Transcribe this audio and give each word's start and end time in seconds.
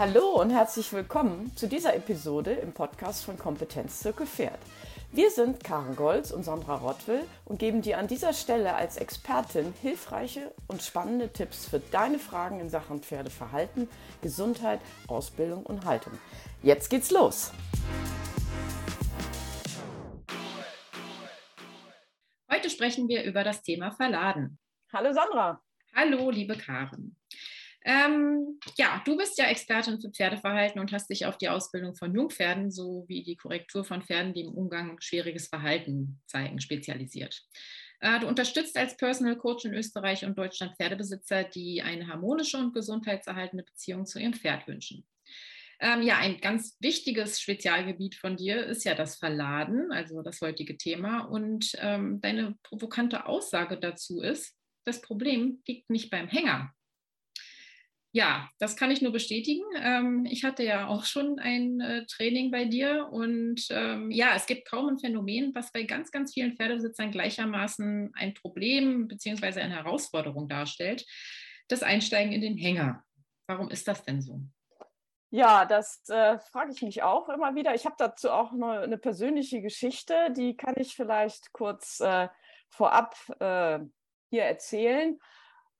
Hallo 0.00 0.40
und 0.40 0.48
herzlich 0.48 0.94
willkommen 0.94 1.54
zu 1.56 1.68
dieser 1.68 1.94
Episode 1.94 2.52
im 2.52 2.72
Podcast 2.72 3.22
von 3.22 3.36
Kompetenzzirkel 3.36 4.26
Pferd. 4.26 4.58
Wir 5.12 5.30
sind 5.30 5.62
Karen 5.62 5.94
Golz 5.94 6.30
und 6.30 6.42
Sandra 6.42 6.76
Rottwill 6.76 7.22
und 7.44 7.58
geben 7.58 7.82
dir 7.82 7.98
an 7.98 8.06
dieser 8.06 8.32
Stelle 8.32 8.74
als 8.74 8.96
Expertin 8.96 9.74
hilfreiche 9.82 10.54
und 10.68 10.80
spannende 10.80 11.30
Tipps 11.30 11.68
für 11.68 11.80
deine 11.80 12.18
Fragen 12.18 12.60
in 12.60 12.70
Sachen 12.70 13.02
Pferdeverhalten, 13.02 13.90
Gesundheit, 14.22 14.80
Ausbildung 15.06 15.66
und 15.66 15.84
Haltung. 15.84 16.14
Jetzt 16.62 16.88
geht's 16.88 17.10
los! 17.10 17.52
Heute 22.50 22.70
sprechen 22.70 23.06
wir 23.06 23.24
über 23.24 23.44
das 23.44 23.60
Thema 23.60 23.90
Verladen. 23.90 24.58
Hallo 24.94 25.12
Sandra. 25.12 25.60
Hallo, 25.94 26.30
liebe 26.30 26.56
Karen. 26.56 27.19
Ähm, 27.82 28.58
ja, 28.76 29.00
du 29.06 29.16
bist 29.16 29.38
ja 29.38 29.46
Expertin 29.46 30.00
für 30.00 30.10
Pferdeverhalten 30.10 30.80
und 30.80 30.92
hast 30.92 31.08
dich 31.08 31.24
auf 31.24 31.38
die 31.38 31.48
Ausbildung 31.48 31.94
von 31.94 32.14
Jungpferden 32.14 32.70
sowie 32.70 33.22
die 33.22 33.36
Korrektur 33.36 33.84
von 33.84 34.02
Pferden, 34.02 34.34
die 34.34 34.42
im 34.42 34.52
Umgang 34.52 35.00
schwieriges 35.00 35.48
Verhalten 35.48 36.20
zeigen, 36.26 36.60
spezialisiert. 36.60 37.42
Äh, 38.00 38.20
du 38.20 38.26
unterstützt 38.26 38.76
als 38.76 38.96
Personal 38.96 39.36
Coach 39.36 39.64
in 39.64 39.74
Österreich 39.74 40.24
und 40.24 40.36
Deutschland 40.36 40.76
Pferdebesitzer, 40.76 41.44
die 41.44 41.80
eine 41.80 42.06
harmonische 42.06 42.58
und 42.58 42.74
gesundheitserhaltende 42.74 43.64
Beziehung 43.64 44.04
zu 44.04 44.18
ihrem 44.18 44.34
Pferd 44.34 44.66
wünschen. 44.68 45.06
Ähm, 45.82 46.02
ja, 46.02 46.18
ein 46.18 46.40
ganz 46.42 46.76
wichtiges 46.80 47.40
Spezialgebiet 47.40 48.14
von 48.14 48.36
dir 48.36 48.66
ist 48.66 48.84
ja 48.84 48.94
das 48.94 49.16
Verladen, 49.16 49.90
also 49.92 50.20
das 50.20 50.42
heutige 50.42 50.76
Thema. 50.76 51.20
Und 51.20 51.72
ähm, 51.78 52.20
deine 52.20 52.56
provokante 52.62 53.24
Aussage 53.24 53.78
dazu 53.78 54.20
ist, 54.20 54.54
das 54.84 55.00
Problem 55.00 55.62
liegt 55.66 55.88
nicht 55.88 56.10
beim 56.10 56.28
Hänger, 56.28 56.74
ja, 58.12 58.48
das 58.58 58.76
kann 58.76 58.90
ich 58.90 59.02
nur 59.02 59.12
bestätigen. 59.12 59.62
Ähm, 59.76 60.26
ich 60.28 60.44
hatte 60.44 60.64
ja 60.64 60.88
auch 60.88 61.04
schon 61.04 61.38
ein 61.38 61.80
äh, 61.80 62.06
Training 62.06 62.50
bei 62.50 62.64
dir 62.64 63.08
und 63.10 63.68
ähm, 63.70 64.10
ja, 64.10 64.34
es 64.34 64.46
gibt 64.46 64.68
kaum 64.68 64.88
ein 64.88 64.98
Phänomen, 64.98 65.54
was 65.54 65.70
bei 65.70 65.84
ganz, 65.84 66.10
ganz 66.10 66.34
vielen 66.34 66.56
Pferdebesitzern 66.56 67.12
gleichermaßen 67.12 68.12
ein 68.14 68.34
Problem 68.34 69.06
bzw. 69.06 69.60
eine 69.60 69.76
Herausforderung 69.76 70.48
darstellt. 70.48 71.06
Das 71.68 71.84
Einsteigen 71.84 72.32
in 72.32 72.40
den 72.40 72.58
Hänger. 72.58 73.04
Warum 73.46 73.70
ist 73.70 73.86
das 73.86 74.04
denn 74.04 74.20
so? 74.22 74.40
Ja, 75.32 75.64
das 75.64 76.02
äh, 76.08 76.40
frage 76.40 76.72
ich 76.72 76.82
mich 76.82 77.04
auch 77.04 77.28
immer 77.28 77.54
wieder. 77.54 77.74
Ich 77.76 77.84
habe 77.84 77.94
dazu 77.96 78.30
auch 78.32 78.50
eine, 78.52 78.80
eine, 78.80 78.98
persönliche 78.98 79.62
Geschichte, 79.62 80.32
die 80.36 80.56
kann 80.56 80.74
ich 80.76 80.96
vielleicht 80.96 81.52
kurz 81.52 82.00
äh, 82.00 82.28
vorab 82.68 83.14
äh, 83.38 83.78
hier 84.30 84.42
erzählen. 84.42 85.20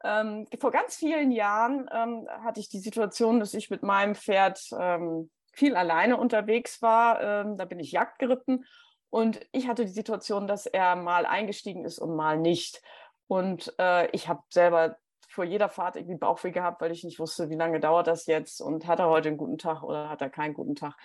Ähm, 0.02 0.46
vor 0.58 0.70
ganz 0.70 0.96
vielen 0.96 1.30
Jahren 1.30 1.88
ähm, 1.92 2.26
hatte 2.42 2.60
ich 2.60 2.68
die 2.68 2.78
Situation, 2.78 3.40
dass 3.40 3.54
ich 3.54 3.70
mit 3.70 3.82
meinem 3.82 4.14
Pferd 4.14 4.60
ähm, 4.78 5.30
viel 5.52 5.76
alleine 5.76 6.16
unterwegs 6.16 6.80
war. 6.80 7.20
Ähm, 7.20 7.56
da 7.56 7.64
bin 7.64 7.78
ich 7.78 7.92
Jagd 7.92 8.18
geritten 8.18 8.64
und 9.10 9.40
ich 9.52 9.68
hatte 9.68 9.84
die 9.84 9.92
Situation, 9.92 10.46
dass 10.46 10.66
er 10.66 10.96
mal 10.96 11.26
eingestiegen 11.26 11.84
ist 11.84 11.98
und 11.98 12.14
mal 12.14 12.38
nicht. 12.38 12.80
Und 13.26 13.74
äh, 13.78 14.08
ich 14.12 14.28
habe 14.28 14.42
selber 14.48 14.96
vor 15.28 15.44
jeder 15.44 15.68
Fahrt 15.68 15.96
irgendwie 15.96 16.18
Bauchweh 16.18 16.50
gehabt, 16.50 16.80
weil 16.80 16.92
ich 16.92 17.04
nicht 17.04 17.18
wusste, 17.20 17.50
wie 17.50 17.56
lange 17.56 17.78
dauert 17.78 18.06
das 18.06 18.26
jetzt 18.26 18.60
und 18.60 18.86
hat 18.86 18.98
er 18.98 19.08
heute 19.08 19.28
einen 19.28 19.38
guten 19.38 19.58
Tag 19.58 19.82
oder 19.82 20.08
hat 20.08 20.22
er 20.22 20.30
keinen 20.30 20.54
guten 20.54 20.74
Tag. 20.74 20.96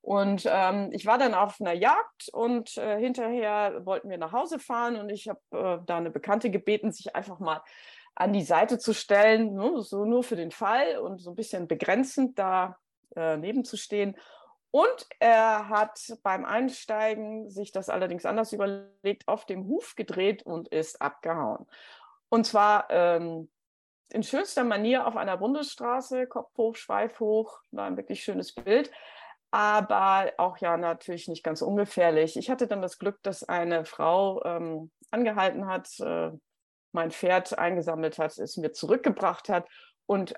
Und 0.00 0.48
ähm, 0.50 0.90
ich 0.92 1.06
war 1.06 1.16
dann 1.16 1.34
auf 1.34 1.60
einer 1.60 1.72
Jagd 1.72 2.28
und 2.32 2.76
äh, 2.76 2.98
hinterher 2.98 3.86
wollten 3.86 4.10
wir 4.10 4.18
nach 4.18 4.32
Hause 4.32 4.58
fahren 4.58 4.96
und 4.96 5.10
ich 5.10 5.28
habe 5.28 5.40
äh, 5.52 5.78
da 5.86 5.96
eine 5.96 6.10
Bekannte 6.10 6.50
gebeten, 6.50 6.90
sich 6.90 7.14
einfach 7.14 7.38
mal 7.38 7.62
an 8.14 8.32
die 8.32 8.42
Seite 8.42 8.78
zu 8.78 8.92
stellen, 8.92 9.54
ne, 9.54 9.80
so 9.82 10.04
nur 10.04 10.22
für 10.22 10.36
den 10.36 10.50
Fall 10.50 10.98
und 10.98 11.18
so 11.20 11.30
ein 11.30 11.36
bisschen 11.36 11.66
begrenzend 11.66 12.38
da 12.38 12.76
äh, 13.16 13.36
nebenzustehen. 13.36 14.16
Und 14.70 15.06
er 15.18 15.68
hat 15.68 16.00
beim 16.22 16.44
Einsteigen 16.46 17.50
sich 17.50 17.72
das 17.72 17.90
allerdings 17.90 18.24
anders 18.24 18.52
überlegt, 18.52 19.28
auf 19.28 19.44
dem 19.44 19.66
Huf 19.66 19.96
gedreht 19.96 20.42
und 20.44 20.68
ist 20.68 21.02
abgehauen. 21.02 21.66
Und 22.30 22.46
zwar 22.46 22.86
ähm, 22.88 23.50
in 24.10 24.22
schönster 24.22 24.64
Manier 24.64 25.06
auf 25.06 25.16
einer 25.16 25.36
Bundesstraße, 25.36 26.26
Kopf 26.26 26.56
hoch, 26.56 26.76
Schweif 26.76 27.20
hoch, 27.20 27.60
war 27.70 27.86
ein 27.86 27.98
wirklich 27.98 28.24
schönes 28.24 28.54
Bild, 28.54 28.90
aber 29.50 30.32
auch 30.38 30.56
ja 30.58 30.78
natürlich 30.78 31.28
nicht 31.28 31.42
ganz 31.42 31.60
ungefährlich. 31.60 32.38
Ich 32.38 32.48
hatte 32.48 32.66
dann 32.66 32.80
das 32.80 32.98
Glück, 32.98 33.22
dass 33.22 33.44
eine 33.44 33.84
Frau 33.84 34.42
ähm, 34.44 34.90
angehalten 35.10 35.66
hat, 35.66 36.00
äh, 36.00 36.30
mein 36.92 37.10
Pferd 37.10 37.58
eingesammelt 37.58 38.18
hat, 38.18 38.38
es 38.38 38.56
mir 38.56 38.72
zurückgebracht 38.72 39.48
hat. 39.48 39.68
Und 40.06 40.34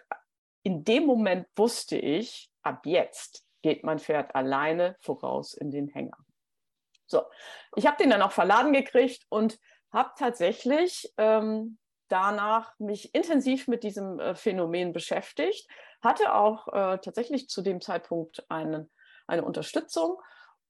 in 0.63 0.85
dem 0.85 1.07
Moment 1.07 1.47
wusste 1.57 1.97
ich, 1.97 2.51
ab 2.63 2.87
jetzt 2.87 3.45
geht 3.63 3.85
mein 3.85 3.99
Pferd 3.99 4.35
alleine 4.35 4.97
voraus 5.01 5.55
in 5.55 5.71
den 5.71 5.89
Hänger. 5.89 6.17
So, 7.07 7.23
ich 7.77 7.87
habe 7.87 7.97
den 7.99 8.11
dann 8.11 8.23
auch 8.23 8.33
verladen 8.33 8.73
gekriegt 8.73 9.27
und 9.29 9.59
habe 9.93 10.11
tatsächlich 10.19 11.13
ähm, 11.19 11.79
danach 12.09 12.79
mich 12.79 13.15
intensiv 13.15 13.69
mit 13.69 13.85
diesem 13.85 14.19
äh, 14.21 14.35
Phänomen 14.35 14.93
beschäftigt, 14.93 15.69
hatte 16.03 16.35
auch 16.35 16.69
äh, 16.69 16.99
tatsächlich 16.99 17.49
zu 17.49 17.63
dem 17.63 17.81
Zeitpunkt 17.81 18.45
einen, 18.51 18.91
eine 19.27 19.45
Unterstützung 19.45 20.21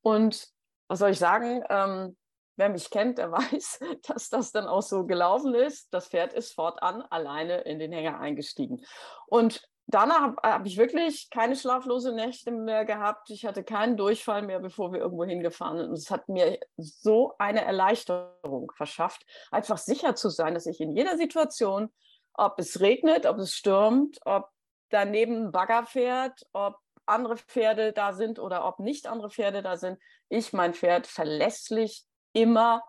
und 0.02 0.48
was 0.88 0.98
soll 0.98 1.10
ich 1.10 1.18
sagen, 1.18 1.64
ähm, 1.70 2.16
wer 2.56 2.68
mich 2.68 2.90
kennt, 2.90 3.18
der 3.18 3.32
weiß, 3.32 3.80
dass 4.06 4.28
das 4.28 4.52
dann 4.52 4.66
auch 4.66 4.82
so 4.82 5.06
gelaufen 5.06 5.54
ist. 5.54 5.92
Das 5.92 6.08
Pferd 6.08 6.32
ist 6.32 6.54
fortan 6.54 7.02
alleine 7.02 7.62
in 7.62 7.78
den 7.78 7.92
Hänger 7.92 8.20
eingestiegen. 8.20 8.84
Und 9.26 9.66
danach 9.86 10.20
habe 10.20 10.36
hab 10.42 10.66
ich 10.66 10.76
wirklich 10.76 11.28
keine 11.30 11.56
schlaflose 11.56 12.12
Nächte 12.12 12.50
mehr 12.50 12.84
gehabt. 12.84 13.30
Ich 13.30 13.44
hatte 13.44 13.64
keinen 13.64 13.96
Durchfall 13.96 14.42
mehr, 14.42 14.60
bevor 14.60 14.92
wir 14.92 15.00
irgendwo 15.00 15.24
hingefahren 15.24 15.78
sind. 15.78 15.88
Und 15.88 15.98
es 15.98 16.10
hat 16.10 16.28
mir 16.28 16.58
so 16.76 17.34
eine 17.38 17.64
Erleichterung 17.64 18.72
verschafft, 18.74 19.24
einfach 19.50 19.78
sicher 19.78 20.14
zu 20.14 20.28
sein, 20.28 20.54
dass 20.54 20.66
ich 20.66 20.80
in 20.80 20.96
jeder 20.96 21.16
Situation, 21.16 21.92
ob 22.34 22.58
es 22.58 22.80
regnet, 22.80 23.26
ob 23.26 23.38
es 23.38 23.52
stürmt, 23.52 24.18
ob 24.24 24.48
daneben 24.90 25.46
ein 25.46 25.52
Bagger 25.52 25.84
fährt, 25.86 26.46
ob 26.52 26.76
andere 27.06 27.36
Pferde 27.36 27.92
da 27.92 28.12
sind 28.12 28.38
oder 28.38 28.64
ob 28.64 28.78
nicht 28.78 29.06
andere 29.06 29.30
Pferde 29.30 29.62
da 29.62 29.76
sind, 29.76 29.98
ich 30.28 30.52
mein 30.52 30.74
Pferd 30.74 31.06
verlässlich 31.06 32.06
immer 32.34 32.82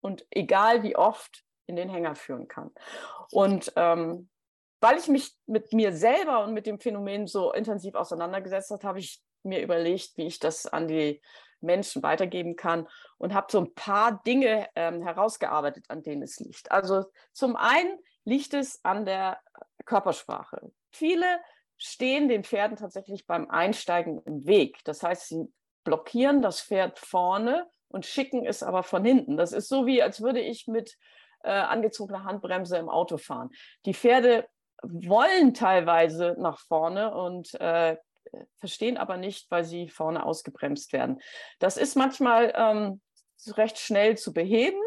und 0.00 0.26
egal 0.30 0.82
wie 0.82 0.96
oft 0.96 1.44
in 1.66 1.76
den 1.76 1.88
Hänger 1.88 2.14
führen 2.14 2.48
kann. 2.48 2.70
Und 3.30 3.72
ähm, 3.76 4.30
weil 4.80 4.98
ich 4.98 5.08
mich 5.08 5.36
mit 5.46 5.72
mir 5.72 5.92
selber 5.92 6.42
und 6.42 6.54
mit 6.54 6.66
dem 6.66 6.80
Phänomen 6.80 7.26
so 7.26 7.52
intensiv 7.52 7.94
auseinandergesetzt 7.94 8.70
habe, 8.70 8.86
habe 8.86 8.98
ich 8.98 9.22
mir 9.44 9.62
überlegt, 9.62 10.16
wie 10.16 10.26
ich 10.26 10.38
das 10.38 10.66
an 10.66 10.88
die 10.88 11.20
Menschen 11.60 12.02
weitergeben 12.02 12.56
kann 12.56 12.88
und 13.18 13.34
habe 13.34 13.46
so 13.50 13.60
ein 13.60 13.74
paar 13.74 14.22
Dinge 14.24 14.68
ähm, 14.74 15.02
herausgearbeitet, 15.02 15.84
an 15.88 16.02
denen 16.02 16.22
es 16.22 16.40
liegt. 16.40 16.72
Also 16.72 17.04
zum 17.32 17.54
einen 17.56 17.98
liegt 18.24 18.54
es 18.54 18.84
an 18.84 19.04
der 19.04 19.40
Körpersprache. 19.84 20.72
Viele 20.90 21.40
stehen 21.76 22.28
den 22.28 22.44
Pferden 22.44 22.76
tatsächlich 22.76 23.26
beim 23.26 23.48
Einsteigen 23.50 24.20
im 24.24 24.46
Weg. 24.46 24.78
Das 24.84 25.02
heißt, 25.02 25.28
sie 25.28 25.52
blockieren 25.84 26.42
das 26.42 26.60
Pferd 26.60 26.98
vorne 26.98 27.68
und 27.92 28.06
schicken 28.06 28.44
es 28.44 28.62
aber 28.62 28.82
von 28.82 29.04
hinten. 29.04 29.36
Das 29.36 29.52
ist 29.52 29.68
so 29.68 29.86
wie, 29.86 30.02
als 30.02 30.22
würde 30.22 30.40
ich 30.40 30.66
mit 30.66 30.96
äh, 31.44 31.50
angezogener 31.50 32.24
Handbremse 32.24 32.76
im 32.76 32.88
Auto 32.88 33.16
fahren. 33.18 33.50
Die 33.84 33.94
Pferde 33.94 34.48
wollen 34.82 35.54
teilweise 35.54 36.34
nach 36.38 36.58
vorne 36.58 37.14
und 37.14 37.54
äh, 37.60 37.96
verstehen 38.58 38.96
aber 38.96 39.16
nicht, 39.16 39.50
weil 39.50 39.64
sie 39.64 39.88
vorne 39.88 40.24
ausgebremst 40.24 40.92
werden. 40.92 41.20
Das 41.58 41.76
ist 41.76 41.96
manchmal 41.96 42.52
ähm, 42.56 43.00
recht 43.48 43.78
schnell 43.78 44.16
zu 44.16 44.32
beheben. 44.32 44.80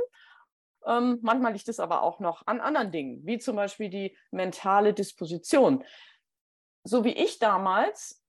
Ähm, 0.85 1.19
manchmal 1.21 1.53
liegt 1.53 1.67
es 1.67 1.79
aber 1.79 2.03
auch 2.03 2.19
noch 2.19 2.45
an 2.45 2.61
anderen 2.61 2.91
Dingen, 2.91 3.25
wie 3.25 3.37
zum 3.37 3.55
Beispiel 3.55 3.89
die 3.89 4.17
mentale 4.31 4.93
Disposition. 4.93 5.83
So 6.83 7.03
wie 7.03 7.13
ich 7.13 7.39
damals 7.39 8.23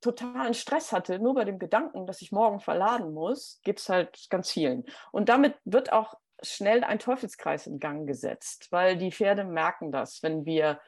totalen 0.00 0.54
Stress 0.54 0.92
hatte, 0.92 1.18
nur 1.18 1.34
bei 1.34 1.44
dem 1.44 1.58
Gedanken, 1.58 2.06
dass 2.06 2.22
ich 2.22 2.32
morgen 2.32 2.60
verladen 2.60 3.12
muss, 3.12 3.60
gibt 3.64 3.80
es 3.80 3.88
halt 3.88 4.26
ganz 4.30 4.50
vielen. 4.50 4.84
Und 5.12 5.28
damit 5.28 5.56
wird 5.64 5.92
auch 5.92 6.14
schnell 6.42 6.84
ein 6.84 6.98
Teufelskreis 6.98 7.66
in 7.66 7.78
Gang 7.78 8.06
gesetzt, 8.06 8.68
weil 8.70 8.96
die 8.96 9.12
Pferde 9.12 9.44
merken 9.44 9.90
das, 9.90 10.22
wenn 10.22 10.44
wir 10.44 10.80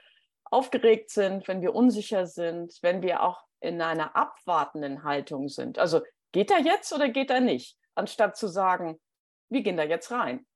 aufgeregt 0.45 1.11
sind, 1.11 1.49
wenn 1.49 1.62
wir 1.62 1.75
unsicher 1.75 2.27
sind, 2.27 2.79
wenn 2.83 3.03
wir 3.03 3.23
auch 3.23 3.45
in 3.61 3.81
einer 3.83 4.17
abwartenden 4.17 5.05
Haltung 5.05 5.49
sind. 5.49 5.79
Also 5.79 6.01
geht 6.33 6.51
er 6.51 6.61
jetzt 6.61 6.93
oder 6.93 7.09
geht 7.09 7.31
er 7.31 7.41
nicht? 7.41 7.77
Anstatt 7.95 8.37
zu 8.37 8.49
sagen, 8.49 9.01
wir 9.49 9.63
gehen 9.63 9.77
da 9.77 9.85
jetzt 9.85 10.11
rein. 10.11 10.47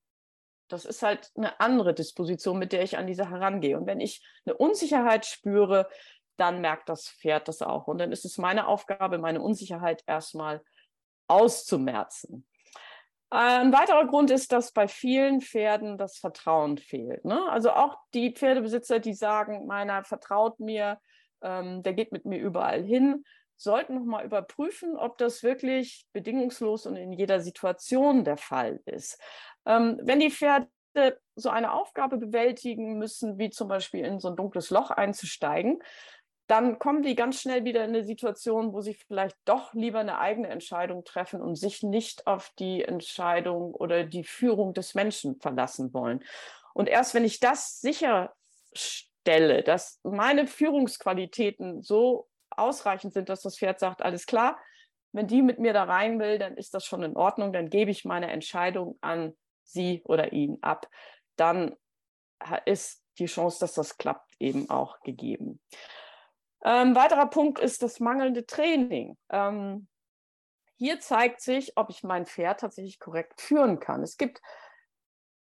Das 0.69 0.85
ist 0.85 1.03
halt 1.03 1.31
eine 1.37 1.61
andere 1.61 1.93
Disposition, 1.93 2.59
mit 2.59 2.73
der 2.73 2.83
ich 2.83 2.97
an 2.97 3.07
diese 3.07 3.29
herangehe. 3.29 3.77
Und 3.77 3.87
wenn 3.87 4.01
ich 4.01 4.25
eine 4.47 4.57
Unsicherheit 4.57 5.27
spüre, 5.27 5.89
dann 6.37 6.61
merkt 6.61 6.89
das 6.89 7.09
Pferd 7.09 7.49
das 7.49 7.63
auch. 7.63 7.87
Und 7.87 7.99
dann 7.99 8.13
ist 8.13 8.25
es 8.25 8.39
meine 8.39 8.67
Aufgabe, 8.67 9.19
meine 9.19 9.41
Unsicherheit 9.41 10.03
erstmal 10.07 10.63
auszumerzen. 11.29 12.47
Ein 13.31 13.73
weiterer 13.73 14.07
Grund 14.07 14.31
ist, 14.31 14.53
dass 14.53 14.71
bei 14.71 14.87
vielen 14.87 15.41
Pferden 15.41 15.99
das 15.99 16.19
Vertrauen 16.19 16.79
fehlt. 16.79 17.25
Ne? 17.25 17.43
Also 17.51 17.73
auch 17.73 17.99
die 18.13 18.33
Pferdebesitzer, 18.33 19.01
die 19.01 19.15
sagen, 19.15 19.67
meiner 19.67 20.05
vertraut 20.05 20.61
mir, 20.61 21.01
ähm, 21.43 21.83
der 21.83 21.95
geht 21.95 22.13
mit 22.13 22.27
mir 22.27 22.39
überall 22.39 22.83
hin, 22.83 23.25
sollten 23.57 23.95
nochmal 23.95 24.25
überprüfen, 24.25 24.97
ob 24.97 25.19
das 25.19 25.43
wirklich 25.43 26.07
bedingungslos 26.13 26.87
und 26.87 26.97
in 26.97 27.13
jeder 27.13 27.41
Situation 27.41 28.25
der 28.25 28.37
Fall 28.37 28.81
ist. 28.85 29.21
Ähm, 29.67 29.99
wenn 30.03 30.21
die 30.21 30.31
Pferde 30.31 30.69
so 31.35 31.51
eine 31.51 31.73
Aufgabe 31.73 32.19
bewältigen 32.19 32.99
müssen, 32.99 33.39
wie 33.39 33.51
zum 33.51 33.69
Beispiel 33.69 34.05
in 34.05 34.21
so 34.21 34.29
ein 34.29 34.37
dunkles 34.37 34.71
Loch 34.71 34.91
einzusteigen, 34.91 35.83
dann 36.47 36.79
kommen 36.79 37.03
die 37.03 37.15
ganz 37.15 37.41
schnell 37.41 37.65
wieder 37.65 37.85
in 37.85 37.91
eine 37.91 38.05
Situation, 38.05 38.73
wo 38.73 38.81
sie 38.81 38.95
vielleicht 38.95 39.37
doch 39.47 39.73
lieber 39.73 40.01
eine 40.01 40.19
eigene 40.19 40.49
Entscheidung 40.49 41.05
treffen 41.05 41.41
und 41.41 41.57
sich 41.57 41.83
nicht 41.83 42.27
auf 42.27 42.51
die 42.59 42.83
Entscheidung 42.83 43.75
oder 43.75 44.05
die 44.05 44.25
Führung 44.25 44.75
des 44.75 44.95
Menschen 44.95 45.41
verlassen 45.41 45.95
wollen. 45.95 46.23
Und 46.75 46.89
erst 46.89 47.15
wenn 47.15 47.25
ich 47.25 47.41
das 47.41 47.81
sicherstelle, 47.81 49.63
dass 49.63 50.01
meine 50.03 50.47
Führungsqualitäten 50.47 51.83
so 51.83 52.29
ausreichend 52.51 53.15
sind, 53.15 53.31
dass 53.31 53.43
das 53.43 53.59
Pferd 53.59 53.81
sagt, 53.81 54.03
alles 54.03 54.27
klar, 54.27 54.59
wenn 55.13 55.27
die 55.27 55.43
mit 55.43 55.59
mir 55.59 55.73
da 55.73 55.85
rein 55.85 56.19
will, 56.19 56.39
dann 56.39 56.57
ist 56.57 56.75
das 56.75 56.85
schon 56.85 57.03
in 57.03 57.17
Ordnung, 57.17 57.53
dann 57.53 57.71
gebe 57.71 57.91
ich 57.91 58.05
meine 58.05 58.31
Entscheidung 58.31 58.99
an 59.01 59.35
sie 59.63 60.03
oder 60.05 60.33
ihn 60.33 60.59
ab. 60.61 60.91
Dann 61.37 61.77
ist 62.67 63.03
die 63.19 63.27
Chance, 63.27 63.61
dass 63.61 63.75
das 63.75 63.97
klappt, 63.97 64.35
eben 64.41 64.69
auch 64.71 65.01
gegeben. 65.01 65.61
Ähm, 66.65 66.97
weiterer 66.97 67.27
Punkt 67.27 67.59
ist 67.59 67.83
das 67.83 68.01
mangelnde 68.01 68.47
Training. 68.47 69.17
Ähm, 69.29 69.87
hier 70.77 70.99
zeigt 71.01 71.41
sich, 71.41 71.77
ob 71.77 71.91
ich 71.91 72.03
mein 72.03 72.27
Pferd 72.27 72.61
tatsächlich 72.61 72.99
korrekt 72.99 73.41
führen 73.41 73.79
kann. 73.81 74.03
Es 74.03 74.17
gibt 74.17 74.41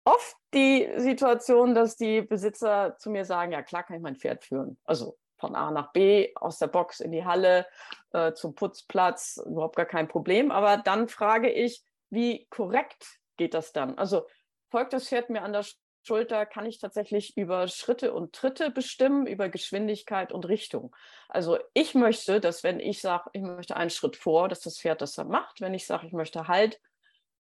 oft 0.04 0.36
die 0.52 0.90
Situation, 0.96 1.74
dass 1.74 1.96
die 1.96 2.22
Besitzer 2.22 2.96
zu 2.98 3.10
mir 3.10 3.24
sagen, 3.24 3.52
ja 3.52 3.62
klar 3.62 3.84
kann 3.84 3.96
ich 3.96 4.02
mein 4.02 4.16
Pferd 4.16 4.44
führen. 4.44 4.78
Also 4.84 5.16
von 5.38 5.56
A 5.56 5.70
nach 5.70 5.92
B, 5.92 6.32
aus 6.36 6.58
der 6.58 6.68
Box 6.68 7.00
in 7.00 7.12
die 7.12 7.24
Halle, 7.24 7.66
äh, 8.12 8.32
zum 8.32 8.54
Putzplatz, 8.54 9.40
überhaupt 9.44 9.76
gar 9.76 9.86
kein 9.86 10.08
Problem. 10.08 10.50
Aber 10.50 10.76
dann 10.76 11.08
frage 11.08 11.50
ich, 11.50 11.82
wie 12.10 12.46
korrekt 12.50 13.18
geht 13.36 13.54
das 13.54 13.72
dann? 13.72 13.98
Also 13.98 14.26
folgt 14.70 14.92
das 14.92 15.08
Pferd 15.08 15.30
mir 15.30 15.42
an 15.42 15.52
der 15.52 15.64
Schulter, 16.04 16.46
kann 16.46 16.66
ich 16.66 16.78
tatsächlich 16.78 17.36
über 17.36 17.68
Schritte 17.68 18.12
und 18.12 18.32
Tritte 18.34 18.70
bestimmen, 18.70 19.26
über 19.26 19.48
Geschwindigkeit 19.48 20.32
und 20.32 20.48
Richtung. 20.48 20.94
Also 21.28 21.58
ich 21.74 21.94
möchte, 21.94 22.40
dass 22.40 22.64
wenn 22.64 22.80
ich 22.80 23.00
sage, 23.00 23.30
ich 23.32 23.42
möchte 23.42 23.76
einen 23.76 23.90
Schritt 23.90 24.16
vor, 24.16 24.48
dass 24.48 24.60
das 24.60 24.78
Pferd 24.78 25.00
das 25.00 25.12
dann 25.14 25.28
macht. 25.28 25.60
Wenn 25.60 25.74
ich 25.74 25.86
sage, 25.86 26.06
ich 26.06 26.12
möchte 26.12 26.48
halt, 26.48 26.80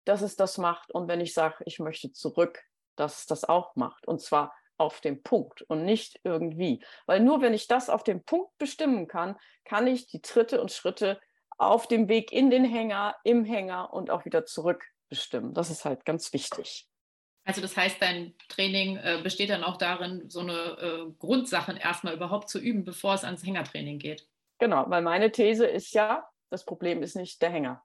dass 0.03 0.21
es 0.21 0.35
das 0.35 0.57
macht. 0.57 0.91
Und 0.91 1.07
wenn 1.07 1.21
ich 1.21 1.33
sage, 1.33 1.63
ich 1.65 1.79
möchte 1.79 2.11
zurück, 2.11 2.63
dass 2.95 3.19
es 3.19 3.25
das 3.27 3.45
auch 3.45 3.75
macht. 3.75 4.07
Und 4.07 4.21
zwar 4.21 4.53
auf 4.77 4.99
dem 4.99 5.23
Punkt 5.23 5.61
und 5.61 5.85
nicht 5.85 6.19
irgendwie. 6.23 6.83
Weil 7.05 7.21
nur 7.21 7.41
wenn 7.41 7.53
ich 7.53 7.67
das 7.67 7.89
auf 7.89 8.03
dem 8.03 8.23
Punkt 8.23 8.57
bestimmen 8.57 9.07
kann, 9.07 9.37
kann 9.63 9.87
ich 9.87 10.07
die 10.07 10.21
Tritte 10.21 10.61
und 10.61 10.71
Schritte 10.71 11.19
auf 11.57 11.87
dem 11.87 12.09
Weg 12.09 12.31
in 12.33 12.49
den 12.49 12.65
Hänger, 12.65 13.15
im 13.23 13.45
Hänger 13.45 13.93
und 13.93 14.09
auch 14.09 14.25
wieder 14.25 14.45
zurück 14.45 14.83
bestimmen. 15.07 15.53
Das 15.53 15.69
ist 15.69 15.85
halt 15.85 16.03
ganz 16.05 16.33
wichtig. 16.33 16.89
Also 17.45 17.61
das 17.61 17.75
heißt, 17.75 18.01
dein 18.01 18.33
Training 18.47 18.97
äh, 18.97 19.19
besteht 19.21 19.49
dann 19.49 19.63
auch 19.63 19.77
darin, 19.77 20.29
so 20.29 20.39
eine 20.39 20.53
äh, 20.53 21.11
Grundsachen 21.19 21.75
erstmal 21.75 22.13
überhaupt 22.13 22.49
zu 22.49 22.59
üben, 22.59 22.85
bevor 22.85 23.15
es 23.15 23.23
ans 23.23 23.45
Hängertraining 23.45 23.99
geht. 23.99 24.27
Genau, 24.59 24.85
weil 24.87 25.01
meine 25.01 25.31
These 25.31 25.65
ist 25.65 25.93
ja, 25.93 26.25
das 26.49 26.65
Problem 26.65 27.03
ist 27.03 27.15
nicht 27.15 27.41
der 27.41 27.49
Hänger. 27.49 27.83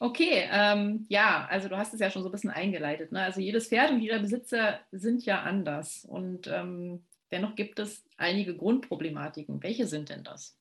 Okay, 0.00 0.48
ähm, 0.50 1.04
ja, 1.08 1.46
also 1.50 1.68
du 1.68 1.76
hast 1.76 1.92
es 1.92 2.00
ja 2.00 2.10
schon 2.10 2.22
so 2.22 2.28
ein 2.28 2.32
bisschen 2.32 2.50
eingeleitet. 2.50 3.12
Ne? 3.12 3.22
Also 3.22 3.40
jedes 3.40 3.68
Pferd 3.68 3.90
und 3.90 4.00
jeder 4.00 4.18
Besitzer 4.18 4.80
sind 4.90 5.24
ja 5.26 5.42
anders. 5.42 6.06
Und 6.06 6.46
ähm, 6.46 7.04
dennoch 7.30 7.54
gibt 7.54 7.78
es 7.78 8.02
einige 8.16 8.56
Grundproblematiken. 8.56 9.62
Welche 9.62 9.86
sind 9.86 10.08
denn 10.08 10.24
das? 10.24 10.56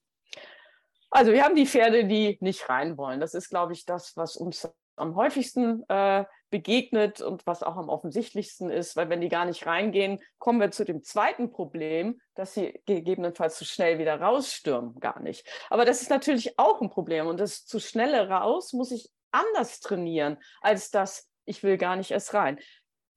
Also 1.09 1.31
wir 1.31 1.43
haben 1.43 1.55
die 1.55 1.65
Pferde, 1.65 2.05
die 2.05 2.37
nicht 2.41 2.67
rein 2.69 2.97
wollen. 2.97 3.19
Das 3.19 3.33
ist, 3.33 3.49
glaube 3.49 3.73
ich, 3.73 3.85
das, 3.85 4.15
was 4.17 4.35
uns 4.35 4.69
am 4.95 5.15
häufigsten 5.15 5.83
äh, 5.89 6.25
begegnet 6.51 7.21
und 7.21 7.47
was 7.47 7.63
auch 7.63 7.77
am 7.77 7.89
offensichtlichsten 7.89 8.69
ist, 8.69 8.95
weil 8.95 9.09
wenn 9.09 9.21
die 9.21 9.29
gar 9.29 9.45
nicht 9.45 9.65
reingehen, 9.65 10.19
kommen 10.37 10.59
wir 10.59 10.69
zu 10.69 10.85
dem 10.85 11.01
zweiten 11.01 11.49
Problem, 11.49 12.21
dass 12.35 12.53
sie 12.53 12.79
gegebenenfalls 12.85 13.57
zu 13.57 13.65
schnell 13.65 13.97
wieder 13.97 14.21
rausstürmen, 14.21 14.99
gar 14.99 15.19
nicht. 15.21 15.47
Aber 15.69 15.85
das 15.85 16.01
ist 16.01 16.09
natürlich 16.09 16.59
auch 16.59 16.81
ein 16.81 16.89
Problem 16.89 17.25
und 17.25 17.39
das 17.39 17.65
zu 17.65 17.79
schnelle 17.79 18.29
raus 18.29 18.73
muss 18.73 18.91
ich 18.91 19.09
anders 19.31 19.79
trainieren, 19.79 20.37
als 20.59 20.91
das, 20.91 21.29
ich 21.45 21.63
will 21.63 21.77
gar 21.77 21.95
nicht 21.95 22.11
erst 22.11 22.33
rein. 22.33 22.59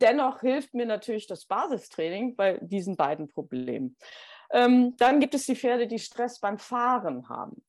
Dennoch 0.00 0.40
hilft 0.40 0.72
mir 0.72 0.86
natürlich 0.86 1.26
das 1.26 1.44
Basistraining 1.44 2.36
bei 2.36 2.58
diesen 2.62 2.96
beiden 2.96 3.28
Problemen. 3.28 3.96
Ähm, 4.50 4.94
dann 4.96 5.18
gibt 5.18 5.34
es 5.34 5.46
die 5.46 5.56
Pferde, 5.56 5.88
die 5.88 5.98
Stress 5.98 6.38
beim 6.38 6.58
Fahren 6.58 7.28
haben. 7.28 7.64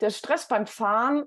Der 0.00 0.10
Stress 0.10 0.46
beim 0.46 0.66
Fahren 0.66 1.24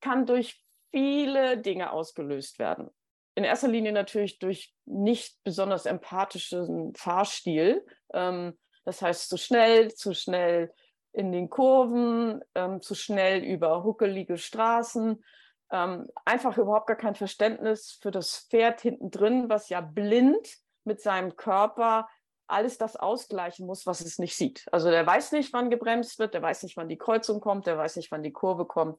kann 0.00 0.26
durch 0.26 0.60
viele 0.90 1.58
Dinge 1.58 1.92
ausgelöst 1.92 2.58
werden 2.58 2.90
in 3.34 3.44
erster 3.44 3.68
Linie 3.68 3.92
natürlich 3.92 4.38
durch 4.38 4.74
nicht 4.84 5.42
besonders 5.44 5.86
empathischen 5.86 6.94
Fahrstil. 6.94 7.84
Ähm, 8.12 8.58
das 8.84 9.00
heißt, 9.00 9.28
zu 9.28 9.36
schnell, 9.36 9.94
zu 9.94 10.14
schnell 10.14 10.72
in 11.12 11.32
den 11.32 11.50
Kurven, 11.50 12.42
ähm, 12.54 12.80
zu 12.80 12.94
schnell 12.94 13.42
über 13.42 13.84
huckelige 13.84 14.38
Straßen. 14.38 15.22
Ähm, 15.70 16.08
einfach 16.24 16.58
überhaupt 16.58 16.86
gar 16.86 16.96
kein 16.96 17.14
Verständnis 17.14 17.98
für 18.02 18.10
das 18.10 18.46
Pferd 18.50 18.80
hinten 18.80 19.10
drin, 19.10 19.48
was 19.48 19.68
ja 19.68 19.80
blind 19.80 20.46
mit 20.84 21.00
seinem 21.00 21.36
Körper 21.36 22.08
alles 22.46 22.76
das 22.76 22.96
ausgleichen 22.96 23.66
muss, 23.66 23.86
was 23.86 24.00
es 24.02 24.18
nicht 24.18 24.36
sieht. 24.36 24.66
Also 24.72 24.90
der 24.90 25.06
weiß 25.06 25.32
nicht, 25.32 25.52
wann 25.52 25.70
gebremst 25.70 26.18
wird, 26.18 26.34
der 26.34 26.42
weiß 26.42 26.64
nicht, 26.64 26.76
wann 26.76 26.88
die 26.88 26.98
Kreuzung 26.98 27.40
kommt, 27.40 27.66
der 27.66 27.78
weiß 27.78 27.96
nicht, 27.96 28.10
wann 28.10 28.22
die 28.22 28.32
Kurve 28.32 28.66
kommt. 28.66 28.98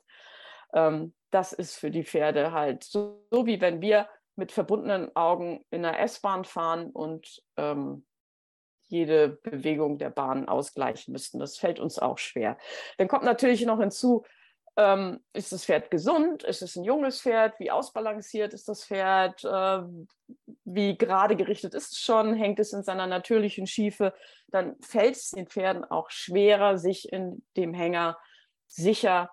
Ähm, 0.74 1.14
das 1.30 1.54
ist 1.54 1.76
für 1.76 1.92
die 1.92 2.04
Pferde 2.04 2.52
halt 2.52 2.84
so, 2.84 3.24
so, 3.32 3.46
wie 3.46 3.62
wenn 3.62 3.82
wir 3.82 4.08
mit 4.36 4.52
verbundenen 4.52 5.16
Augen 5.16 5.66
in 5.70 5.84
der 5.84 6.00
S-Bahn 6.00 6.46
fahren 6.46 6.90
und 6.92 7.44
ähm, 7.58 8.06
jede 8.88 9.30
Bewegung 9.30 9.98
der 9.98 10.10
Bahn 10.10 10.48
ausgleichen 10.48 11.12
müssten. 11.12 11.40
Das 11.40 11.58
fällt 11.58 11.80
uns 11.80 12.00
auch 12.00 12.18
schwer. 12.18 12.58
Dann 12.98 13.08
kommt 13.08 13.24
natürlich 13.24 13.66
noch 13.66 13.80
hinzu, 13.80 14.24
ähm, 14.76 15.20
ist 15.34 15.52
das 15.52 15.66
Pferd 15.66 15.92
gesund? 15.92 16.44
Ist 16.44 16.64
es 16.64 16.76
ein 16.76 16.84
junges 16.84 17.22
Pferd? 17.22 17.60
Wie 17.60 17.70
ausbalanciert 17.70 18.54
ist 18.54 18.68
das 18.68 18.86
Pferd? 18.86 19.44
Äh, 19.44 19.84
wie 20.66 20.98
gerade 20.98 21.36
gerichtet 21.36 21.76
ist 21.76 21.94
es 21.94 22.00
schon? 22.00 22.34
Hängt 22.34 22.60
es 22.60 22.74
in 22.74 22.84
seiner 22.84 23.06
natürlichen 23.06 23.68
Schiefe? 23.68 24.14
Dann 24.48 24.76
fällt 24.82 25.16
es 25.16 25.32
den 25.32 25.48
Pferden 25.48 25.84
auch 25.86 26.10
schwerer, 26.10 26.78
sich 26.78 27.12
in 27.12 27.46
dem 27.56 27.74
Hänger 27.74 28.18
sicher 28.68 29.30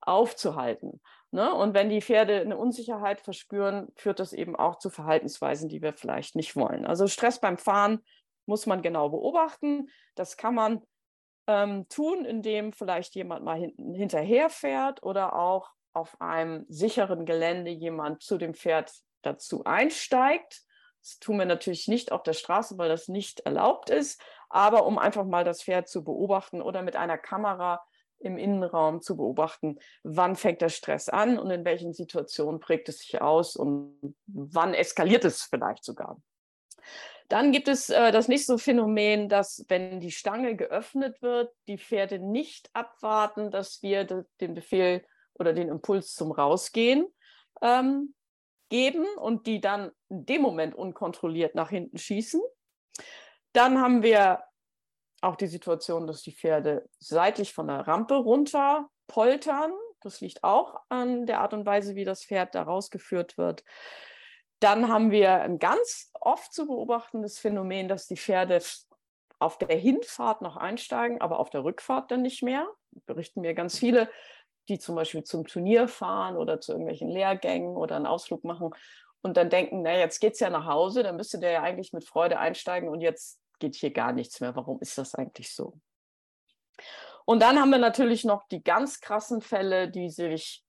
aufzuhalten. 0.00 1.02
Ne? 1.30 1.52
Und 1.52 1.74
wenn 1.74 1.90
die 1.90 2.00
Pferde 2.00 2.40
eine 2.40 2.56
Unsicherheit 2.56 3.20
verspüren, 3.20 3.88
führt 3.94 4.18
das 4.18 4.32
eben 4.32 4.56
auch 4.56 4.78
zu 4.78 4.88
Verhaltensweisen, 4.88 5.68
die 5.68 5.82
wir 5.82 5.92
vielleicht 5.92 6.36
nicht 6.36 6.56
wollen. 6.56 6.86
Also 6.86 7.06
Stress 7.06 7.40
beim 7.40 7.58
Fahren 7.58 8.00
muss 8.46 8.66
man 8.66 8.80
genau 8.80 9.10
beobachten. 9.10 9.90
Das 10.14 10.36
kann 10.36 10.54
man 10.54 10.82
ähm, 11.46 11.86
tun, 11.88 12.24
indem 12.24 12.72
vielleicht 12.72 13.14
jemand 13.14 13.44
mal 13.44 13.72
hinterher 13.76 14.48
fährt 14.48 15.02
oder 15.02 15.36
auch 15.36 15.70
auf 15.92 16.20
einem 16.20 16.64
sicheren 16.68 17.26
Gelände 17.26 17.70
jemand 17.70 18.22
zu 18.22 18.38
dem 18.38 18.54
Pferd 18.54 18.92
dazu 19.22 19.64
einsteigt. 19.64 20.62
Das 21.00 21.18
tun 21.18 21.38
wir 21.38 21.46
natürlich 21.46 21.88
nicht 21.88 22.10
auf 22.10 22.22
der 22.22 22.32
Straße, 22.32 22.78
weil 22.78 22.88
das 22.88 23.08
nicht 23.08 23.40
erlaubt 23.40 23.90
ist, 23.90 24.20
aber 24.48 24.86
um 24.86 24.98
einfach 24.98 25.24
mal 25.24 25.44
das 25.44 25.62
Pferd 25.62 25.88
zu 25.88 26.04
beobachten 26.04 26.62
oder 26.62 26.82
mit 26.82 26.96
einer 26.96 27.18
Kamera 27.18 27.82
im 28.20 28.38
Innenraum 28.38 29.00
zu 29.00 29.16
beobachten, 29.16 29.78
wann 30.02 30.36
fängt 30.36 30.60
der 30.60 30.68
Stress 30.68 31.08
an 31.08 31.38
und 31.38 31.50
in 31.50 31.64
welchen 31.64 31.92
Situationen 31.92 32.60
prägt 32.60 32.88
es 32.88 32.98
sich 32.98 33.20
aus 33.20 33.56
und 33.56 34.14
wann 34.26 34.74
eskaliert 34.74 35.24
es 35.24 35.42
vielleicht 35.42 35.84
sogar. 35.84 36.20
Dann 37.28 37.52
gibt 37.52 37.68
es 37.68 37.90
äh, 37.90 38.10
das 38.10 38.28
nächste 38.28 38.58
Phänomen, 38.58 39.28
dass 39.28 39.64
wenn 39.68 40.00
die 40.00 40.10
Stange 40.10 40.56
geöffnet 40.56 41.20
wird, 41.20 41.52
die 41.66 41.78
Pferde 41.78 42.18
nicht 42.18 42.70
abwarten, 42.72 43.50
dass 43.50 43.82
wir 43.82 44.04
de 44.04 44.24
den 44.40 44.54
Befehl 44.54 45.04
oder 45.34 45.52
den 45.52 45.68
Impuls 45.68 46.14
zum 46.14 46.32
Rausgehen 46.32 47.06
ähm, 47.60 48.14
geben 48.70 49.06
und 49.16 49.46
die 49.46 49.60
dann 49.60 49.90
in 50.08 50.24
dem 50.24 50.42
Moment 50.42 50.74
unkontrolliert 50.74 51.54
nach 51.54 51.70
hinten 51.70 51.98
schießen. 51.98 52.40
Dann 53.52 53.80
haben 53.80 54.02
wir 54.02 54.42
auch 55.20 55.36
die 55.36 55.46
Situation, 55.46 56.06
dass 56.06 56.22
die 56.22 56.32
Pferde 56.32 56.88
seitlich 56.98 57.52
von 57.52 57.68
der 57.68 57.86
Rampe 57.86 58.14
runter 58.14 58.88
poltern. 59.06 59.72
Das 60.00 60.20
liegt 60.20 60.44
auch 60.44 60.80
an 60.88 61.26
der 61.26 61.40
Art 61.40 61.54
und 61.54 61.66
Weise, 61.66 61.94
wie 61.94 62.04
das 62.04 62.24
Pferd 62.24 62.54
da 62.54 62.62
rausgeführt 62.62 63.36
wird. 63.36 63.64
Dann 64.60 64.88
haben 64.88 65.10
wir 65.10 65.34
ein 65.40 65.58
ganz 65.58 66.10
oft 66.14 66.52
zu 66.52 66.66
beobachtendes 66.66 67.38
Phänomen, 67.38 67.88
dass 67.88 68.06
die 68.06 68.16
Pferde 68.16 68.60
auf 69.38 69.58
der 69.58 69.76
Hinfahrt 69.76 70.42
noch 70.42 70.56
einsteigen, 70.56 71.20
aber 71.20 71.38
auf 71.38 71.50
der 71.50 71.64
Rückfahrt 71.64 72.10
dann 72.10 72.22
nicht 72.22 72.42
mehr. 72.42 72.68
Berichten 73.06 73.40
mir 73.40 73.54
ganz 73.54 73.78
viele, 73.78 74.08
die 74.68 74.78
zum 74.78 74.96
Beispiel 74.96 75.22
zum 75.22 75.46
Turnier 75.46 75.88
fahren 75.88 76.36
oder 76.36 76.60
zu 76.60 76.72
irgendwelchen 76.72 77.08
Lehrgängen 77.08 77.76
oder 77.76 77.96
einen 77.96 78.06
Ausflug 78.06 78.44
machen 78.44 78.74
und 79.22 79.36
dann 79.36 79.50
denken, 79.50 79.82
na, 79.82 79.96
jetzt 79.96 80.20
geht 80.20 80.34
es 80.34 80.40
ja 80.40 80.50
nach 80.50 80.66
Hause, 80.66 81.02
dann 81.02 81.16
müsste 81.16 81.38
der 81.38 81.50
ja 81.52 81.62
eigentlich 81.62 81.92
mit 81.92 82.06
Freude 82.06 82.38
einsteigen 82.38 82.88
und 82.88 83.00
jetzt 83.00 83.40
geht 83.58 83.74
hier 83.74 83.92
gar 83.92 84.12
nichts 84.12 84.40
mehr. 84.40 84.54
Warum 84.56 84.80
ist 84.80 84.98
das 84.98 85.14
eigentlich 85.14 85.54
so? 85.54 85.80
Und 87.24 87.40
dann 87.40 87.58
haben 87.58 87.70
wir 87.70 87.78
natürlich 87.78 88.24
noch 88.24 88.48
die 88.48 88.62
ganz 88.62 89.00
krassen 89.00 89.42
Fälle, 89.42 89.90
die 89.90 90.08
sich 90.08 90.64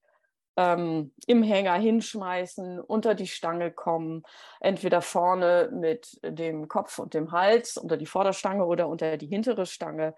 ähm, 0.58 1.14
im 1.26 1.42
Hänger 1.42 1.76
hinschmeißen, 1.76 2.82
unter 2.82 3.16
die 3.16 3.28
Stange 3.28 3.72
kommen, 3.72 4.24
entweder 4.60 5.02
vorne 5.02 5.70
mit 5.72 6.20
dem 6.22 6.68
Kopf 6.68 7.00
und 7.00 7.14
dem 7.14 7.32
Hals 7.32 7.78
unter 7.78 7.96
die 7.96 8.06
Vorderstange 8.06 8.66
oder 8.66 8.90
unter 8.90 9.16
die 9.16 9.28
hintere 9.28 9.66
Stange 9.66 10.16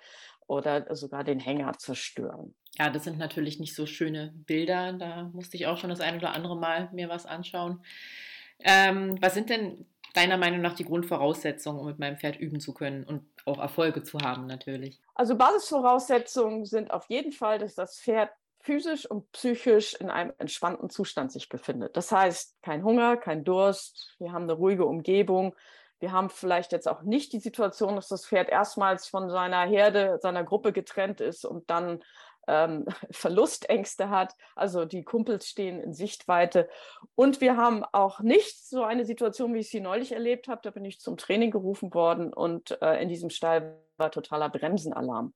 oder 0.48 0.96
sogar 0.96 1.24
den 1.24 1.40
Hänger 1.40 1.74
zerstören. 1.78 2.56
Ja, 2.80 2.90
das 2.90 3.04
sind 3.04 3.20
natürlich 3.20 3.60
nicht 3.60 3.76
so 3.76 3.86
schöne 3.86 4.32
Bilder. 4.34 4.94
Da 4.94 5.30
musste 5.34 5.58
ich 5.58 5.68
auch 5.68 5.78
schon 5.78 5.92
das 5.92 6.02
ein 6.02 6.18
oder 6.18 6.34
andere 6.34 6.58
Mal 6.58 6.90
mir 6.92 7.08
was 7.08 7.28
anschauen. 7.28 7.84
Ähm, 8.64 9.18
was 9.22 9.36
sind 9.36 9.50
denn 9.52 9.86
deiner 10.14 10.38
Meinung 10.38 10.62
nach 10.62 10.76
die 10.76 10.86
Grundvoraussetzungen, 10.86 11.80
um 11.80 11.88
mit 11.88 12.00
meinem 12.00 12.18
Pferd 12.18 12.40
üben 12.40 12.60
zu 12.60 12.74
können 12.74 13.04
und 13.04 13.26
auch 13.46 13.60
Erfolge 13.60 14.04
zu 14.04 14.20
haben 14.20 14.46
natürlich? 14.46 15.02
Also 15.16 15.36
Basisvoraussetzungen 15.36 16.66
sind 16.66 16.92
auf 16.92 17.06
jeden 17.10 17.32
Fall, 17.32 17.60
dass 17.60 17.76
das 17.76 18.00
Pferd 18.00 18.30
physisch 18.62 19.10
und 19.10 19.32
psychisch 19.32 19.96
in 19.96 20.10
einem 20.10 20.34
entspannten 20.38 20.90
Zustand 20.90 21.32
sich 21.32 21.50
befindet. 21.50 21.98
Das 21.98 22.12
heißt, 22.12 22.62
kein 22.62 22.84
Hunger, 22.84 23.18
kein 23.18 23.44
Durst, 23.44 24.16
wir 24.20 24.32
haben 24.32 24.44
eine 24.44 24.54
ruhige 24.54 24.86
Umgebung. 24.86 25.56
Wir 26.00 26.12
haben 26.12 26.30
vielleicht 26.30 26.72
jetzt 26.72 26.88
auch 26.88 27.04
nicht 27.04 27.32
die 27.34 27.40
Situation, 27.40 27.96
dass 27.96 28.08
das 28.08 28.26
Pferd 28.26 28.50
erstmals 28.50 29.08
von 29.08 29.30
seiner 29.30 29.66
Herde, 29.66 30.18
seiner 30.22 30.44
Gruppe 30.44 30.74
getrennt 30.74 31.22
ist 31.22 31.46
und 31.46 31.70
dann 31.70 32.04
ähm, 32.48 32.86
Verlustängste 33.12 34.10
hat. 34.10 34.34
Also 34.56 34.86
die 34.86 35.04
Kumpels 35.04 35.48
stehen 35.48 35.80
in 35.80 35.94
Sichtweite. 35.94 36.70
Und 37.16 37.42
wir 37.42 37.58
haben 37.58 37.84
auch 37.92 38.20
nicht 38.20 38.68
so 38.68 38.84
eine 38.84 39.06
Situation, 39.06 39.54
wie 39.54 39.60
ich 39.60 39.70
sie 39.70 39.82
neulich 39.82 40.12
erlebt 40.12 40.48
habe. 40.48 40.62
Da 40.64 40.72
bin 40.72 40.86
ich 40.86 41.00
zum 41.00 41.18
Training 41.18 41.52
gerufen 41.52 41.94
worden 41.94 42.34
und 42.34 42.82
äh, 42.82 43.02
in 43.02 43.10
diesem 43.10 43.30
Stall 43.30 43.80
war 43.98 44.12
totaler 44.12 44.50
Bremsenalarm. 44.50 45.34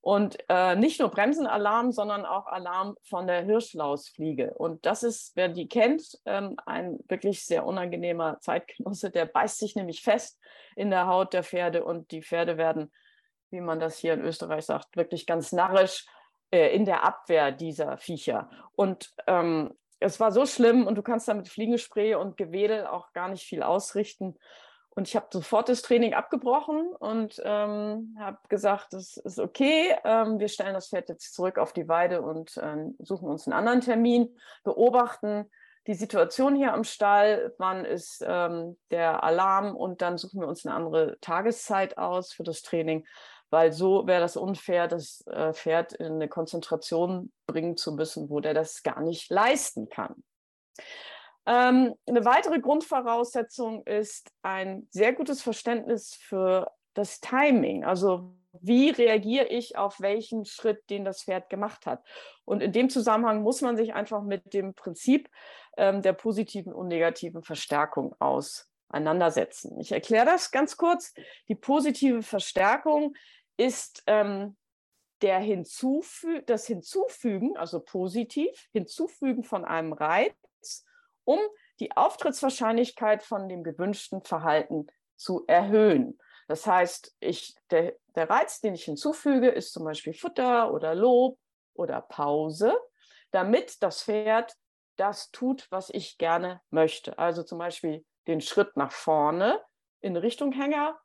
Und 0.00 0.38
äh, 0.48 0.76
nicht 0.76 1.00
nur 1.00 1.10
Bremsenalarm, 1.10 1.90
sondern 1.90 2.24
auch 2.24 2.46
Alarm 2.46 2.96
von 3.02 3.26
der 3.26 3.42
Hirschlausfliege. 3.42 4.54
Und 4.54 4.86
das 4.86 5.02
ist, 5.02 5.32
wer 5.34 5.48
die 5.48 5.68
kennt, 5.68 6.18
ähm, 6.24 6.56
ein 6.66 6.98
wirklich 7.08 7.44
sehr 7.44 7.66
unangenehmer 7.66 8.38
Zeitgenosse. 8.40 9.10
Der 9.10 9.26
beißt 9.26 9.58
sich 9.58 9.74
nämlich 9.74 10.02
fest 10.02 10.38
in 10.76 10.90
der 10.90 11.08
Haut 11.08 11.32
der 11.32 11.42
Pferde 11.42 11.84
und 11.84 12.12
die 12.12 12.22
Pferde 12.22 12.56
werden, 12.56 12.92
wie 13.50 13.60
man 13.60 13.80
das 13.80 13.98
hier 13.98 14.14
in 14.14 14.20
Österreich 14.20 14.66
sagt, 14.66 14.96
wirklich 14.96 15.26
ganz 15.26 15.52
narrisch 15.52 16.06
äh, 16.50 16.74
in 16.74 16.84
der 16.84 17.04
Abwehr 17.04 17.52
dieser 17.52 17.98
Viecher. 17.98 18.50
Und 18.74 19.12
ähm, 19.26 19.74
es 20.00 20.20
war 20.20 20.32
so 20.32 20.46
schlimm 20.46 20.86
und 20.86 20.94
du 20.94 21.02
kannst 21.02 21.28
da 21.28 21.34
mit 21.34 21.48
Fliegespray 21.48 22.14
und 22.14 22.36
Gewedel 22.36 22.86
auch 22.86 23.12
gar 23.12 23.28
nicht 23.28 23.44
viel 23.44 23.62
ausrichten. 23.62 24.36
Und 24.90 25.06
ich 25.06 25.14
habe 25.14 25.26
sofort 25.30 25.68
das 25.68 25.82
Training 25.82 26.14
abgebrochen 26.14 26.88
und 26.98 27.40
ähm, 27.44 28.16
habe 28.18 28.38
gesagt, 28.48 28.92
das 28.92 29.16
ist 29.16 29.38
okay, 29.38 29.94
ähm, 30.04 30.40
wir 30.40 30.48
stellen 30.48 30.74
das 30.74 30.88
Pferd 30.88 31.08
jetzt 31.08 31.34
zurück 31.34 31.58
auf 31.58 31.72
die 31.72 31.86
Weide 31.86 32.20
und 32.22 32.58
ähm, 32.60 32.96
suchen 32.98 33.28
uns 33.28 33.46
einen 33.46 33.52
anderen 33.52 33.80
Termin, 33.80 34.36
beobachten 34.64 35.48
die 35.86 35.94
Situation 35.94 36.54
hier 36.56 36.74
am 36.74 36.84
Stall, 36.84 37.54
wann 37.58 37.84
ist 37.84 38.24
ähm, 38.26 38.76
der 38.90 39.22
Alarm 39.22 39.74
und 39.74 40.02
dann 40.02 40.18
suchen 40.18 40.40
wir 40.40 40.48
uns 40.48 40.66
eine 40.66 40.74
andere 40.74 41.16
Tageszeit 41.20 41.96
aus 41.96 42.32
für 42.32 42.42
das 42.42 42.62
Training 42.62 43.06
weil 43.50 43.72
so 43.72 44.06
wäre 44.06 44.20
das 44.20 44.36
unfair, 44.36 44.88
das 44.88 45.26
äh, 45.26 45.52
Pferd 45.52 45.92
in 45.94 46.14
eine 46.14 46.28
Konzentration 46.28 47.32
bringen 47.46 47.76
zu 47.76 47.92
müssen, 47.92 48.30
wo 48.30 48.40
der 48.40 48.54
das 48.54 48.82
gar 48.82 49.00
nicht 49.00 49.30
leisten 49.30 49.88
kann. 49.88 50.22
Ähm, 51.46 51.94
eine 52.06 52.24
weitere 52.24 52.60
Grundvoraussetzung 52.60 53.82
ist 53.86 54.30
ein 54.42 54.86
sehr 54.90 55.14
gutes 55.14 55.40
Verständnis 55.40 56.14
für 56.14 56.70
das 56.92 57.20
Timing. 57.20 57.84
Also 57.84 58.34
wie 58.60 58.90
reagiere 58.90 59.46
ich 59.46 59.76
auf 59.76 60.00
welchen 60.00 60.44
Schritt, 60.44 60.90
den 60.90 61.04
das 61.04 61.22
Pferd 61.22 61.48
gemacht 61.48 61.86
hat. 61.86 62.02
Und 62.44 62.62
in 62.62 62.72
dem 62.72 62.90
Zusammenhang 62.90 63.42
muss 63.42 63.62
man 63.62 63.76
sich 63.76 63.94
einfach 63.94 64.22
mit 64.22 64.52
dem 64.52 64.74
Prinzip 64.74 65.30
ähm, 65.76 66.02
der 66.02 66.12
positiven 66.12 66.72
und 66.72 66.88
negativen 66.88 67.42
Verstärkung 67.42 68.14
auseinandersetzen. 68.18 69.78
Ich 69.80 69.92
erkläre 69.92 70.26
das 70.26 70.50
ganz 70.50 70.76
kurz. 70.76 71.14
Die 71.48 71.54
positive 71.54 72.22
Verstärkung 72.22 73.14
ist 73.58 74.02
ähm, 74.06 74.56
der 75.20 75.38
Hinzufü 75.40 76.42
das 76.46 76.66
Hinzufügen, 76.66 77.56
also 77.56 77.80
positiv, 77.80 78.68
Hinzufügen 78.72 79.44
von 79.44 79.64
einem 79.64 79.92
Reiz, 79.92 80.86
um 81.24 81.40
die 81.80 81.96
Auftrittswahrscheinlichkeit 81.96 83.22
von 83.22 83.48
dem 83.48 83.62
gewünschten 83.62 84.22
Verhalten 84.22 84.86
zu 85.16 85.44
erhöhen. 85.46 86.18
Das 86.46 86.66
heißt, 86.66 87.14
ich, 87.20 87.54
der, 87.70 87.94
der 88.14 88.30
Reiz, 88.30 88.60
den 88.60 88.74
ich 88.74 88.84
hinzufüge, 88.84 89.48
ist 89.48 89.72
zum 89.72 89.84
Beispiel 89.84 90.14
Futter 90.14 90.72
oder 90.72 90.94
Lob 90.94 91.38
oder 91.74 92.00
Pause, 92.00 92.78
damit 93.32 93.82
das 93.82 94.04
Pferd 94.04 94.54
das 94.96 95.30
tut, 95.30 95.66
was 95.70 95.90
ich 95.90 96.16
gerne 96.18 96.60
möchte. 96.70 97.18
Also 97.18 97.42
zum 97.42 97.58
Beispiel 97.58 98.04
den 98.26 98.40
Schritt 98.40 98.76
nach 98.76 98.92
vorne 98.92 99.60
in 100.00 100.16
Richtung 100.16 100.52
Hänger 100.52 100.98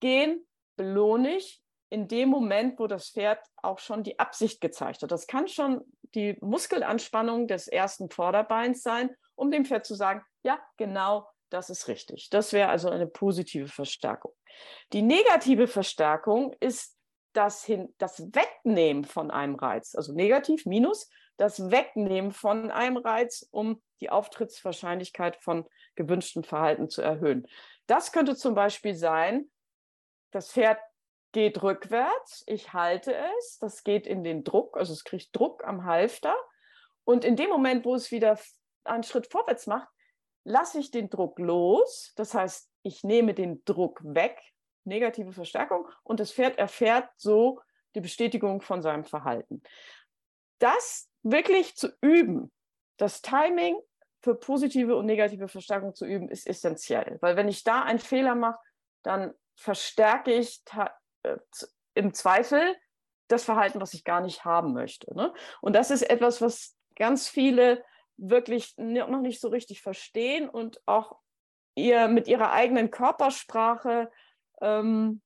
gehen, 0.00 0.46
belohne 0.76 1.36
ich 1.36 1.63
in 1.94 2.08
dem 2.08 2.28
Moment, 2.28 2.80
wo 2.80 2.88
das 2.88 3.10
Pferd 3.10 3.38
auch 3.62 3.78
schon 3.78 4.02
die 4.02 4.18
Absicht 4.18 4.60
gezeigt 4.60 5.00
hat. 5.02 5.12
Das 5.12 5.28
kann 5.28 5.46
schon 5.46 5.80
die 6.16 6.36
Muskelanspannung 6.40 7.46
des 7.46 7.68
ersten 7.68 8.10
Vorderbeins 8.10 8.82
sein, 8.82 9.10
um 9.36 9.52
dem 9.52 9.64
Pferd 9.64 9.86
zu 9.86 9.94
sagen, 9.94 10.20
ja, 10.42 10.58
genau, 10.76 11.28
das 11.50 11.70
ist 11.70 11.86
richtig. 11.86 12.30
Das 12.30 12.52
wäre 12.52 12.68
also 12.68 12.90
eine 12.90 13.06
positive 13.06 13.68
Verstärkung. 13.68 14.32
Die 14.92 15.02
negative 15.02 15.68
Verstärkung 15.68 16.52
ist 16.58 16.98
das, 17.32 17.64
hin, 17.64 17.94
das 17.98 18.20
Wegnehmen 18.34 19.04
von 19.04 19.30
einem 19.30 19.54
Reiz, 19.54 19.94
also 19.94 20.12
negativ 20.14 20.66
minus, 20.66 21.08
das 21.36 21.70
Wegnehmen 21.70 22.32
von 22.32 22.72
einem 22.72 22.96
Reiz, 22.96 23.46
um 23.52 23.80
die 24.00 24.10
Auftrittswahrscheinlichkeit 24.10 25.36
von 25.36 25.64
gewünschtem 25.94 26.42
Verhalten 26.42 26.88
zu 26.88 27.02
erhöhen. 27.02 27.46
Das 27.86 28.10
könnte 28.10 28.34
zum 28.34 28.56
Beispiel 28.56 28.96
sein, 28.96 29.48
das 30.32 30.50
Pferd 30.50 30.80
geht 31.34 31.62
rückwärts, 31.62 32.44
ich 32.46 32.72
halte 32.72 33.14
es, 33.14 33.58
das 33.58 33.84
geht 33.84 34.06
in 34.06 34.24
den 34.24 34.44
Druck, 34.44 34.78
also 34.78 34.92
es 34.92 35.04
kriegt 35.04 35.36
Druck 35.36 35.64
am 35.64 35.84
Halfter. 35.84 36.34
Und 37.04 37.24
in 37.24 37.36
dem 37.36 37.50
Moment, 37.50 37.84
wo 37.84 37.94
es 37.94 38.10
wieder 38.12 38.38
einen 38.84 39.02
Schritt 39.02 39.26
vorwärts 39.26 39.66
macht, 39.66 39.88
lasse 40.44 40.78
ich 40.78 40.90
den 40.90 41.10
Druck 41.10 41.38
los. 41.38 42.12
Das 42.16 42.34
heißt, 42.34 42.70
ich 42.82 43.02
nehme 43.02 43.34
den 43.34 43.64
Druck 43.64 44.00
weg, 44.04 44.40
negative 44.84 45.32
Verstärkung, 45.32 45.88
und 46.04 46.20
das 46.20 46.32
Pferd 46.32 46.56
erfährt 46.56 47.10
so 47.16 47.60
die 47.94 48.00
Bestätigung 48.00 48.60
von 48.60 48.80
seinem 48.80 49.04
Verhalten. 49.04 49.62
Das 50.60 51.10
wirklich 51.22 51.76
zu 51.76 51.88
üben, 52.00 52.52
das 52.96 53.22
Timing 53.22 53.76
für 54.22 54.36
positive 54.36 54.94
und 54.96 55.06
negative 55.06 55.48
Verstärkung 55.48 55.94
zu 55.94 56.06
üben, 56.06 56.28
ist 56.28 56.46
essentiell. 56.46 57.18
Weil 57.20 57.36
wenn 57.36 57.48
ich 57.48 57.64
da 57.64 57.82
einen 57.82 57.98
Fehler 57.98 58.36
mache, 58.36 58.58
dann 59.02 59.34
verstärke 59.56 60.32
ich 60.32 60.62
äh, 61.24 61.36
im 61.94 62.14
Zweifel 62.14 62.76
das 63.28 63.44
Verhalten, 63.44 63.80
was 63.80 63.94
ich 63.94 64.04
gar 64.04 64.20
nicht 64.20 64.44
haben 64.44 64.72
möchte. 64.72 65.14
Ne? 65.14 65.32
Und 65.60 65.74
das 65.74 65.90
ist 65.90 66.02
etwas, 66.02 66.40
was 66.40 66.76
ganz 66.96 67.28
viele 67.28 67.84
wirklich 68.16 68.74
noch 68.76 69.20
nicht 69.20 69.40
so 69.40 69.48
richtig 69.48 69.82
verstehen 69.82 70.48
und 70.48 70.80
auch 70.86 71.18
ihr 71.74 72.08
mit 72.08 72.28
ihrer 72.28 72.52
eigenen 72.52 72.90
Körpersprache 72.90 74.10
ähm, 74.60 75.20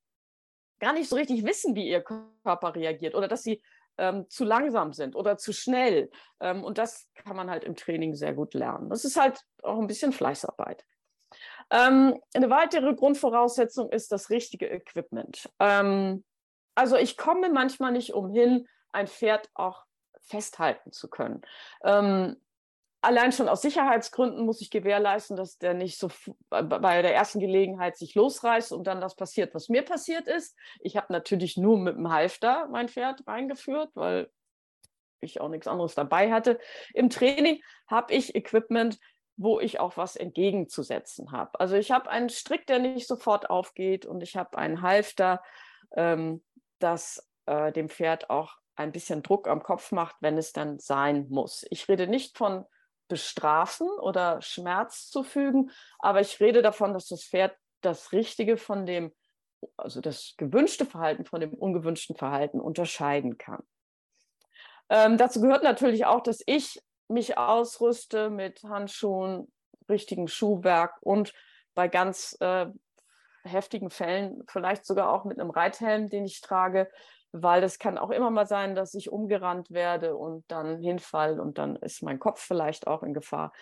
gar 0.79 0.93
nicht 0.93 1.09
so 1.09 1.17
richtig 1.17 1.45
wissen, 1.45 1.75
wie 1.75 1.89
ihr 1.89 2.03
Körper 2.03 2.75
reagiert 2.75 3.15
oder 3.15 3.29
dass 3.29 3.43
sie 3.43 3.63
ähm, 3.99 4.29
zu 4.31 4.45
langsam 4.45 4.93
sind 4.93 5.17
oder 5.17 5.37
zu 5.37 5.53
schnell. 5.53 6.11
Ähm, 6.41 6.65
und 6.65 6.79
das 6.79 7.11
kann 7.15 7.37
man 7.37 7.51
halt 7.51 7.65
im 7.65 7.77
Training 7.77 8.15
sehr 8.15 8.33
gut 8.33 8.55
lernen. 8.55 8.89
Das 8.89 9.05
ist 9.05 9.21
halt 9.21 9.41
auch 9.63 9.79
ein 9.79 9.87
bisschen 9.87 10.13
Fleißarbeit. 10.13 10.87
Ähm, 11.71 12.21
eine 12.35 12.51
weitere 12.51 12.95
Grundvoraussetzung 12.95 13.91
ist 13.91 14.11
das 14.13 14.31
richtige 14.31 14.69
Equipment. 14.69 15.51
Ähm, 15.59 16.25
also 16.75 16.97
ich 16.97 17.17
komme 17.17 17.51
manchmal 17.51 17.93
nicht 17.93 18.15
umhin, 18.15 18.67
ein 18.93 19.07
Pferd 19.07 19.51
auch 19.55 19.85
festhalten 20.21 20.93
zu 20.93 21.09
können. 21.09 21.43
Ähm, 21.85 22.37
allein 23.01 23.33
schon 23.33 23.49
aus 23.49 23.63
Sicherheitsgründen 23.63 24.45
muss 24.45 24.61
ich 24.61 24.71
gewährleisten, 24.71 25.37
dass 25.37 25.59
der 25.59 25.75
nicht 25.75 25.99
so 25.99 26.09
bei 26.49 27.03
der 27.03 27.15
ersten 27.15 27.41
Gelegenheit 27.41 27.97
sich 27.97 28.15
losreißt 28.15 28.73
und 28.73 28.87
dann 28.87 29.01
das 29.01 29.15
passiert, 29.15 29.55
was 29.55 29.69
mir 29.69 29.83
passiert 29.83 30.27
ist. 30.27 30.57
Ich 30.81 30.97
habe 30.97 31.13
natürlich 31.13 31.57
nur 31.57 31.79
mit 31.79 31.97
dem 31.97 32.11
Halfter 32.11 32.69
mein 32.69 32.89
Pferd 32.89 33.27
reingeführt, 33.27 33.91
weil 33.95 34.31
ich 35.21 35.41
auch 35.41 35.49
nichts 35.49 35.67
anderes 35.67 35.95
dabei 35.95 36.33
hatte. 36.33 36.59
Im 36.95 37.11
Training 37.11 37.63
habe 37.89 38.15
ich 38.15 38.35
Equipment, 38.35 38.99
wo 39.39 39.61
ich 39.61 39.81
auch 39.81 39.97
was 39.97 40.17
entgegenzusetzen 40.17 41.33
habe. 41.33 41.59
Also 41.61 41.77
ich 41.77 41.91
habe 41.91 42.11
einen 42.11 42.29
Strick, 42.29 42.67
der 42.67 42.81
nicht 42.81 43.07
sofort 43.07 43.49
aufgeht 43.49 44.05
und 44.05 44.23
ich 44.23 44.37
habe 44.37 44.59
einen 44.59 44.83
Halfter, 44.83 45.43
ähm, 45.97 46.45
das 46.81 47.27
äh, 47.47 47.73
dem 47.73 47.89
Pferd 47.89 48.29
auch 48.31 48.57
ein 48.75 48.93
bisschen 48.93 49.23
Druck 49.23 49.49
am 49.49 49.63
Kopf 49.63 49.93
macht, 49.93 50.17
wenn 50.21 50.37
es 50.37 50.53
dann 50.53 50.79
sein 50.79 51.27
muss. 51.31 51.65
Ich 51.71 51.89
rede 51.89 52.09
nicht 52.09 52.37
von 52.37 52.67
bestrafen 53.07 53.89
oder 53.89 54.43
Schmerz 54.43 55.09
zufügen, 55.09 55.71
aber 56.01 56.21
ich 56.21 56.41
rede 56.41 56.61
davon, 56.61 56.93
dass 56.93 57.07
das 57.07 57.25
Pferd 57.25 57.57
das 57.81 58.13
Richtige 58.13 58.57
von 58.57 58.85
dem 58.85 59.13
also 59.77 60.01
das 60.01 60.35
gewünschte 60.37 60.87
Verhalten 60.87 61.25
von 61.25 61.41
dem 61.41 61.53
ungewünschten 61.53 62.17
Verhalten 62.17 62.61
unterscheiden 62.61 63.39
kann. 63.39 63.63
Ähm, 64.89 65.19
dazu 65.19 65.41
gehört 65.41 65.63
natürlich 65.63 66.07
auch, 66.07 66.23
dass 66.23 66.43
ich 66.47 66.81
mich 67.09 67.39
ausrüste 67.39 68.31
mit 68.31 68.63
Handschuhen, 68.65 69.51
richtigen 69.89 70.29
Schuhwerk 70.29 70.97
und 71.01 71.33
bei 71.75 71.89
ganz 71.89 72.37
äh, 72.41 72.67
heftigen 73.45 73.91
Fällen 73.91 74.45
vielleicht 74.49 74.85
sogar 74.85 75.13
auch 75.13 75.25
mit 75.25 75.41
einem 75.41 75.51
Reithelm, 75.51 76.09
den 76.09 76.25
ich 76.25 76.41
trage, 76.41 76.91
weil 77.33 77.63
es 77.63 77.79
kann 77.79 77.99
auch 77.99 78.11
immer 78.11 78.31
mal 78.31 78.47
sein, 78.47 78.75
dass 78.75 78.95
ich 78.95 79.11
umgerannt 79.11 79.71
werde 79.71 80.17
und 80.17 80.45
dann 80.49 80.81
hinfall 80.81 81.41
und 81.41 81.59
dann 81.59 81.77
ist 81.77 82.03
mein 82.03 82.19
Kopf 82.19 82.41
vielleicht 82.41 82.87
auch 82.87 83.03
in 83.03 83.15
Gefahr. 83.15 83.53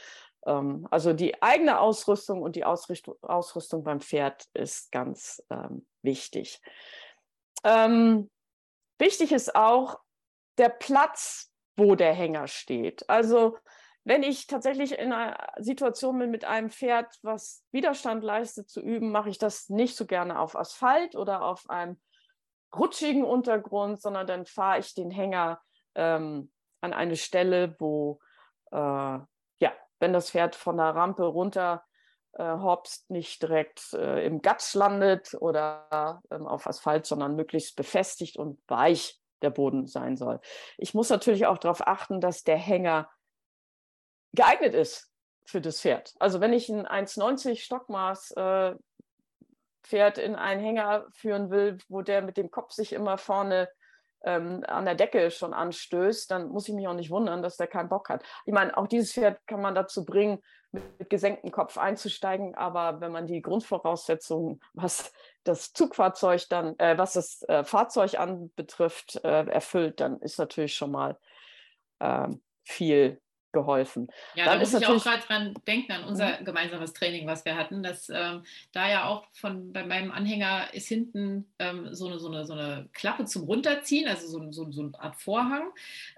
Ähm, 0.47 0.87
also 0.91 1.13
die 1.13 1.43
eigene 1.43 1.81
Ausrüstung 1.81 2.43
und 2.43 2.57
die 2.57 2.65
Ausrichtung, 2.65 3.17
Ausrüstung 3.23 3.83
beim 3.83 4.01
Pferd 4.01 4.47
ist 4.55 4.93
ganz 4.93 5.43
ähm, 5.51 5.87
wichtig. 6.03 6.61
Ähm, 7.65 8.31
wichtig 8.99 9.33
ist 9.33 9.55
auch 9.55 9.99
der 10.59 10.69
Platz, 10.69 11.53
wo 11.77 11.95
der 11.95 12.13
Hänger 12.13 12.49
steht. 12.49 13.09
Also 13.09 13.59
wenn 14.05 14.23
ich 14.23 14.47
tatsächlich 14.47 14.99
in 14.99 15.13
einer 15.13 15.37
Situation 15.59 16.19
bin 16.19 16.31
mit 16.31 16.45
einem 16.45 16.71
Pferd, 16.71 17.19
was 17.23 17.65
Widerstand 17.73 18.23
leistet 18.23 18.71
zu 18.71 18.81
üben, 18.81 19.11
mache 19.11 19.31
ich 19.31 19.39
das 19.39 19.69
nicht 19.69 19.97
so 19.97 20.07
gerne 20.07 20.39
auf 20.39 20.57
Asphalt 20.57 21.17
oder 21.17 21.43
auf 21.43 21.69
einem 21.69 21.99
rutschigen 22.75 23.25
Untergrund, 23.25 24.01
sondern 24.01 24.27
dann 24.27 24.47
fahre 24.47 24.79
ich 24.79 24.95
den 24.95 25.11
Hänger 25.11 25.61
ähm, 25.97 26.53
an 26.81 26.93
eine 26.93 27.17
Stelle, 27.17 27.75
wo, 27.81 28.21
äh, 28.71 28.77
ja, 28.77 29.73
wenn 29.99 30.13
das 30.13 30.31
Pferd 30.31 30.55
von 30.55 30.77
der 30.77 30.95
Rampe 30.95 31.25
runter 31.25 31.85
äh, 32.35 32.45
hopst, 32.45 33.11
nicht 33.11 33.43
direkt 33.43 33.93
äh, 33.95 34.25
im 34.25 34.41
Gatsch 34.41 34.75
landet 34.75 35.35
oder 35.41 36.23
ähm, 36.31 36.47
auf 36.47 36.67
Asphalt, 36.67 37.07
sondern 37.07 37.35
möglichst 37.35 37.77
befestigt 37.77 38.37
und 38.37 38.61
weich 38.69 39.21
der 39.43 39.51
Boden 39.51 39.87
sein 39.87 40.17
soll. 40.17 40.41
Ich 40.79 40.95
muss 40.95 41.11
natürlich 41.11 41.47
auch 41.47 41.59
darauf 41.59 41.87
achten, 41.87 42.21
dass 42.21 42.45
der 42.45 42.57
Hänger 42.57 43.11
geeignet 44.33 44.75
ist 44.75 45.11
für 45.45 45.61
das 45.61 45.81
Pferd. 45.81 46.15
Also 46.19 46.41
wenn 46.41 46.53
ich 46.53 46.69
ein 46.69 46.87
1,90 46.87 47.61
Stockmaß 47.61 48.33
äh, 48.33 48.75
Pferd 49.83 50.19
in 50.19 50.35
einen 50.35 50.61
Hänger 50.61 51.07
führen 51.13 51.51
will, 51.51 51.79
wo 51.89 52.03
der 52.03 52.23
mit 52.23 52.37
dem 52.37 52.51
Kopf 52.51 52.73
sich 52.73 52.93
immer 52.93 53.19
vorne 53.19 53.69
ähm, 54.25 54.65
an 54.67 54.85
der 54.85 54.97
Decke 54.97 55.31
schon 55.31 55.55
anstößt, 55.55 56.31
dann 56.31 56.49
muss 56.49 56.69
ich 56.69 56.75
mich 56.75 56.89
auch 56.89 56.95
nicht 56.95 57.11
wundern, 57.11 57.43
dass 57.43 57.57
der 57.57 57.69
keinen 57.69 57.89
Bock 57.89 58.09
hat. 58.09 58.25
Ich 58.45 58.53
meine, 58.53 58.77
auch 58.77 58.89
dieses 58.89 59.13
Pferd 59.13 59.39
kann 59.47 59.61
man 59.61 59.75
dazu 59.75 60.05
bringen, 60.05 60.43
mit, 60.99 61.11
gesenktem 61.11 61.51
Kopf 61.51 61.79
einzusteigen, 61.79 62.55
aber 62.55 63.01
wenn 63.01 63.13
man 63.13 63.27
die 63.27 63.43
Grundvoraussetzungen, 63.43 64.61
was 64.75 65.13
das 65.45 65.73
Zugfahrzeug 65.73 66.49
dann, 66.49 66.79
äh, 66.79 66.99
was 66.99 67.15
das 67.15 67.43
äh, 67.49 67.65
Fahrzeug 67.65 68.19
anbetrifft, 68.19 69.21
äh, 69.25 69.47
erfüllt, 69.47 70.01
dann 70.01 70.21
ist 70.21 70.39
natürlich 70.39 70.75
schon 70.75 70.91
mal 70.91 71.19
ähm, 72.01 72.43
viel 72.65 73.21
geholfen. 73.57 74.09
Ja, 74.35 74.45
Dann 74.45 74.55
da 74.55 74.61
muss 74.61 74.75
ich 74.75 74.87
auch 74.87 75.03
gerade 75.03 75.23
dran 75.23 75.55
denken, 75.67 75.93
an 75.93 76.05
unser 76.05 76.39
mhm. 76.41 76.45
gemeinsames 76.45 76.93
Training, 76.93 77.27
was 77.27 77.45
wir 77.45 77.57
hatten, 77.57 77.83
dass 77.83 78.11
ähm, 78.11 78.43
da 78.73 78.89
ja 78.89 79.07
auch 79.07 79.25
von 79.33 79.73
bei 79.73 79.85
meinem 79.85 80.13
Anhänger 80.13 80.73
ist 80.73 80.89
hinten 80.89 81.47
ähm, 81.59 81.89
so, 81.93 82.07
eine, 82.07 82.19
so, 82.19 82.29
eine, 82.29 82.45
so 82.45 82.53
eine 82.53 82.89
Klappe 82.93 83.25
zum 83.25 83.45
Runterziehen, 83.45 84.09
also 84.09 84.27
so, 84.27 84.53
so, 84.53 84.71
so 84.71 84.83
eine 84.83 85.01
Art 85.01 85.17
Vorhang. 85.17 85.65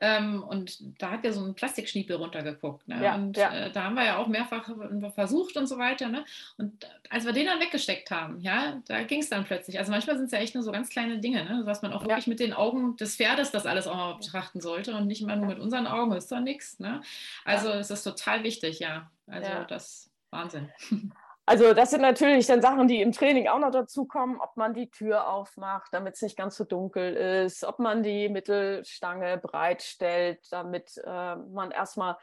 Ähm, 0.01 0.43
und 0.43 0.79
da 1.01 1.13
hat 1.13 1.25
ja 1.25 1.33
so 1.33 1.45
ein 1.45 1.55
Plastikschniepel 1.55 2.17
runtergeguckt. 2.17 2.89
Ne? 2.89 3.03
Ja, 3.03 3.15
und 3.15 3.37
ja. 3.37 3.55
Äh, 3.55 3.71
da 3.71 3.85
haben 3.85 3.95
wir 3.95 4.05
ja 4.05 4.17
auch 4.19 4.27
mehrfach 4.27 4.69
versucht 5.15 5.57
und 5.57 5.67
so 5.67 5.79
weiter. 5.79 6.09
Ne? 6.09 6.25
Und 6.57 6.87
als 7.09 7.25
wir 7.25 7.33
den 7.33 7.47
dann 7.47 7.61
weggesteckt 7.61 8.11
haben, 8.11 8.41
ja, 8.41 8.83
da 8.87 9.03
ging 9.05 9.21
es 9.21 9.31
dann 9.31 9.45
plötzlich. 9.45 9.79
Also 9.79 9.93
manchmal 9.93 10.17
sind 10.17 10.27
es 10.27 10.33
ja 10.33 10.39
echt 10.39 10.55
nur 10.55 10.65
so 10.65 10.73
ganz 10.73 10.89
kleine 10.89 11.19
Dinge, 11.19 11.45
ne? 11.45 11.63
was 11.65 11.83
man 11.83 11.93
auch 11.93 12.03
wirklich 12.03 12.27
ja. 12.27 12.31
mit 12.31 12.41
den 12.41 12.53
Augen 12.53 12.97
des 12.97 13.17
Pferdes 13.17 13.53
das 13.53 13.65
alles 13.65 13.87
auch 13.87 13.97
mal 13.97 14.15
betrachten 14.15 14.61
sollte 14.61 14.97
und 14.97 15.07
nicht 15.07 15.23
immer 15.23 15.37
nur 15.37 15.47
mit 15.47 15.59
unseren 15.59 15.87
Augen, 15.87 16.13
ist 16.13 16.33
da 16.33 16.41
nichts. 16.41 16.79
Ne? 16.81 17.01
Also 17.45 17.71
es 17.71 17.91
ist 17.91 18.03
total 18.03 18.43
wichtig, 18.45 18.79
ja. 18.79 19.11
Also 19.27 19.51
ja. 19.51 19.65
das 19.65 20.11
Wahnsinn. 20.31 20.71
Also 21.51 21.73
das 21.73 21.89
sind 21.89 22.03
natürlich 22.03 22.47
dann 22.47 22.61
Sachen, 22.61 22.89
die 22.89 23.01
im 23.01 23.11
Training 23.11 23.49
auch 23.49 23.59
noch 23.59 23.71
dazu 23.71 24.05
kommen, 24.05 24.39
ob 24.39 24.59
man 24.59 24.75
die 24.75 24.91
Tür 24.91 25.31
aufmacht, 25.31 25.89
damit 25.93 26.17
es 26.17 26.21
nicht 26.21 26.37
ganz 26.37 26.59
so 26.59 26.65
dunkel 26.65 27.15
ist, 27.15 27.65
ob 27.65 27.79
man 27.79 28.03
die 28.03 28.29
Mittelstange 28.29 29.39
bereitstellt, 29.39 30.41
damit 30.51 31.01
äh, 31.07 31.37
man 31.37 31.71
erstmal 31.71 32.19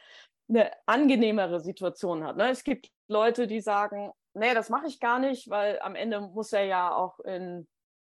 eine 0.48 0.72
angenehmere 0.86 1.60
Situation 1.60 2.24
hat. 2.24 2.38
Ne? 2.38 2.52
Es 2.52 2.64
gibt 2.64 2.92
Leute, 3.08 3.48
die 3.48 3.62
sagen, 3.62 4.12
nee, 4.36 4.54
das 4.54 4.70
mache 4.70 4.86
ich 4.86 5.00
gar 5.00 5.18
nicht, 5.18 5.50
weil 5.50 5.80
am 5.80 5.96
Ende 5.96 6.22
muss 6.22 6.54
er 6.54 6.66
ja 6.66 6.94
auch 6.94 7.20
in 7.22 7.68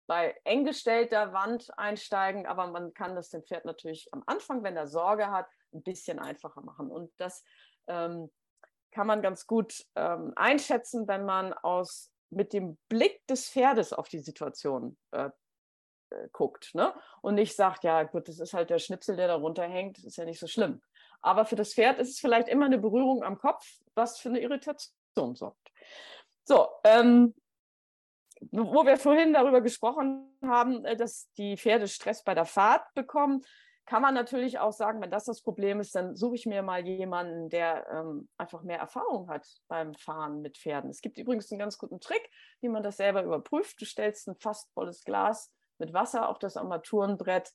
bei 0.08 0.36
eng 0.46 0.66
gestellter 0.66 1.34
Wand 1.34 1.70
einsteigen, 1.78 2.46
aber 2.48 2.68
man 2.68 2.94
kann 2.94 3.16
das 3.16 3.30
dem 3.30 3.44
Pferd 3.44 3.66
natürlich 3.66 4.08
am 4.12 4.24
Anfang, 4.26 4.64
wenn 4.64 4.78
er 4.78 4.88
Sorge 4.88 5.30
hat, 5.30 5.48
ein 5.74 5.84
bisschen 5.84 6.18
einfacher 6.18 6.62
machen. 6.62 6.90
Und 6.90 7.12
das 7.18 7.44
ähm, 7.88 8.32
kann 8.92 9.08
man 9.08 9.22
ganz 9.22 9.46
gut 9.46 9.86
ähm, 9.96 10.34
einschätzen, 10.36 11.08
wenn 11.08 11.26
man 11.26 11.54
aus 11.54 12.12
mit 12.30 12.54
dem 12.54 12.78
Blick 12.90 13.26
des 13.28 13.50
Pferdes 13.50 13.94
auf 13.94 14.10
die 14.10 14.20
Situation 14.20 14.98
äh, 15.12 15.30
äh, 16.10 16.30
guckt 16.32 16.74
ne? 16.74 16.94
und 17.22 17.36
nicht 17.36 17.56
sagt, 17.56 17.84
ja 17.84 18.04
gut, 18.04 18.28
das 18.28 18.40
ist 18.40 18.54
halt 18.54 18.70
der 18.70 18.80
Schnipsel, 18.80 19.18
der 19.18 19.28
da 19.28 19.36
runterhängt, 19.36 20.04
ist 20.04 20.18
ja 20.18 20.26
nicht 20.26 20.40
so 20.40 20.48
schlimm. 20.48 20.82
Aber 21.22 21.46
für 21.46 21.56
das 21.56 21.74
Pferd 21.74 22.00
ist 22.00 22.10
es 22.10 22.20
vielleicht 22.20 22.48
immer 22.48 22.66
eine 22.66 22.78
Berührung 22.78 23.24
am 23.24 23.38
Kopf, 23.38 23.66
was 23.94 24.20
für 24.20 24.30
eine 24.30 24.40
Irritation 24.40 25.36
sorgt. 25.36 25.72
So, 26.46 26.70
ähm, 26.86 27.34
wo 28.52 28.86
wir 28.86 28.98
vorhin 28.98 29.34
darüber 29.34 29.62
gesprochen 29.62 30.38
haben, 30.42 30.86
äh, 30.86 30.96
dass 30.96 31.32
die 31.38 31.58
Pferde 31.58 31.88
Stress 31.88 32.24
bei 32.24 32.34
der 32.34 32.46
Fahrt 32.46 32.84
bekommen, 32.94 33.44
kann 33.86 34.02
man 34.02 34.14
natürlich 34.14 34.60
auch 34.60 34.74
sagen, 34.74 35.02
wenn 35.02 35.12
das 35.12 35.24
das 35.24 35.42
Problem 35.42 35.80
ist, 35.80 35.96
dann 35.96 36.16
suche 36.16 36.36
ich 36.36 36.46
mir 36.46 36.62
mal 36.62 36.86
jemanden, 36.86 37.50
der 37.50 37.88
ähm, 37.90 38.28
einfach 38.38 38.62
mehr 38.64 38.80
Erfahrung 38.80 39.30
hat 39.30 39.48
beim 39.70 39.94
Fahren 39.94 40.42
mit 40.42 40.58
Pferden. 40.58 40.90
Es 40.90 41.02
gibt 41.02 41.18
übrigens 41.18 41.50
einen 41.52 41.60
ganz 41.60 41.78
guten 41.78 42.02
Trick, 42.02 42.30
wie 42.60 42.68
man 42.68 42.84
das 42.84 42.98
selber 42.98 43.24
überprüft. 43.24 43.80
Du 43.80 43.86
stellst 43.86 44.28
ein 44.28 44.36
fast 44.36 44.70
volles 44.74 45.06
Glas 45.06 45.54
mit 45.78 45.94
Wasser 45.94 46.28
auf 46.28 46.38
das 46.38 46.58
Armaturenbrett 46.58 47.54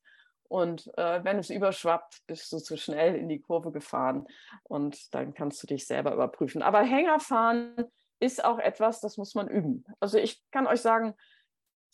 und 0.52 0.86
äh, 0.98 1.24
wenn 1.24 1.38
es 1.38 1.48
überschwappt, 1.48 2.26
bist 2.26 2.52
du 2.52 2.58
zu 2.58 2.76
schnell 2.76 3.14
in 3.14 3.26
die 3.26 3.40
Kurve 3.40 3.72
gefahren 3.72 4.26
und 4.64 5.14
dann 5.14 5.32
kannst 5.32 5.62
du 5.62 5.66
dich 5.66 5.86
selber 5.86 6.12
überprüfen. 6.12 6.60
Aber 6.60 6.82
Hängerfahren 6.82 7.74
ist 8.22 8.44
auch 8.44 8.58
etwas, 8.58 9.00
das 9.00 9.16
muss 9.16 9.34
man 9.34 9.48
üben. 9.48 9.84
Also 10.00 10.18
ich 10.18 10.42
kann 10.50 10.66
euch 10.66 10.80
sagen, 10.80 11.14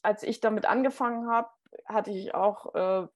als 0.03 0.23
ich 0.23 0.41
damit 0.41 0.67
angefangen 0.67 1.29
habe, 1.29 1.49
hatte 1.87 2.11
ich 2.11 2.35
auch 2.35 2.75
äh, 2.75 3.09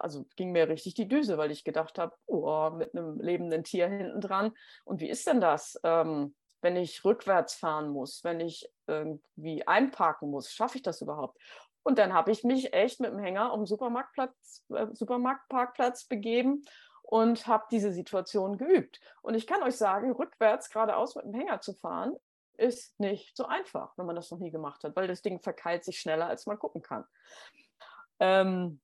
also 0.00 0.26
ging 0.36 0.52
mir 0.52 0.68
richtig 0.68 0.94
die 0.94 1.08
Düse, 1.08 1.38
weil 1.38 1.50
ich 1.50 1.64
gedacht 1.64 1.98
habe, 1.98 2.14
oh, 2.26 2.70
mit 2.70 2.94
einem 2.94 3.20
lebenden 3.20 3.64
Tier 3.64 3.88
hinten 3.88 4.20
dran. 4.20 4.52
Und 4.84 5.00
wie 5.00 5.08
ist 5.08 5.26
denn 5.26 5.40
das, 5.40 5.78
ähm, 5.84 6.34
wenn 6.60 6.76
ich 6.76 7.04
rückwärts 7.04 7.54
fahren 7.54 7.90
muss, 7.90 8.24
wenn 8.24 8.40
ich 8.40 8.70
irgendwie 8.86 9.66
einparken 9.66 10.30
muss? 10.30 10.52
Schaffe 10.52 10.76
ich 10.76 10.82
das 10.82 11.00
überhaupt? 11.00 11.38
Und 11.82 11.98
dann 11.98 12.12
habe 12.12 12.30
ich 12.30 12.44
mich 12.44 12.72
echt 12.72 13.00
mit 13.00 13.10
dem 13.10 13.18
Hänger 13.18 13.52
um 13.52 13.66
Supermarktplatz, 13.66 14.64
äh, 14.74 14.86
Supermarktparkplatz 14.92 16.06
begeben 16.06 16.64
und 17.02 17.46
habe 17.46 17.64
diese 17.70 17.92
Situation 17.92 18.58
geübt. 18.58 19.00
Und 19.22 19.34
ich 19.34 19.46
kann 19.46 19.62
euch 19.62 19.76
sagen, 19.76 20.12
rückwärts 20.12 20.68
geradeaus 20.68 21.14
mit 21.14 21.24
dem 21.24 21.34
Hänger 21.34 21.60
zu 21.60 21.72
fahren, 21.72 22.14
ist 22.58 22.98
nicht 23.00 23.36
so 23.36 23.46
einfach, 23.46 23.96
wenn 23.96 24.06
man 24.06 24.16
das 24.16 24.30
noch 24.30 24.38
nie 24.38 24.50
gemacht 24.50 24.84
hat, 24.84 24.94
weil 24.96 25.08
das 25.08 25.22
Ding 25.22 25.40
verkeilt 25.40 25.84
sich 25.84 25.98
schneller, 25.98 26.26
als 26.26 26.46
man 26.46 26.58
gucken 26.58 26.82
kann. 26.82 27.04
Ähm, 28.20 28.80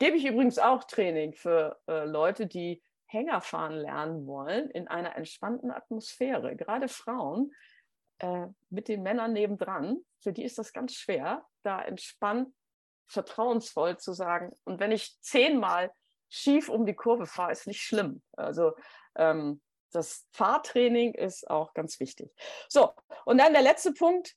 Gebe 0.00 0.16
ich 0.16 0.24
übrigens 0.24 0.58
auch 0.58 0.84
Training 0.84 1.34
für 1.34 1.78
äh, 1.86 2.06
Leute, 2.06 2.46
die 2.46 2.82
Hängerfahren 3.04 3.74
lernen 3.74 4.26
wollen 4.26 4.70
in 4.70 4.88
einer 4.88 5.14
entspannten 5.14 5.70
Atmosphäre. 5.70 6.56
Gerade 6.56 6.88
Frauen 6.88 7.52
äh, 8.20 8.46
mit 8.70 8.88
den 8.88 9.02
Männern 9.02 9.34
nebendran, 9.34 9.98
für 10.20 10.32
die 10.32 10.42
ist 10.42 10.56
das 10.56 10.72
ganz 10.72 10.94
schwer, 10.94 11.44
da 11.64 11.82
entspannt, 11.82 12.48
vertrauensvoll 13.08 13.98
zu 13.98 14.14
sagen. 14.14 14.52
Und 14.64 14.80
wenn 14.80 14.90
ich 14.90 15.20
zehnmal 15.20 15.92
schief 16.30 16.70
um 16.70 16.86
die 16.86 16.94
Kurve 16.94 17.26
fahre, 17.26 17.52
ist 17.52 17.66
nicht 17.66 17.82
schlimm. 17.82 18.22
Also 18.32 18.72
ähm, 19.16 19.60
das 19.90 20.26
Fahrtraining 20.32 21.14
ist 21.14 21.48
auch 21.50 21.74
ganz 21.74 22.00
wichtig. 22.00 22.30
So, 22.68 22.92
und 23.24 23.38
dann 23.38 23.52
der 23.52 23.62
letzte 23.62 23.92
Punkt 23.92 24.34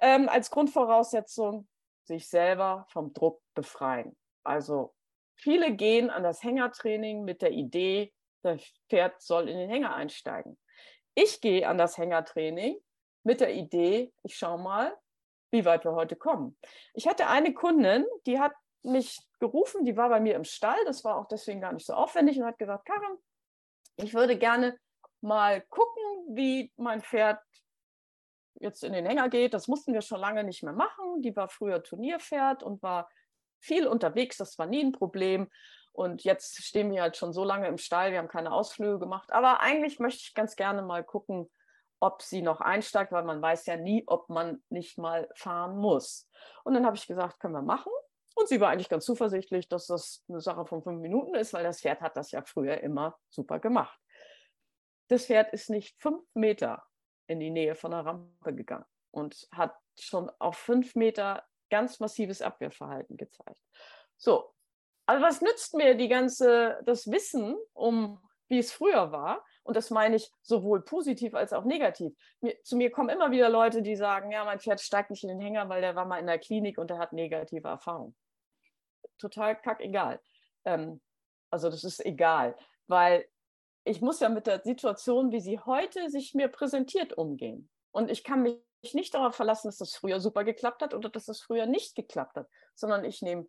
ähm, 0.00 0.28
als 0.28 0.50
Grundvoraussetzung, 0.50 1.68
sich 2.04 2.28
selber 2.28 2.86
vom 2.88 3.12
Druck 3.12 3.42
befreien. 3.54 4.16
Also 4.42 4.94
viele 5.36 5.74
gehen 5.74 6.10
an 6.10 6.22
das 6.22 6.42
Hängertraining 6.42 7.22
mit 7.24 7.42
der 7.42 7.52
Idee, 7.52 8.12
das 8.42 8.62
Pferd 8.88 9.20
soll 9.20 9.48
in 9.48 9.58
den 9.58 9.68
Hänger 9.68 9.94
einsteigen. 9.94 10.58
Ich 11.14 11.40
gehe 11.40 11.68
an 11.68 11.78
das 11.78 11.98
Hängertraining 11.98 12.78
mit 13.24 13.40
der 13.40 13.54
Idee, 13.54 14.12
ich 14.22 14.36
schaue 14.36 14.58
mal, 14.58 14.96
wie 15.50 15.64
weit 15.64 15.84
wir 15.84 15.92
heute 15.92 16.16
kommen. 16.16 16.56
Ich 16.94 17.06
hatte 17.08 17.26
eine 17.26 17.52
Kundin, 17.52 18.06
die 18.26 18.38
hat 18.38 18.52
mich 18.82 19.20
gerufen, 19.40 19.84
die 19.84 19.96
war 19.96 20.08
bei 20.08 20.20
mir 20.20 20.34
im 20.34 20.44
Stall, 20.44 20.78
das 20.86 21.04
war 21.04 21.16
auch 21.16 21.26
deswegen 21.26 21.60
gar 21.60 21.72
nicht 21.72 21.86
so 21.86 21.94
aufwendig 21.94 22.38
und 22.38 22.46
hat 22.46 22.58
gesagt, 22.58 22.86
Karin, 22.86 23.18
ich 23.98 24.14
würde 24.14 24.38
gerne 24.38 24.78
mal 25.20 25.60
gucken, 25.62 26.02
wie 26.30 26.72
mein 26.76 27.00
Pferd 27.00 27.40
jetzt 28.60 28.84
in 28.84 28.92
den 28.92 29.06
Hänger 29.06 29.28
geht. 29.28 29.54
Das 29.54 29.68
mussten 29.68 29.92
wir 29.92 30.02
schon 30.02 30.20
lange 30.20 30.44
nicht 30.44 30.62
mehr 30.62 30.72
machen. 30.72 31.22
Die 31.22 31.34
war 31.34 31.48
früher 31.48 31.82
Turnierpferd 31.82 32.62
und 32.62 32.82
war 32.82 33.08
viel 33.60 33.86
unterwegs. 33.86 34.36
Das 34.36 34.58
war 34.58 34.66
nie 34.66 34.82
ein 34.82 34.92
Problem. 34.92 35.48
Und 35.92 36.22
jetzt 36.22 36.62
stehen 36.62 36.92
wir 36.92 37.02
halt 37.02 37.16
schon 37.16 37.32
so 37.32 37.44
lange 37.44 37.66
im 37.66 37.78
Stall. 37.78 38.12
Wir 38.12 38.18
haben 38.18 38.28
keine 38.28 38.52
Ausflüge 38.52 39.00
gemacht. 39.00 39.32
Aber 39.32 39.60
eigentlich 39.60 39.98
möchte 39.98 40.20
ich 40.22 40.34
ganz 40.34 40.54
gerne 40.54 40.82
mal 40.82 41.02
gucken, 41.02 41.50
ob 42.00 42.22
sie 42.22 42.42
noch 42.42 42.60
einsteigt, 42.60 43.10
weil 43.10 43.24
man 43.24 43.42
weiß 43.42 43.66
ja 43.66 43.76
nie, 43.76 44.04
ob 44.06 44.28
man 44.28 44.62
nicht 44.68 44.98
mal 44.98 45.28
fahren 45.34 45.76
muss. 45.76 46.28
Und 46.62 46.74
dann 46.74 46.86
habe 46.86 46.96
ich 46.96 47.08
gesagt, 47.08 47.40
können 47.40 47.54
wir 47.54 47.62
machen. 47.62 47.92
Und 48.38 48.48
sie 48.48 48.60
war 48.60 48.70
eigentlich 48.70 48.88
ganz 48.88 49.04
zuversichtlich, 49.04 49.68
dass 49.68 49.86
das 49.86 50.24
eine 50.28 50.40
Sache 50.40 50.64
von 50.64 50.82
fünf 50.82 51.00
Minuten 51.00 51.34
ist, 51.34 51.52
weil 51.52 51.64
das 51.64 51.80
Pferd 51.80 52.00
hat 52.00 52.16
das 52.16 52.30
ja 52.30 52.42
früher 52.42 52.80
immer 52.80 53.18
super 53.30 53.58
gemacht. 53.58 53.98
Das 55.08 55.26
Pferd 55.26 55.52
ist 55.52 55.70
nicht 55.70 56.00
fünf 56.00 56.22
Meter 56.34 56.84
in 57.26 57.40
die 57.40 57.50
Nähe 57.50 57.74
von 57.74 57.90
der 57.90 58.06
Rampe 58.06 58.54
gegangen 58.54 58.84
und 59.10 59.48
hat 59.50 59.74
schon 59.98 60.30
auf 60.38 60.56
fünf 60.56 60.94
Meter 60.94 61.44
ganz 61.68 61.98
massives 61.98 62.40
Abwehrverhalten 62.40 63.16
gezeigt. 63.16 63.60
So, 64.16 64.54
also 65.06 65.24
was 65.24 65.40
nützt 65.40 65.74
mir 65.74 65.94
die 65.94 66.08
ganze, 66.08 66.80
das 66.84 67.10
Wissen 67.10 67.56
um, 67.72 68.20
wie 68.48 68.58
es 68.58 68.70
früher 68.72 69.10
war? 69.10 69.44
Und 69.64 69.76
das 69.76 69.90
meine 69.90 70.16
ich 70.16 70.30
sowohl 70.42 70.82
positiv 70.82 71.34
als 71.34 71.52
auch 71.52 71.64
negativ. 71.64 72.14
Mir, 72.40 72.54
zu 72.62 72.76
mir 72.76 72.90
kommen 72.90 73.08
immer 73.08 73.30
wieder 73.30 73.48
Leute, 73.48 73.82
die 73.82 73.96
sagen, 73.96 74.30
ja, 74.30 74.44
mein 74.44 74.60
Pferd 74.60 74.80
steigt 74.80 75.10
nicht 75.10 75.24
in 75.24 75.28
den 75.28 75.40
Hänger, 75.40 75.68
weil 75.68 75.80
der 75.80 75.96
war 75.96 76.06
mal 76.06 76.18
in 76.18 76.26
der 76.26 76.38
Klinik 76.38 76.78
und 76.78 76.88
der 76.88 76.98
hat 76.98 77.12
negative 77.12 77.66
Erfahrungen. 77.68 78.14
Total 79.18 79.60
kackegal. 79.60 80.20
Ähm, 80.64 81.00
also 81.50 81.70
das 81.70 81.84
ist 81.84 82.04
egal, 82.04 82.56
weil 82.86 83.26
ich 83.84 84.00
muss 84.00 84.20
ja 84.20 84.28
mit 84.28 84.46
der 84.46 84.62
Situation, 84.62 85.32
wie 85.32 85.40
sie 85.40 85.58
heute 85.60 86.10
sich 86.10 86.34
mir 86.34 86.48
präsentiert, 86.48 87.16
umgehen. 87.16 87.70
Und 87.90 88.10
ich 88.10 88.22
kann 88.22 88.42
mich 88.42 88.60
nicht 88.92 89.14
darauf 89.14 89.34
verlassen, 89.34 89.68
dass 89.68 89.78
das 89.78 89.96
früher 89.96 90.20
super 90.20 90.44
geklappt 90.44 90.82
hat 90.82 90.94
oder 90.94 91.08
dass 91.08 91.24
das 91.24 91.40
früher 91.40 91.66
nicht 91.66 91.94
geklappt 91.94 92.36
hat, 92.36 92.48
sondern 92.74 93.04
ich 93.04 93.22
nehme 93.22 93.48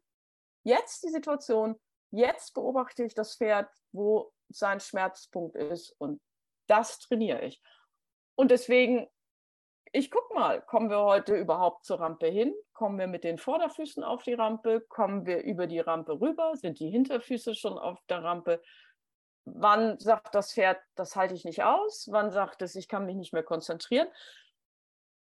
jetzt 0.64 1.04
die 1.04 1.10
Situation, 1.10 1.80
jetzt 2.12 2.54
beobachte 2.54 3.04
ich 3.04 3.14
das 3.14 3.36
Pferd, 3.36 3.70
wo 3.92 4.32
sein 4.50 4.80
Schmerzpunkt 4.80 5.56
ist 5.56 5.94
und 6.00 6.22
das 6.68 7.00
trainiere 7.00 7.44
ich. 7.46 7.62
Und 8.36 8.52
deswegen, 8.52 9.08
ich 9.92 10.12
gucke 10.12 10.34
mal, 10.34 10.62
kommen 10.62 10.90
wir 10.90 11.00
heute 11.00 11.36
überhaupt 11.36 11.86
zur 11.86 12.00
Rampe 12.00 12.28
hin? 12.28 12.54
Kommen 12.74 13.00
wir 13.00 13.08
mit 13.08 13.24
den 13.24 13.38
Vorderfüßen 13.38 14.04
auf 14.04 14.24
die 14.24 14.34
Rampe? 14.34 14.82
Kommen 14.82 15.26
wir 15.26 15.42
über 15.44 15.68
die 15.68 15.80
Rampe 15.80 16.20
rüber? 16.20 16.56
Sind 16.56 16.80
die 16.80 16.90
Hinterfüße 16.90 17.56
schon 17.56 17.78
auf 17.78 18.00
der 18.08 18.24
Rampe? 18.24 18.62
Wann 19.46 19.98
sagt 20.00 20.36
das 20.36 20.54
Pferd, 20.54 20.80
das 20.96 21.16
halte 21.16 21.34
ich 21.34 21.44
nicht 21.44 21.64
aus? 21.64 22.08
Wann 22.12 22.32
sagt 22.32 22.62
es, 22.62 22.76
ich 22.76 22.88
kann 22.88 23.06
mich 23.06 23.16
nicht 23.16 23.34
mehr 23.34 23.44
konzentrieren? 23.44 24.08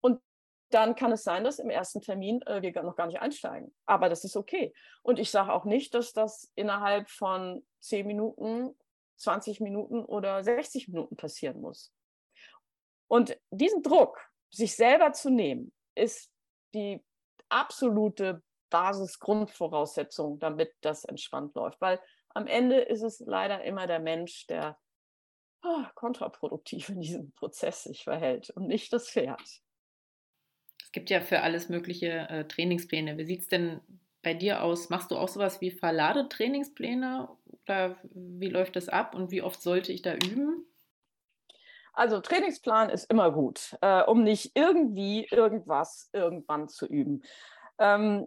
Und 0.00 0.22
dann 0.70 0.94
kann 0.94 1.12
es 1.12 1.24
sein, 1.24 1.44
dass 1.44 1.58
im 1.58 1.70
ersten 1.70 2.00
Termin 2.00 2.40
äh, 2.42 2.62
wir 2.62 2.82
noch 2.82 2.96
gar 2.96 3.06
nicht 3.06 3.20
einsteigen. 3.20 3.74
Aber 3.86 4.08
das 4.08 4.24
ist 4.24 4.36
okay. 4.36 4.74
Und 5.02 5.18
ich 5.18 5.30
sage 5.30 5.52
auch 5.52 5.64
nicht, 5.64 5.94
dass 5.94 6.12
das 6.12 6.50
innerhalb 6.54 7.10
von 7.10 7.66
zehn 7.80 8.06
Minuten, 8.06 8.74
20 9.16 9.60
Minuten 9.60 10.04
oder 10.04 10.42
60 10.42 10.88
Minuten 10.88 11.16
passieren 11.16 11.60
muss. 11.60 11.92
Und 13.08 13.38
diesen 13.50 13.82
Druck, 13.82 14.18
sich 14.54 14.76
selber 14.76 15.12
zu 15.12 15.30
nehmen, 15.30 15.72
ist 15.94 16.30
die 16.74 17.02
absolute 17.48 18.42
Basisgrundvoraussetzung, 18.70 20.38
damit 20.38 20.72
das 20.80 21.04
entspannt 21.04 21.54
läuft. 21.54 21.80
Weil 21.80 22.00
am 22.30 22.46
Ende 22.46 22.80
ist 22.80 23.02
es 23.02 23.20
leider 23.20 23.62
immer 23.64 23.86
der 23.86 24.00
Mensch, 24.00 24.46
der 24.46 24.78
oh, 25.62 25.84
kontraproduktiv 25.94 26.88
in 26.88 27.00
diesem 27.00 27.32
Prozess 27.32 27.84
sich 27.84 28.04
verhält 28.04 28.50
und 28.50 28.66
nicht 28.66 28.92
das 28.92 29.08
Pferd. 29.08 29.62
Es 30.82 30.92
gibt 30.92 31.10
ja 31.10 31.20
für 31.20 31.40
alles 31.40 31.68
mögliche 31.68 32.28
äh, 32.28 32.44
Trainingspläne. 32.46 33.16
Wie 33.18 33.24
sieht 33.24 33.42
es 33.42 33.48
denn 33.48 33.80
bei 34.22 34.34
dir 34.34 34.62
aus? 34.62 34.90
Machst 34.90 35.10
du 35.10 35.16
auch 35.16 35.28
sowas 35.28 35.60
wie 35.60 35.70
Verladetrainingspläne 35.70 37.28
oder 37.62 37.96
wie 38.12 38.48
läuft 38.48 38.76
das 38.76 38.88
ab 38.88 39.14
und 39.14 39.30
wie 39.30 39.42
oft 39.42 39.60
sollte 39.62 39.92
ich 39.92 40.02
da 40.02 40.14
üben? 40.14 40.66
Also 41.94 42.20
Trainingsplan 42.20 42.90
ist 42.90 43.10
immer 43.10 43.30
gut, 43.30 43.76
äh, 43.80 44.02
um 44.02 44.24
nicht 44.24 44.52
irgendwie 44.54 45.26
irgendwas 45.30 46.10
irgendwann 46.12 46.68
zu 46.68 46.86
üben. 46.86 47.22
Ähm, 47.78 48.26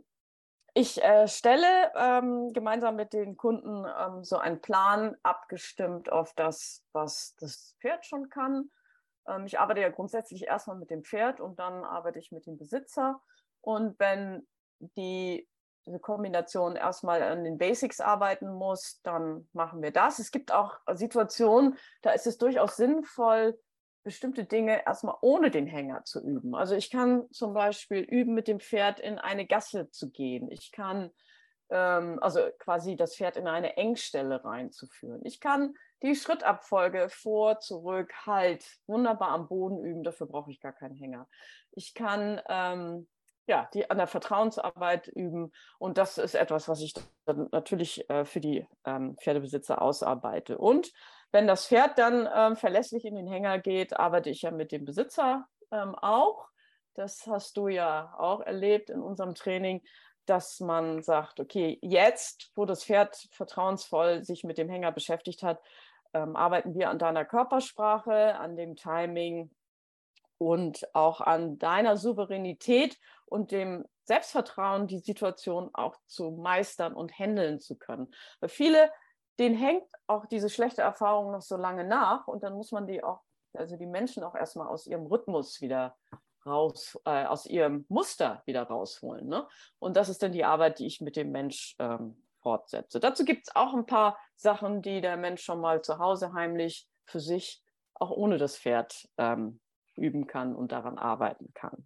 ich 0.74 1.04
äh, 1.04 1.28
stelle 1.28 1.92
ähm, 1.96 2.54
gemeinsam 2.54 2.96
mit 2.96 3.12
den 3.12 3.36
Kunden 3.36 3.86
ähm, 3.86 4.24
so 4.24 4.38
einen 4.38 4.62
Plan 4.62 5.18
abgestimmt 5.24 6.12
auf 6.12 6.34
das, 6.36 6.84
was 6.94 7.36
das 7.40 7.76
Pferd 7.82 8.06
schon 8.06 8.30
kann. 8.30 8.70
Ähm, 9.28 9.46
ich 9.46 9.60
arbeite 9.60 9.82
ja 9.82 9.90
grundsätzlich 9.90 10.46
erstmal 10.46 10.78
mit 10.78 10.90
dem 10.90 11.04
Pferd 11.04 11.42
und 11.42 11.60
dann 11.60 11.84
arbeite 11.84 12.20
ich 12.20 12.32
mit 12.32 12.46
dem 12.46 12.58
Besitzer. 12.58 13.22
Und 13.62 14.00
wenn 14.00 14.48
die 14.80 15.48
diese 15.88 16.00
Kombination 16.00 16.76
erstmal 16.76 17.24
an 17.24 17.44
den 17.44 17.58
Basics 17.58 18.00
arbeiten 18.00 18.54
muss, 18.54 19.00
dann 19.04 19.48
machen 19.54 19.82
wir 19.82 19.92
das. 19.92 20.20
Es 20.20 20.32
gibt 20.32 20.52
auch 20.52 20.80
Situationen, 20.94 21.78
da 22.02 22.12
ist 22.12 22.28
es 22.28 22.38
durchaus 22.38 22.76
sinnvoll, 22.76 23.58
bestimmte 24.04 24.46
Dinge 24.46 24.86
erstmal 24.86 25.16
ohne 25.22 25.50
den 25.50 25.68
Hänger 25.68 26.04
zu 26.04 26.22
üben. 26.24 26.56
Also 26.56 26.76
ich 26.76 26.92
kann 26.92 27.30
zum 27.32 27.54
Beispiel 27.54 28.00
üben, 28.00 28.34
mit 28.34 28.48
dem 28.48 28.60
Pferd 28.60 29.00
in 29.00 29.18
eine 29.18 29.46
Gasse 29.46 29.90
zu 29.90 30.12
gehen. 30.12 30.50
Ich 30.52 30.72
kann 30.72 31.12
ähm, 31.70 32.20
also 32.22 32.40
quasi 32.60 32.96
das 32.96 33.16
Pferd 33.16 33.38
in 33.38 33.48
eine 33.48 33.78
Engstelle 33.78 34.44
reinzuführen. 34.44 35.22
Ich 35.26 35.40
kann 35.40 35.74
die 36.04 36.16
Schrittabfolge 36.16 37.10
vor, 37.10 37.60
zurück, 37.60 38.14
halt 38.26 38.66
wunderbar 38.86 39.30
am 39.30 39.48
Boden 39.48 39.84
üben. 39.84 40.04
Dafür 40.04 40.28
brauche 40.28 40.52
ich 40.52 40.60
gar 40.60 40.74
keinen 40.74 40.96
Hänger. 40.96 41.28
Ich 41.72 41.94
kann 41.94 42.42
ähm, 42.48 43.08
ja, 43.48 43.70
die 43.74 43.90
an 43.90 43.98
der 43.98 44.08
Vertrauensarbeit 44.08 45.08
üben. 45.08 45.52
Und 45.80 45.98
das 45.98 46.18
ist 46.18 46.36
etwas, 46.36 46.68
was 46.68 46.82
ich 46.82 46.94
dann 47.26 47.48
natürlich 47.52 48.08
äh, 48.10 48.26
für 48.26 48.42
die 48.42 48.68
ähm, 48.86 49.18
Pferdebesitzer 49.18 49.82
ausarbeite. 49.82 50.58
Und 50.58 50.92
wenn 51.32 51.48
das 51.48 51.68
Pferd 51.68 51.98
dann 51.98 52.28
ähm, 52.34 52.56
verlässlich 52.56 53.06
in 53.06 53.16
den 53.16 53.28
Hänger 53.28 53.60
geht, 53.60 53.98
arbeite 53.98 54.30
ich 54.30 54.42
ja 54.42 54.52
mit 54.52 54.72
dem 54.72 54.86
Besitzer 54.86 55.48
ähm, 55.72 55.96
auch. 55.96 56.50
Das 56.94 57.26
hast 57.28 57.58
du 57.58 57.68
ja 57.68 58.14
auch 58.18 58.42
erlebt 58.42 58.90
in 58.90 59.02
unserem 59.02 59.34
Training, 59.34 59.82
dass 60.26 60.60
man 60.60 61.02
sagt, 61.02 61.40
okay, 61.40 61.80
jetzt, 61.82 62.52
wo 62.56 62.66
das 62.66 62.84
Pferd 62.84 63.16
vertrauensvoll 63.32 64.24
sich 64.24 64.44
mit 64.44 64.58
dem 64.58 64.70
Hänger 64.70 64.92
beschäftigt 64.92 65.42
hat, 65.42 65.62
ähm, 66.14 66.36
arbeiten 66.36 66.74
wir 66.74 66.90
an 66.90 67.00
deiner 67.00 67.24
Körpersprache, 67.24 68.36
an 68.38 68.58
dem 68.58 68.76
Timing 68.76 69.52
und 70.38 70.94
auch 70.94 71.22
an 71.22 71.58
deiner 71.58 71.98
Souveränität 71.98 72.98
und 73.26 73.52
dem 73.52 73.86
Selbstvertrauen, 74.04 74.88
die 74.88 75.00
Situation 75.00 75.70
auch 75.74 75.96
zu 76.06 76.32
meistern 76.32 76.94
und 76.94 77.18
handeln 77.18 77.60
zu 77.60 77.78
können. 77.78 78.14
Weil 78.40 78.50
viele 78.50 78.90
denen 79.40 79.56
hängt 79.56 79.84
auch 80.08 80.26
diese 80.26 80.50
schlechte 80.50 80.82
Erfahrung 80.82 81.32
noch 81.32 81.42
so 81.42 81.58
lange 81.58 81.84
nach 81.84 82.28
und 82.28 82.44
dann 82.44 82.54
muss 82.54 82.72
man 82.72 82.88
die 82.88 83.04
auch, 83.04 83.22
also 83.54 83.76
die 83.78 83.86
Menschen 83.86 84.24
auch 84.24 84.36
erstmal 84.36 84.68
aus 84.68 84.88
ihrem 84.88 85.06
Rhythmus 85.06 85.62
wieder 85.62 85.96
raus, 86.46 86.98
äh, 87.06 87.26
aus 87.26 87.46
ihrem 87.46 87.86
Muster 87.90 88.42
wieder 88.46 88.64
rausholen. 88.64 89.28
Ne? 89.28 89.48
Und 89.80 89.98
das 89.98 90.10
ist 90.10 90.24
dann 90.24 90.32
die 90.32 90.46
Arbeit, 90.46 90.80
die 90.80 90.88
ich 90.88 91.02
mit 91.02 91.16
dem 91.16 91.32
Mensch 91.32 91.76
ähm, 91.80 92.24
fortsetze. 92.42 93.00
Dazu 93.00 93.26
gibt 93.26 93.48
es 93.48 93.56
auch 93.56 93.74
ein 93.74 93.86
paar 93.86 94.18
Sachen, 94.36 94.82
die 94.82 95.02
der 95.02 95.18
Mensch 95.18 95.44
schon 95.44 95.60
mal 95.60 95.82
zu 95.82 96.00
Hause 96.00 96.34
heimlich 96.34 96.88
für 97.06 97.20
sich 97.20 97.64
auch 97.94 98.12
ohne 98.12 98.38
das 98.38 98.58
Pferd 98.58 99.08
ähm, 99.18 99.60
üben 99.98 100.28
kann 100.28 100.56
und 100.56 100.72
daran 100.72 100.98
arbeiten 100.98 101.52
kann. 101.54 101.84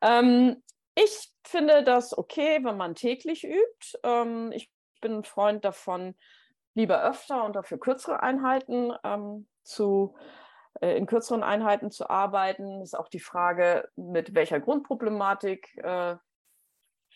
Ähm, 0.00 0.62
ich 0.94 1.32
finde 1.44 1.82
das 1.82 2.16
okay, 2.16 2.60
wenn 2.62 2.76
man 2.76 2.94
täglich 2.94 3.44
übt. 3.44 3.98
Ähm, 4.02 4.52
ich 4.52 4.70
bin 5.00 5.18
ein 5.18 5.24
Freund 5.24 5.64
davon, 5.64 6.14
lieber 6.74 7.02
öfter 7.02 7.44
und 7.44 7.56
dafür 7.56 7.78
kürzere 7.78 8.22
Einheiten 8.22 8.92
ähm, 9.04 9.46
zu 9.62 10.16
äh, 10.80 10.96
in 10.96 11.06
kürzeren 11.06 11.42
Einheiten 11.42 11.90
zu 11.90 12.10
arbeiten. 12.10 12.82
Ist 12.82 12.98
auch 12.98 13.08
die 13.08 13.20
Frage, 13.20 13.88
mit 13.96 14.34
welcher 14.34 14.60
Grundproblematik 14.60 15.76
äh, 15.78 16.16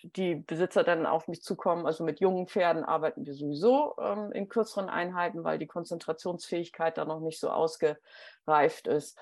die 0.03 0.37
Besitzer 0.37 0.85
dann 0.85 1.07
auf 1.07 1.29
mich 1.29 1.43
zukommen. 1.43 1.87
Also 1.87 2.05
mit 2.05 2.21
jungen 2.21 2.47
Pferden 2.47 2.85
arbeiten 2.85 3.27
wir 3.27 3.35
sowieso 3.35 3.97
ähm, 4.01 4.33
in 4.33 4.49
kürzeren 4.49 4.89
Einheiten, 4.89 5.45
weil 5.45 5.59
die 5.59 5.67
Konzentrationsfähigkeit 5.67 6.99
da 6.99 7.05
noch 7.05 7.21
nicht 7.21 7.41
so 7.41 7.51
ausgereift 7.51 8.87
ist. 8.87 9.19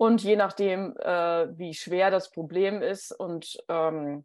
Und 0.00 0.22
je 0.22 0.34
nachdem, 0.34 0.96
äh, 0.96 1.58
wie 1.58 1.74
schwer 1.74 2.10
das 2.10 2.30
Problem 2.30 2.80
ist 2.80 3.12
und 3.12 3.58
ähm, 3.68 4.24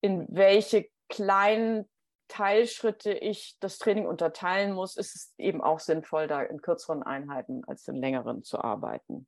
in 0.00 0.26
welche 0.30 0.88
kleinen 1.10 1.86
Teilschritte 2.28 3.12
ich 3.12 3.58
das 3.60 3.76
Training 3.76 4.06
unterteilen 4.06 4.72
muss, 4.72 4.96
ist 4.96 5.14
es 5.14 5.34
eben 5.36 5.60
auch 5.60 5.80
sinnvoll, 5.80 6.28
da 6.28 6.40
in 6.40 6.62
kürzeren 6.62 7.02
Einheiten 7.02 7.62
als 7.66 7.86
in 7.88 7.96
längeren 7.96 8.42
zu 8.42 8.58
arbeiten. 8.58 9.26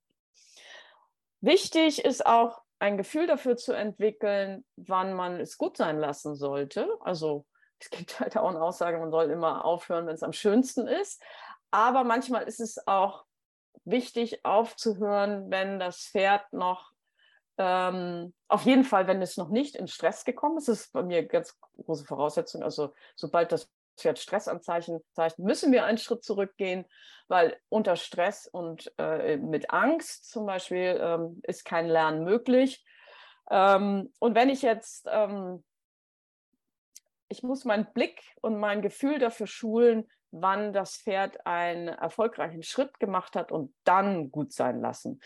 Wichtig 1.42 2.02
ist 2.02 2.24
auch, 2.24 2.62
ein 2.78 2.96
Gefühl 2.96 3.26
dafür 3.26 3.58
zu 3.58 3.74
entwickeln, 3.74 4.64
wann 4.76 5.12
man 5.12 5.38
es 5.38 5.58
gut 5.58 5.76
sein 5.76 5.98
lassen 5.98 6.34
sollte. 6.34 6.88
Also 7.00 7.44
es 7.78 7.90
gibt 7.90 8.20
halt 8.20 8.38
auch 8.38 8.48
eine 8.48 8.62
Aussage, 8.62 8.96
man 8.96 9.10
soll 9.10 9.30
immer 9.30 9.66
aufhören, 9.66 10.06
wenn 10.06 10.14
es 10.14 10.22
am 10.22 10.32
schönsten 10.32 10.86
ist. 10.86 11.22
Aber 11.70 12.04
manchmal 12.04 12.44
ist 12.44 12.60
es 12.60 12.86
auch 12.86 13.25
wichtig 13.86 14.44
aufzuhören, 14.44 15.50
wenn 15.50 15.78
das 15.78 16.08
Pferd 16.08 16.52
noch 16.52 16.92
Ähm, 17.58 18.34
auf 18.48 18.66
jeden 18.66 18.84
Fall, 18.84 19.06
wenn 19.06 19.22
es 19.22 19.38
noch 19.38 19.48
nicht 19.48 19.76
in 19.76 19.88
Stress 19.88 20.26
gekommen 20.26 20.58
ist, 20.58 20.68
ist 20.68 20.92
bei 20.92 21.02
mir 21.02 21.26
ganz 21.26 21.58
große 21.86 22.04
Voraussetzung. 22.04 22.62
Also 22.62 22.92
sobald 23.14 23.50
das 23.50 23.70
Pferd 23.96 24.18
Stressanzeichen 24.18 25.00
zeigt, 25.14 25.38
müssen 25.38 25.72
wir 25.72 25.86
einen 25.86 25.96
Schritt 25.96 26.22
zurückgehen, 26.22 26.84
weil 27.28 27.56
unter 27.70 27.96
Stress 27.96 28.46
und 28.46 28.92
äh, 28.98 29.38
mit 29.38 29.70
Angst 29.70 30.30
zum 30.30 30.44
Beispiel 30.44 31.00
ähm, 31.00 31.40
ist 31.44 31.64
kein 31.64 31.88
Lernen 31.88 32.24
möglich. 32.24 32.84
Ähm, 33.50 34.12
und 34.18 34.34
wenn 34.34 34.50
ich 34.50 34.60
jetzt, 34.60 35.06
ähm, 35.10 35.64
ich 37.28 37.42
muss 37.42 37.64
meinen 37.64 37.90
Blick 37.94 38.20
und 38.42 38.58
mein 38.58 38.82
Gefühl 38.82 39.18
dafür 39.18 39.46
schulen, 39.46 40.10
wann 40.40 40.72
das 40.72 40.96
Pferd 40.96 41.46
einen 41.46 41.88
erfolgreichen 41.88 42.62
Schritt 42.62 42.98
gemacht 42.98 43.36
hat 43.36 43.52
und 43.52 43.74
dann 43.84 44.30
gut 44.30 44.52
sein 44.52 44.80
lassen. 44.80 45.20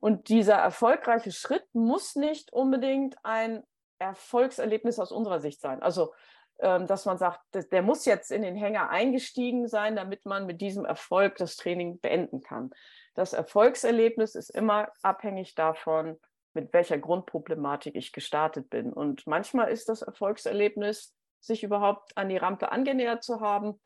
Und 0.00 0.28
dieser 0.28 0.56
erfolgreiche 0.56 1.32
Schritt 1.32 1.64
muss 1.72 2.16
nicht 2.16 2.52
unbedingt 2.52 3.16
ein 3.22 3.62
Erfolgserlebnis 3.98 4.98
aus 4.98 5.12
unserer 5.12 5.40
Sicht 5.40 5.60
sein. 5.60 5.82
Also, 5.82 6.12
ähm, 6.58 6.86
dass 6.86 7.06
man 7.06 7.18
sagt, 7.18 7.40
der 7.54 7.82
muss 7.82 8.04
jetzt 8.04 8.30
in 8.30 8.42
den 8.42 8.56
Hänger 8.56 8.90
eingestiegen 8.90 9.68
sein, 9.68 9.96
damit 9.96 10.26
man 10.26 10.46
mit 10.46 10.60
diesem 10.60 10.84
Erfolg 10.84 11.36
das 11.36 11.56
Training 11.56 12.00
beenden 12.00 12.40
kann. 12.40 12.70
Das 13.14 13.32
Erfolgserlebnis 13.32 14.34
ist 14.34 14.50
immer 14.50 14.88
abhängig 15.02 15.54
davon, 15.54 16.18
mit 16.54 16.72
welcher 16.72 16.98
Grundproblematik 16.98 17.94
ich 17.94 18.12
gestartet 18.12 18.70
bin. 18.70 18.92
Und 18.92 19.26
manchmal 19.26 19.70
ist 19.70 19.88
das 19.88 20.02
Erfolgserlebnis, 20.02 21.14
sich 21.40 21.62
überhaupt 21.62 22.16
an 22.16 22.28
die 22.28 22.36
Rampe 22.36 22.72
angenähert 22.72 23.22
zu 23.24 23.40
haben. 23.40 23.80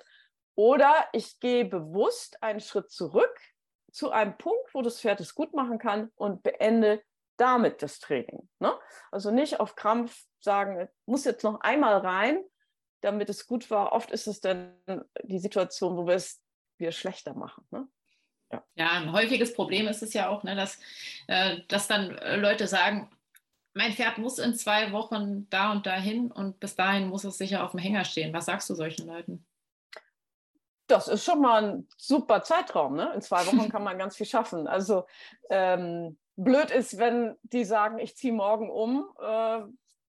Oder 0.57 1.07
ich 1.13 1.39
gehe 1.39 1.65
bewusst 1.65 2.43
einen 2.43 2.61
Schritt 2.61 2.91
zurück 2.91 3.39
zu 3.93 4.11
einem 4.11 4.37
Punkt, 4.37 4.75
wo 4.75 4.83
das 4.83 5.01
Pferd 5.01 5.21
es 5.21 5.35
gut 5.35 5.55
machen 5.55 5.79
kann 5.79 6.11
und 6.17 6.43
beende 6.43 7.03
damit 7.37 7.83
das 7.83 8.01
Training. 8.01 8.49
Ne? 8.59 8.75
Also 9.11 9.31
nicht 9.31 9.61
auf 9.61 9.77
Krampf 9.77 10.25
sagen, 10.41 10.89
muss 11.05 11.25
jetzt 11.25 11.45
noch 11.45 11.61
einmal 11.61 11.99
rein, 11.99 12.43
damit 13.03 13.29
es 13.29 13.47
gut 13.47 13.71
war. 13.71 13.93
Oft 13.93 14.11
ist 14.11 14.27
es 14.27 14.41
dann 14.41 14.75
die 15.23 15.39
Situation, 15.39 15.97
wo 15.97 16.07
wir 16.07 16.15
es 16.15 16.43
wieder 16.79 16.93
schlechter 16.93 17.35
machen. 17.35 17.67
Ne? 17.71 17.87
Ja. 18.51 18.65
ja. 18.77 18.91
ein 18.93 19.13
häufiges 19.13 19.53
Problem 19.53 19.87
ist 19.89 20.03
es 20.03 20.15
ja 20.15 20.29
auch, 20.29 20.43
ne, 20.43 20.57
dass, 20.57 20.79
äh, 21.27 21.61
dass 21.69 21.89
dann 21.89 22.17
äh, 22.19 22.37
Leute 22.37 22.67
sagen, 22.67 23.11
mein 23.75 23.93
Pferd 23.93 24.17
muss 24.17 24.39
in 24.39 24.55
zwei 24.55 24.93
Wochen 24.93 25.51
da 25.51 25.73
und 25.73 25.85
dahin 25.85 26.33
und 26.33 26.61
bis 26.61 26.77
dahin 26.77 27.09
muss 27.09 27.25
es 27.25 27.37
sicher 27.37 27.63
auf 27.63 27.73
dem 27.73 27.81
Hänger 27.81 28.05
stehen. 28.05 28.33
Was 28.33 28.47
sagst 28.47 28.71
du 28.71 28.75
solchen 28.75 29.07
Leuten? 29.07 29.45
Das 30.87 31.09
ist 31.09 31.25
schon 31.25 31.41
mal 31.41 31.65
ein 31.65 31.89
super 31.97 32.43
Zeitraum. 32.43 32.95
Ne? 32.95 33.13
In 33.15 33.21
zwei 33.21 33.45
Wochen 33.47 33.69
kann 33.69 33.83
man 33.83 33.99
ganz 33.99 34.17
viel 34.17 34.27
schaffen. 34.27 34.67
Also 34.67 35.07
ähm, 35.51 36.19
blöd 36.37 36.71
ist, 36.71 36.99
wenn 36.99 37.37
die 37.43 37.65
sagen, 37.65 37.99
ich 37.99 38.17
ziehe 38.17 38.33
morgen 38.33 38.71
um, 38.71 39.09
äh, 39.21 39.63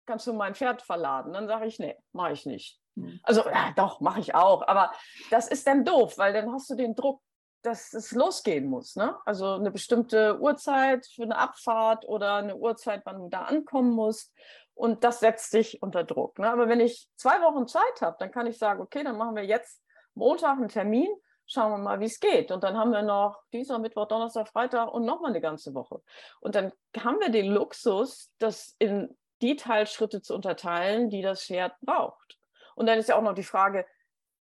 kannst 0.06 0.28
du 0.28 0.34
mein 0.34 0.56
Pferd 0.56 0.82
verladen? 0.82 1.34
Dann 1.34 1.48
sage 1.48 1.68
ich, 1.68 1.80
nee, 1.80 1.98
mache 2.12 2.34
ich 2.34 2.46
nicht. 2.46 2.80
Hm. 2.96 3.20
Also 3.24 3.46
ja, 3.46 3.74
doch, 3.76 4.02
mache 4.02 4.20
ich 4.20 4.36
auch. 4.36 4.68
Aber 4.68 4.92
das 5.30 5.48
ist 5.48 5.68
dann 5.68 5.86
doof, 5.86 6.18
weil 6.18 6.34
dann 6.34 6.52
hast 6.52 6.70
du 6.70 6.76
den 6.76 6.96
Druck, 6.96 7.22
dass 7.62 7.94
es 7.94 8.12
losgehen 8.12 8.68
muss. 8.68 8.96
Ne? 8.96 9.16
Also 9.26 9.54
eine 9.54 9.72
bestimmte 9.72 10.40
Uhrzeit 10.40 11.06
für 11.06 11.24
eine 11.24 11.38
Abfahrt 11.38 12.06
oder 12.08 12.36
eine 12.36 12.56
Uhrzeit, 12.56 13.02
wann 13.06 13.20
du 13.20 13.30
da 13.30 13.44
ankommen 13.44 13.92
musst. 13.92 14.34
Und 14.74 15.04
das 15.04 15.20
setzt 15.20 15.54
dich 15.54 15.82
unter 15.82 16.04
Druck. 16.04 16.40
Ne? 16.40 16.50
Aber 16.50 16.70
wenn 16.70 16.80
ich 16.80 17.10
zwei 17.16 17.42
Wochen 17.42 17.68
Zeit 17.68 18.02
habe, 18.02 18.16
dann 18.20 18.32
kann 18.32 18.48
ich 18.48 18.58
sagen, 18.58 18.82
okay, 18.82 19.04
dann 19.04 19.18
machen 19.18 19.36
wir 19.36 19.44
jetzt 19.44 19.82
Montag 20.18 20.58
einen 20.58 20.70
Termin, 20.70 21.08
schauen 21.46 21.72
wir 21.72 21.78
mal, 21.78 22.00
wie 22.00 22.06
es 22.06 22.20
geht. 22.20 22.52
Und 22.52 22.64
dann 22.64 22.78
haben 22.78 22.92
wir 22.92 23.02
noch 23.02 23.42
dieser 23.54 23.80
Mittwoch, 23.80 24.08
Donnerstag, 24.08 24.50
Freitag 24.50 24.94
und 24.94 25.06
nochmal 25.06 25.32
eine 25.32 25.42
ganze 25.42 25.74
Woche. 25.74 26.02
Und 26.42 26.56
dann 26.56 26.74
haben 26.98 27.20
wir 27.20 27.30
den 27.30 27.48
Luxus, 27.48 28.32
das 28.38 28.76
in 28.80 29.16
die 29.42 29.56
Teilschritte 29.56 30.22
zu 30.22 30.36
unterteilen, 30.36 31.10
die 31.10 31.22
das 31.22 31.44
Pferd 31.44 31.74
braucht. 31.82 32.38
Und 32.76 32.88
dann 32.88 33.00
ist 33.00 33.10
ja 33.10 33.16
auch 33.16 33.22
noch 33.22 33.34
die 33.34 33.44
Frage, 33.44 33.86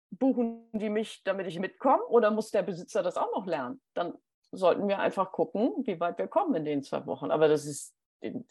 buchen 0.10 0.70
die 0.72 0.90
mich, 0.90 1.24
damit 1.24 1.48
ich 1.48 1.60
mitkomme, 1.60 2.04
oder 2.06 2.32
muss 2.32 2.52
der 2.52 2.64
Besitzer 2.64 3.04
das 3.04 3.18
auch 3.18 3.32
noch 3.34 3.46
lernen? 3.46 3.82
Dann 3.94 4.14
sollten 4.52 4.88
wir 4.88 5.00
einfach 5.00 5.32
gucken, 5.32 5.74
wie 5.86 6.00
weit 6.00 6.18
wir 6.18 6.28
kommen 6.28 6.56
in 6.56 6.66
den 6.66 6.84
zwei 6.84 7.06
Wochen. 7.06 7.32
Aber 7.32 7.48
das 7.48 7.66
ist 7.66 7.94
in 8.22 8.46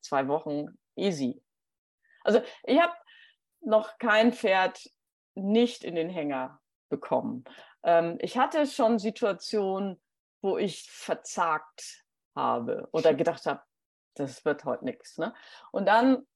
zwei 0.00 0.26
Wochen 0.28 0.78
easy. 0.96 1.42
Also 2.22 2.40
ich 2.64 2.80
habe 2.80 2.92
noch 3.60 3.98
kein 3.98 4.32
Pferd 4.32 4.90
nicht 5.34 5.84
in 5.84 5.94
den 5.94 6.10
Hänger 6.10 6.60
bekommen. 6.94 7.44
Ähm, 7.82 8.18
ich 8.20 8.38
hatte 8.38 8.66
schon 8.66 8.98
Situationen, 8.98 10.00
wo 10.42 10.58
ich 10.58 10.88
verzagt 10.90 12.04
habe 12.36 12.88
oder 12.92 13.14
gedacht 13.14 13.46
habe, 13.46 13.62
das 14.14 14.44
wird 14.44 14.64
heute 14.64 14.84
nichts. 14.84 15.18
Ne? 15.18 15.34
Und 15.72 15.86
dann 15.86 16.26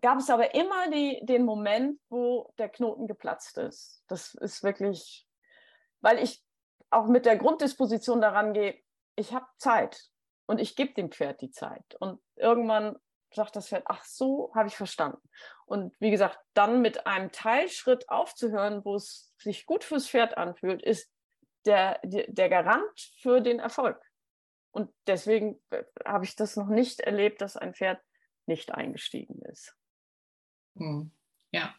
gab 0.00 0.18
es 0.18 0.28
aber 0.28 0.54
immer 0.54 0.90
die, 0.90 1.20
den 1.24 1.44
Moment, 1.44 1.98
wo 2.08 2.52
der 2.58 2.68
Knoten 2.68 3.06
geplatzt 3.06 3.56
ist. 3.58 4.04
Das 4.08 4.34
ist 4.34 4.62
wirklich, 4.62 5.26
weil 6.00 6.18
ich 6.18 6.44
auch 6.90 7.06
mit 7.06 7.26
der 7.26 7.36
Grunddisposition 7.36 8.20
daran 8.20 8.52
gehe, 8.52 8.78
ich 9.16 9.32
habe 9.32 9.46
Zeit 9.58 10.10
und 10.46 10.60
ich 10.60 10.76
gebe 10.76 10.92
dem 10.94 11.10
Pferd 11.10 11.40
die 11.40 11.50
Zeit. 11.50 11.96
Und 12.00 12.20
irgendwann 12.36 12.96
sagt 13.34 13.56
das 13.56 13.68
Pferd, 13.68 13.84
ach 13.86 14.04
so, 14.04 14.52
habe 14.54 14.68
ich 14.68 14.76
verstanden. 14.76 15.20
Und 15.66 15.94
wie 16.00 16.10
gesagt, 16.10 16.38
dann 16.54 16.82
mit 16.82 17.06
einem 17.06 17.32
Teilschritt 17.32 18.08
aufzuhören, 18.08 18.84
wo 18.84 18.96
es 18.96 19.32
sich 19.38 19.66
gut 19.66 19.84
fürs 19.84 20.08
Pferd 20.08 20.36
anfühlt, 20.36 20.82
ist 20.82 21.10
der, 21.64 22.00
der 22.04 22.48
Garant 22.48 23.12
für 23.20 23.40
den 23.40 23.58
Erfolg. 23.58 24.00
Und 24.70 24.92
deswegen 25.06 25.62
äh, 25.70 25.84
habe 26.04 26.24
ich 26.24 26.36
das 26.36 26.56
noch 26.56 26.68
nicht 26.68 27.00
erlebt, 27.00 27.40
dass 27.40 27.56
ein 27.56 27.74
Pferd 27.74 28.02
nicht 28.46 28.72
eingestiegen 28.72 29.40
ist. 29.42 29.74
Hm. 30.76 31.12
Ja, 31.54 31.72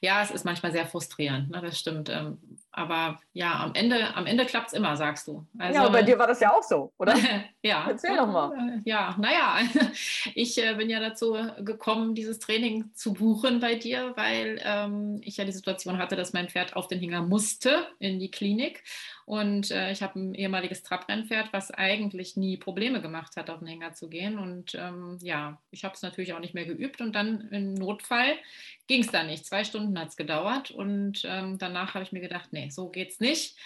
ja, 0.00 0.22
es 0.22 0.30
ist 0.30 0.46
manchmal 0.46 0.72
sehr 0.72 0.86
frustrierend, 0.86 1.50
ne, 1.50 1.60
das 1.60 1.78
stimmt. 1.78 2.08
Ähm, 2.08 2.38
aber 2.72 3.20
ja, 3.34 3.62
am 3.62 3.74
Ende, 3.74 4.14
am 4.14 4.24
Ende 4.24 4.46
klappt 4.46 4.68
es 4.68 4.72
immer, 4.72 4.96
sagst 4.96 5.28
du. 5.28 5.46
Also, 5.58 5.82
ja, 5.82 5.88
bei 5.90 6.02
dir 6.02 6.18
war 6.18 6.26
das 6.26 6.40
ja 6.40 6.50
auch 6.50 6.62
so, 6.62 6.94
oder? 6.96 7.14
ja. 7.62 7.84
Erzähl 7.90 8.16
doch 8.16 8.26
mal. 8.26 8.80
Ja, 8.86 9.14
naja, 9.18 9.58
ich 10.34 10.56
äh, 10.56 10.72
bin 10.76 10.88
ja 10.88 10.98
dazu 10.98 11.36
gekommen, 11.58 12.14
dieses 12.14 12.38
Training 12.38 12.90
zu 12.94 13.12
buchen 13.12 13.60
bei 13.60 13.74
dir, 13.74 14.14
weil 14.16 14.62
ähm, 14.64 15.20
ich 15.22 15.36
ja 15.36 15.44
die 15.44 15.52
Situation 15.52 15.98
hatte, 15.98 16.16
dass 16.16 16.32
mein 16.32 16.48
Pferd 16.48 16.74
auf 16.74 16.88
den 16.88 17.00
Hänger 17.00 17.20
musste 17.20 17.86
in 17.98 18.18
die 18.18 18.30
Klinik. 18.30 18.82
Und 19.28 19.70
äh, 19.72 19.92
ich 19.92 20.02
habe 20.02 20.18
ein 20.18 20.34
ehemaliges 20.34 20.82
Trabrennpferd, 20.82 21.52
was 21.52 21.70
eigentlich 21.70 22.38
nie 22.38 22.56
Probleme 22.56 23.02
gemacht 23.02 23.36
hat, 23.36 23.50
auf 23.50 23.58
den 23.58 23.68
Hänger 23.68 23.92
zu 23.92 24.08
gehen. 24.08 24.38
Und 24.38 24.74
ähm, 24.74 25.18
ja, 25.20 25.60
ich 25.70 25.84
habe 25.84 25.94
es 25.94 26.00
natürlich 26.00 26.32
auch 26.32 26.40
nicht 26.40 26.54
mehr 26.54 26.64
geübt. 26.64 27.02
Und 27.02 27.12
dann 27.14 27.46
im 27.50 27.74
Notfall 27.74 28.38
ging 28.86 29.02
es 29.02 29.10
dann 29.10 29.26
nicht. 29.26 29.44
Zwei 29.44 29.64
Stunden 29.64 29.98
hat 29.98 30.08
es 30.08 30.16
gedauert. 30.16 30.70
Und 30.70 31.26
ähm, 31.26 31.58
danach 31.58 31.92
habe 31.92 32.04
ich 32.04 32.12
mir 32.12 32.22
gedacht, 32.22 32.54
nee, 32.54 32.70
so 32.70 32.88
geht 32.88 33.10
es 33.10 33.20
nicht. 33.20 33.58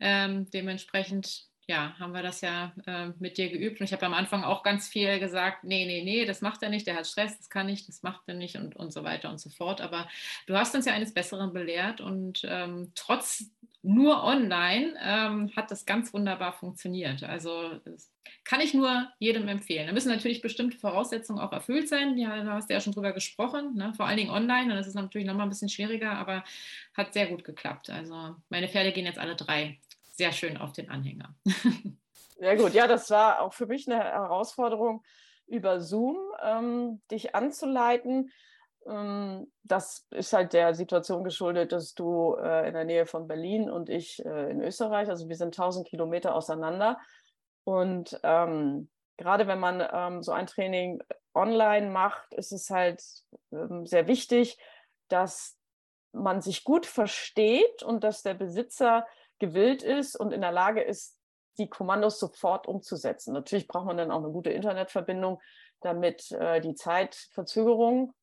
Ähm, 0.00 0.50
dementsprechend 0.50 1.44
ja, 1.66 1.94
haben 1.98 2.12
wir 2.12 2.22
das 2.22 2.40
ja 2.40 2.72
äh, 2.86 3.08
mit 3.18 3.38
dir 3.38 3.48
geübt. 3.48 3.80
Und 3.80 3.84
ich 3.84 3.92
habe 3.92 4.06
am 4.06 4.14
Anfang 4.14 4.44
auch 4.44 4.62
ganz 4.62 4.88
viel 4.88 5.18
gesagt, 5.20 5.64
nee, 5.64 5.86
nee, 5.86 6.02
nee, 6.02 6.24
das 6.24 6.40
macht 6.40 6.62
er 6.62 6.68
nicht, 6.68 6.86
der 6.86 6.96
hat 6.96 7.06
Stress, 7.06 7.38
das 7.38 7.50
kann 7.50 7.66
nicht, 7.66 7.88
das 7.88 8.02
macht 8.02 8.22
er 8.26 8.34
nicht 8.34 8.56
und, 8.56 8.76
und 8.76 8.92
so 8.92 9.04
weiter 9.04 9.30
und 9.30 9.38
so 9.38 9.50
fort. 9.50 9.80
Aber 9.80 10.08
du 10.46 10.56
hast 10.56 10.74
uns 10.74 10.86
ja 10.86 10.92
eines 10.92 11.14
Besseren 11.14 11.52
belehrt 11.52 12.00
und 12.00 12.42
ähm, 12.48 12.92
trotz 12.94 13.44
nur 13.82 14.22
online 14.22 14.94
ähm, 15.02 15.50
hat 15.56 15.70
das 15.70 15.86
ganz 15.86 16.12
wunderbar 16.14 16.52
funktioniert. 16.52 17.24
Also 17.24 17.80
kann 18.44 18.60
ich 18.60 18.74
nur 18.74 19.08
jedem 19.18 19.48
empfehlen. 19.48 19.88
Da 19.88 19.92
müssen 19.92 20.08
natürlich 20.08 20.40
bestimmte 20.40 20.78
Voraussetzungen 20.78 21.40
auch 21.40 21.52
erfüllt 21.52 21.88
sein. 21.88 22.16
Ja, 22.16 22.44
da 22.44 22.52
hast 22.54 22.70
du 22.70 22.74
ja 22.74 22.80
schon 22.80 22.92
drüber 22.92 23.12
gesprochen, 23.12 23.74
ne? 23.74 23.92
vor 23.96 24.06
allen 24.06 24.16
Dingen 24.16 24.30
online. 24.30 24.70
Und 24.70 24.78
das 24.78 24.86
ist 24.86 24.94
natürlich 24.94 25.26
nochmal 25.26 25.46
ein 25.46 25.48
bisschen 25.48 25.68
schwieriger, 25.68 26.12
aber 26.12 26.44
hat 26.94 27.12
sehr 27.12 27.26
gut 27.26 27.42
geklappt. 27.42 27.90
Also 27.90 28.36
meine 28.50 28.68
Pferde 28.68 28.92
gehen 28.92 29.06
jetzt 29.06 29.18
alle 29.18 29.34
drei 29.34 29.78
sehr 30.12 30.32
schön 30.32 30.56
auf 30.56 30.72
den 30.72 30.90
Anhänger. 30.90 31.34
Sehr 32.36 32.56
gut, 32.56 32.72
ja, 32.74 32.88
das 32.88 33.08
war 33.10 33.40
auch 33.40 33.52
für 33.52 33.66
mich 33.66 33.88
eine 33.88 34.02
Herausforderung, 34.02 35.04
über 35.46 35.80
Zoom 35.80 36.18
ähm, 36.42 37.00
dich 37.08 37.36
anzuleiten. 37.36 38.32
Ähm, 38.86 39.52
das 39.62 40.06
ist 40.10 40.32
halt 40.32 40.52
der 40.52 40.74
Situation 40.74 41.22
geschuldet, 41.24 41.70
dass 41.70 41.94
du 41.94 42.34
äh, 42.34 42.66
in 42.66 42.74
der 42.74 42.84
Nähe 42.84 43.06
von 43.06 43.28
Berlin 43.28 43.70
und 43.70 43.88
ich 43.88 44.24
äh, 44.24 44.50
in 44.50 44.60
Österreich, 44.60 45.08
also 45.08 45.28
wir 45.28 45.36
sind 45.36 45.56
1000 45.56 45.86
Kilometer 45.86 46.34
auseinander. 46.34 46.98
Und 47.64 48.18
ähm, 48.24 48.90
gerade 49.18 49.46
wenn 49.46 49.60
man 49.60 49.86
ähm, 49.92 50.22
so 50.22 50.32
ein 50.32 50.46
Training 50.46 51.00
online 51.34 51.90
macht, 51.90 52.34
ist 52.34 52.52
es 52.52 52.70
halt 52.70 53.02
ähm, 53.52 53.86
sehr 53.86 54.08
wichtig, 54.08 54.58
dass 55.08 55.58
man 56.12 56.40
sich 56.40 56.64
gut 56.64 56.86
versteht 56.86 57.82
und 57.82 58.04
dass 58.04 58.22
der 58.22 58.34
Besitzer 58.34 59.06
gewillt 59.42 59.82
ist 59.82 60.14
und 60.14 60.32
in 60.32 60.40
der 60.40 60.52
Lage 60.52 60.82
ist, 60.82 61.18
die 61.58 61.68
Kommandos 61.68 62.20
sofort 62.20 62.68
umzusetzen. 62.68 63.34
Natürlich 63.34 63.66
braucht 63.66 63.86
man 63.86 63.96
dann 63.96 64.12
auch 64.12 64.22
eine 64.22 64.30
gute 64.30 64.50
Internetverbindung, 64.50 65.42
damit 65.80 66.30
äh, 66.30 66.60
die 66.60 66.76
Zeitverzögerung 66.76 68.14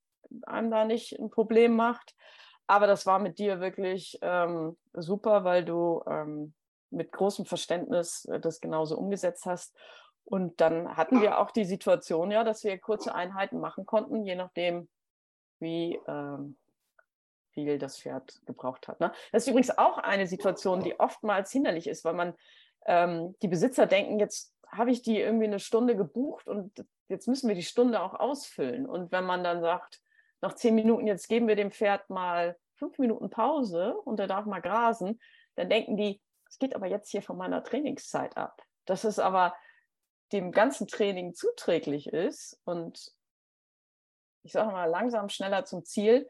einem 0.43 0.71
da 0.71 0.86
nicht 0.86 1.19
ein 1.19 1.29
Problem 1.29 1.75
macht. 1.75 2.15
Aber 2.67 2.88
das 2.88 3.05
war 3.05 3.19
mit 3.19 3.38
dir 3.38 3.60
wirklich 3.60 4.17
ähm, 4.21 4.77
super, 4.93 5.43
weil 5.43 5.65
du 5.65 6.01
ähm, 6.08 6.53
mit 6.89 7.12
großem 7.12 7.45
Verständnis 7.45 8.23
äh, 8.25 8.39
das 8.39 8.62
genauso 8.62 8.97
umgesetzt 8.97 9.45
hast. 9.45 9.75
Und 10.23 10.62
dann 10.62 10.95
hatten 10.95 11.21
wir 11.21 11.39
auch 11.39 11.51
die 11.51 11.65
Situation, 11.65 12.32
ja, 12.32 12.45
dass 12.45 12.63
wir 12.63 12.79
kurze 12.79 13.13
Einheiten 13.13 13.60
machen 13.60 13.86
konnten, 13.86 14.23
je 14.23 14.36
nachdem, 14.36 14.88
wie 15.60 15.99
ähm, 16.08 16.55
viel 17.65 17.77
das 17.77 17.99
Pferd 17.99 18.41
gebraucht 18.45 18.87
hat. 18.87 18.99
Ne? 18.99 19.11
Das 19.31 19.43
ist 19.43 19.49
übrigens 19.49 19.77
auch 19.77 19.97
eine 19.97 20.27
Situation, 20.27 20.81
die 20.81 20.99
oftmals 20.99 21.51
hinderlich 21.51 21.87
ist, 21.87 22.05
weil 22.05 22.13
man 22.13 22.33
ähm, 22.85 23.35
die 23.41 23.47
Besitzer 23.47 23.85
denken, 23.85 24.19
jetzt 24.19 24.53
habe 24.67 24.91
ich 24.91 25.01
die 25.01 25.19
irgendwie 25.19 25.45
eine 25.45 25.59
Stunde 25.59 25.95
gebucht 25.95 26.47
und 26.47 26.85
jetzt 27.07 27.27
müssen 27.27 27.47
wir 27.47 27.55
die 27.55 27.63
Stunde 27.63 28.01
auch 28.01 28.13
ausfüllen. 28.13 28.85
Und 28.85 29.11
wenn 29.11 29.25
man 29.25 29.43
dann 29.43 29.61
sagt, 29.61 30.01
nach 30.41 30.53
zehn 30.53 30.75
Minuten, 30.75 31.07
jetzt 31.07 31.27
geben 31.27 31.47
wir 31.47 31.55
dem 31.55 31.71
Pferd 31.71 32.09
mal 32.09 32.57
fünf 32.75 32.97
Minuten 32.97 33.29
Pause 33.29 33.95
und 34.05 34.19
er 34.19 34.27
darf 34.27 34.45
mal 34.45 34.61
grasen, 34.61 35.19
dann 35.55 35.69
denken 35.69 35.97
die, 35.97 36.21
es 36.47 36.57
geht 36.59 36.75
aber 36.75 36.87
jetzt 36.87 37.11
hier 37.11 37.21
von 37.21 37.37
meiner 37.37 37.63
Trainingszeit 37.63 38.37
ab. 38.37 38.61
Das 38.85 39.05
ist 39.05 39.19
aber 39.19 39.53
dem 40.31 40.51
ganzen 40.51 40.87
Training 40.87 41.33
zuträglich 41.33 42.07
ist 42.07 42.59
und 42.63 43.11
ich 44.43 44.53
sage 44.53 44.71
mal 44.71 44.85
langsam 44.85 45.29
schneller 45.29 45.65
zum 45.65 45.83
Ziel, 45.83 46.27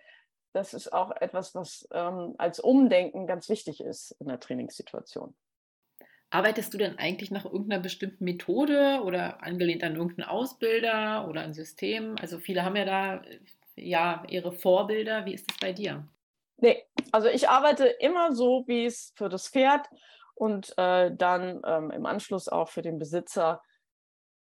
das 0.53 0.73
ist 0.73 0.91
auch 0.91 1.11
etwas, 1.19 1.55
was 1.55 1.87
ähm, 1.91 2.35
als 2.37 2.59
Umdenken 2.59 3.27
ganz 3.27 3.49
wichtig 3.49 3.81
ist 3.81 4.11
in 4.19 4.27
der 4.27 4.39
Trainingssituation. 4.39 5.35
Arbeitest 6.31 6.73
du 6.73 6.77
denn 6.77 6.99
eigentlich 6.99 7.31
nach 7.31 7.45
irgendeiner 7.45 7.81
bestimmten 7.81 8.23
Methode 8.23 9.01
oder 9.03 9.41
angelehnt 9.43 9.83
an 9.83 9.95
irgendeinen 9.95 10.29
Ausbilder 10.29 11.27
oder 11.27 11.41
ein 11.41 11.53
System? 11.53 12.15
Also 12.21 12.37
viele 12.37 12.63
haben 12.63 12.75
ja 12.75 12.85
da 12.85 13.21
ja 13.75 14.23
ihre 14.27 14.51
Vorbilder. 14.51 15.25
Wie 15.25 15.33
ist 15.33 15.49
das 15.49 15.57
bei 15.57 15.73
dir? 15.73 16.07
Nee, 16.57 16.83
also 17.11 17.29
ich 17.29 17.49
arbeite 17.49 17.85
immer 17.85 18.35
so, 18.35 18.63
wie 18.67 18.85
es 18.85 19.13
für 19.15 19.29
das 19.29 19.47
Pferd 19.47 19.87
und 20.35 20.73
äh, 20.77 21.11
dann 21.15 21.61
ähm, 21.65 21.91
im 21.91 22.05
Anschluss 22.05 22.47
auch 22.47 22.69
für 22.69 22.81
den 22.81 22.99
Besitzer 22.99 23.63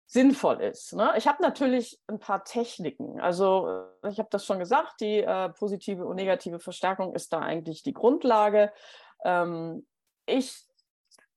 sinnvoll 0.06 0.60
ist. 0.60 0.92
Ne? 0.92 1.12
Ich 1.16 1.26
habe 1.26 1.42
natürlich 1.42 1.98
ein 2.06 2.18
paar 2.18 2.44
Techniken. 2.44 3.20
Also 3.20 3.86
äh, 4.02 4.10
ich 4.10 4.18
habe 4.18 4.28
das 4.30 4.44
schon 4.44 4.58
gesagt, 4.58 5.00
die 5.00 5.20
äh, 5.20 5.48
positive 5.50 6.04
und 6.04 6.16
negative 6.16 6.60
Verstärkung 6.60 7.14
ist 7.14 7.32
da 7.32 7.40
eigentlich 7.40 7.82
die 7.82 7.94
Grundlage. 7.94 8.72
Ähm, 9.24 9.86
ich 10.26 10.66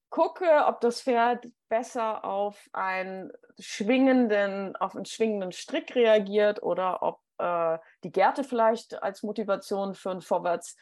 gucke, 0.09 0.65
ob 0.65 0.81
das 0.81 1.01
Pferd 1.01 1.47
besser 1.69 2.23
auf 2.23 2.69
einen 2.73 3.31
schwingenden, 3.59 4.75
auf 4.75 4.95
einen 4.95 5.05
schwingenden 5.05 5.51
Strick 5.51 5.95
reagiert 5.95 6.61
oder 6.63 7.01
ob 7.03 7.19
äh, 7.37 7.77
die 8.03 8.11
Gerte 8.11 8.43
vielleicht 8.43 9.01
als 9.01 9.23
Motivation 9.23 9.93
für 9.93 10.11
ein 10.11 10.21
Vorwärts 10.21 10.75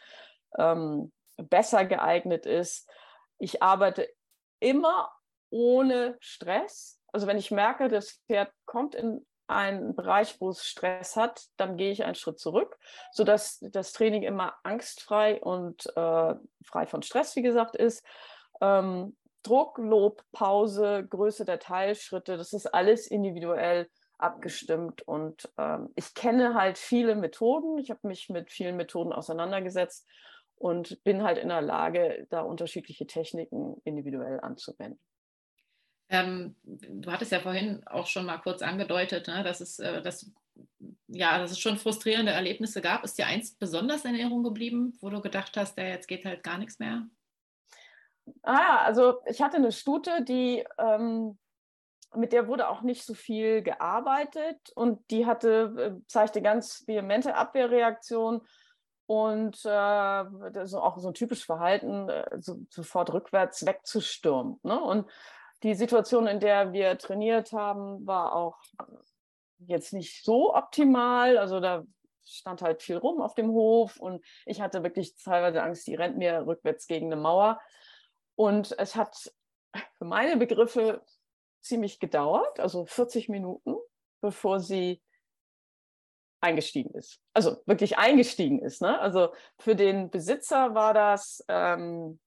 ähm, 0.58 1.12
besser 1.38 1.86
geeignet 1.86 2.45
ist. 2.45 2.89
Ich 3.38 3.62
arbeite 3.62 4.08
immer 4.60 5.12
ohne 5.56 6.18
Stress. 6.20 7.00
Also 7.13 7.28
wenn 7.28 7.38
ich 7.38 7.50
merke, 7.50 7.88
das 7.88 8.22
Pferd 8.28 8.52
kommt 8.65 8.94
in 8.94 9.26
einen 9.48 9.96
Bereich, 9.96 10.41
wo 10.41 10.50
es 10.50 10.65
Stress 10.65 11.15
hat, 11.15 11.46
dann 11.56 11.78
gehe 11.78 11.91
ich 11.91 12.04
einen 12.04 12.15
Schritt 12.15 12.39
zurück, 12.39 12.78
sodass 13.13 13.60
das 13.62 13.94
Training 13.94 14.24
immer 14.24 14.56
angstfrei 14.63 15.39
und 15.39 15.86
äh, 15.96 16.36
frei 16.65 16.86
von 16.88 17.04
Stress, 17.04 17.36
wie 17.38 17.41
gesagt, 17.41 17.76
ist. 17.76 18.06
Ähm, 18.60 19.15
Druck, 19.44 19.78
Lob, 19.78 20.24
Pause, 20.34 21.06
Größe 21.08 21.46
der 21.46 21.60
Teilschritte, 21.60 22.36
das 22.36 22.52
ist 22.52 22.74
alles 22.74 23.08
individuell 23.08 23.88
abgestimmt 24.18 25.04
und 25.04 25.50
ähm, 25.58 25.91
ich 25.96 26.15
kenne 26.15 26.56
halt 26.56 26.78
viele 26.78 27.15
Methoden. 27.15 27.78
Ich 27.78 27.91
habe 27.91 28.08
mich 28.08 28.28
mit 28.30 28.52
vielen 28.52 28.76
Methoden 28.76 29.13
auseinandergesetzt 29.13 30.08
und 30.56 31.04
bin 31.04 31.24
halt 31.24 31.38
in 31.38 31.50
der 31.50 31.62
Lage, 31.62 32.26
da 32.30 32.41
unterschiedliche 32.41 33.06
Techniken 33.06 33.80
individuell 33.84 34.39
anzuwenden. 34.39 35.00
Ähm, 36.10 36.56
du 36.63 37.12
hattest 37.12 37.32
ja 37.32 37.39
vorhin 37.39 37.86
auch 37.88 38.06
schon 38.08 38.26
mal 38.26 38.38
kurz 38.38 38.62
angedeutet, 38.62 39.28
ne, 39.28 39.44
dass, 39.44 39.60
es, 39.62 39.80
äh, 39.80 40.02
dass, 40.02 40.32
ja, 41.08 41.39
dass 41.39 41.52
es 41.52 41.60
schon 41.60 41.78
frustrierende 41.78 42.32
Erlebnisse 42.32 42.82
gab. 42.82 43.04
Ist 43.04 43.18
dir 43.18 43.26
eins 43.26 43.56
besonders 43.56 44.06
in 44.06 44.15
Erinnerung 44.15 44.44
geblieben, 44.44 44.98
wo 45.02 45.10
du 45.10 45.22
gedacht 45.22 45.58
hast, 45.58 45.78
ja, 45.78 45.86
jetzt 45.86 46.08
geht 46.08 46.26
halt 46.26 46.44
gar 46.44 46.58
nichts 46.58 46.80
mehr? 46.80 47.08
Ah, 48.44 48.80
also 48.84 49.22
ich 49.26 49.41
hatte 49.41 49.58
eine 49.58 49.72
Stute, 49.72 50.24
die 50.24 50.63
ähm, 50.78 51.38
mit 52.15 52.34
der 52.34 52.48
wurde 52.48 52.70
auch 52.70 52.82
nicht 52.82 53.04
so 53.04 53.13
viel 53.13 53.62
gearbeitet 53.62 54.72
und 54.76 55.10
die 55.12 55.26
hatte, 55.26 56.00
äh, 56.00 56.08
zeigte 56.08 56.41
ganz 56.41 56.84
vehemente 56.88 57.36
Abwehrreaktion 57.36 58.41
und 59.08 59.58
äh, 59.65 60.65
so 60.65 60.82
auch 60.82 60.98
so 60.98 61.10
ein 61.10 61.13
typisches 61.13 61.46
Verhalten, 61.46 62.10
äh, 62.10 62.26
so, 62.39 62.62
sofort 62.70 63.13
rückwärts 63.13 63.65
wegzustürmen. 63.65 64.60
Ne? 64.63 64.80
Und 64.80 65.10
die 65.63 65.76
Situation, 65.76 66.28
in 66.28 66.39
der 66.39 66.74
wir 66.74 66.98
trainiert 66.98 67.52
haben, 67.52 68.06
war 68.06 68.36
auch 68.36 68.58
jetzt 69.60 69.94
nicht 69.94 70.24
so 70.24 70.54
optimal. 70.54 71.38
Also 71.38 71.60
da 71.60 71.84
stand 72.26 72.62
halt 72.62 72.82
viel 72.82 72.98
rum 72.98 73.22
auf 73.22 73.36
dem 73.36 73.50
Hof 73.50 73.98
und 73.98 74.24
ich 74.46 74.62
hatte 74.62 74.84
wirklich 74.84 75.15
teilweise 75.15 75.62
Angst, 75.62 75.88
die 75.88 75.96
rennt 75.96 76.18
mir 76.18 76.46
rückwärts 76.46 76.88
gegen 76.88 77.08
eine 77.08 77.22
Mauer. 77.22 77.60
Und 78.36 78.78
es 78.78 78.96
hat 78.96 79.32
für 79.98 80.06
meine 80.06 80.38
Begriffe 80.38 81.02
ziemlich 81.62 82.00
gedauert, 82.00 82.60
also 82.60 82.86
40 82.86 83.30
Minuten, 83.30 83.76
bevor 84.22 84.60
sie 84.60 85.02
eingestiegen 86.41 86.94
ist. 86.94 87.20
Also 87.34 87.58
wirklich 87.65 87.98
eingestiegen 87.98 88.60
ist. 88.60 88.82
Ne? 88.82 89.00
Also 89.00 89.34
für 89.58 89.76
den 89.76 90.10
Besitzer 90.12 90.76
war 90.76 90.94
das 90.94 91.44
ähm, 91.48 92.20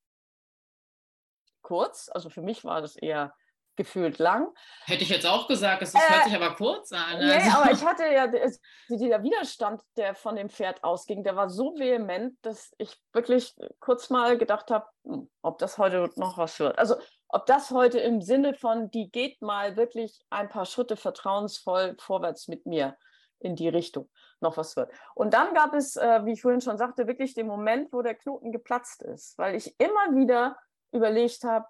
kurz. 1.68 2.08
Also 2.12 2.30
für 2.30 2.40
mich 2.40 2.64
war 2.64 2.80
das 2.80 2.96
eher 2.96 3.34
gefühlt 3.76 4.18
lang. 4.18 4.48
Hätte 4.86 5.04
ich 5.04 5.10
jetzt 5.10 5.26
auch 5.26 5.46
gesagt, 5.46 5.82
es 5.82 5.94
äh, 5.94 5.98
hört 5.98 6.24
sich 6.24 6.34
aber 6.34 6.56
kurz 6.56 6.90
an. 6.92 7.18
Nee, 7.18 7.32
also. 7.34 7.58
aber 7.58 7.70
ich 7.70 7.84
hatte 7.86 8.04
ja, 8.06 8.26
dieser 8.26 9.22
Widerstand, 9.22 9.82
der 9.96 10.14
von 10.14 10.34
dem 10.34 10.48
Pferd 10.48 10.82
ausging, 10.82 11.22
der 11.22 11.36
war 11.36 11.48
so 11.48 11.74
vehement, 11.78 12.34
dass 12.42 12.72
ich 12.78 12.96
wirklich 13.12 13.54
kurz 13.78 14.10
mal 14.10 14.36
gedacht 14.38 14.70
habe, 14.70 14.86
hm, 15.04 15.30
ob 15.42 15.58
das 15.58 15.78
heute 15.78 16.10
noch 16.16 16.38
was 16.38 16.58
wird. 16.58 16.78
Also 16.78 16.96
ob 17.28 17.46
das 17.46 17.70
heute 17.70 18.00
im 18.00 18.22
Sinne 18.22 18.54
von, 18.54 18.90
die 18.90 19.10
geht 19.10 19.42
mal 19.42 19.76
wirklich 19.76 20.18
ein 20.30 20.48
paar 20.48 20.64
Schritte 20.64 20.96
vertrauensvoll 20.96 21.94
vorwärts 22.00 22.48
mit 22.48 22.66
mir 22.66 22.96
in 23.38 23.54
die 23.54 23.68
Richtung 23.68 24.10
noch 24.40 24.56
was 24.56 24.76
wird. 24.76 24.90
Und 25.14 25.34
dann 25.34 25.54
gab 25.54 25.74
es, 25.74 25.96
äh, 25.96 26.24
wie 26.24 26.32
ich 26.32 26.42
vorhin 26.42 26.60
schon 26.60 26.78
sagte, 26.78 27.06
wirklich 27.06 27.34
den 27.34 27.46
Moment, 27.46 27.92
wo 27.92 28.02
der 28.02 28.14
Knoten 28.14 28.50
geplatzt 28.50 29.02
ist, 29.02 29.38
weil 29.38 29.54
ich 29.54 29.78
immer 29.78 30.16
wieder 30.16 30.56
überlegt 30.92 31.44
habe, 31.44 31.66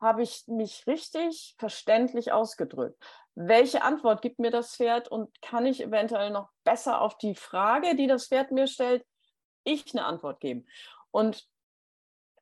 habe 0.00 0.22
ich 0.22 0.44
mich 0.48 0.86
richtig 0.86 1.54
verständlich 1.58 2.32
ausgedrückt? 2.32 3.02
Welche 3.34 3.82
Antwort 3.82 4.20
gibt 4.20 4.38
mir 4.38 4.50
das 4.50 4.76
Pferd 4.76 5.08
und 5.08 5.40
kann 5.40 5.64
ich 5.64 5.82
eventuell 5.82 6.30
noch 6.30 6.50
besser 6.64 7.00
auf 7.00 7.16
die 7.18 7.34
Frage, 7.34 7.94
die 7.94 8.06
das 8.06 8.26
Pferd 8.26 8.50
mir 8.50 8.66
stellt, 8.66 9.06
ich 9.64 9.94
eine 9.94 10.04
Antwort 10.04 10.40
geben? 10.40 10.66
Und 11.12 11.46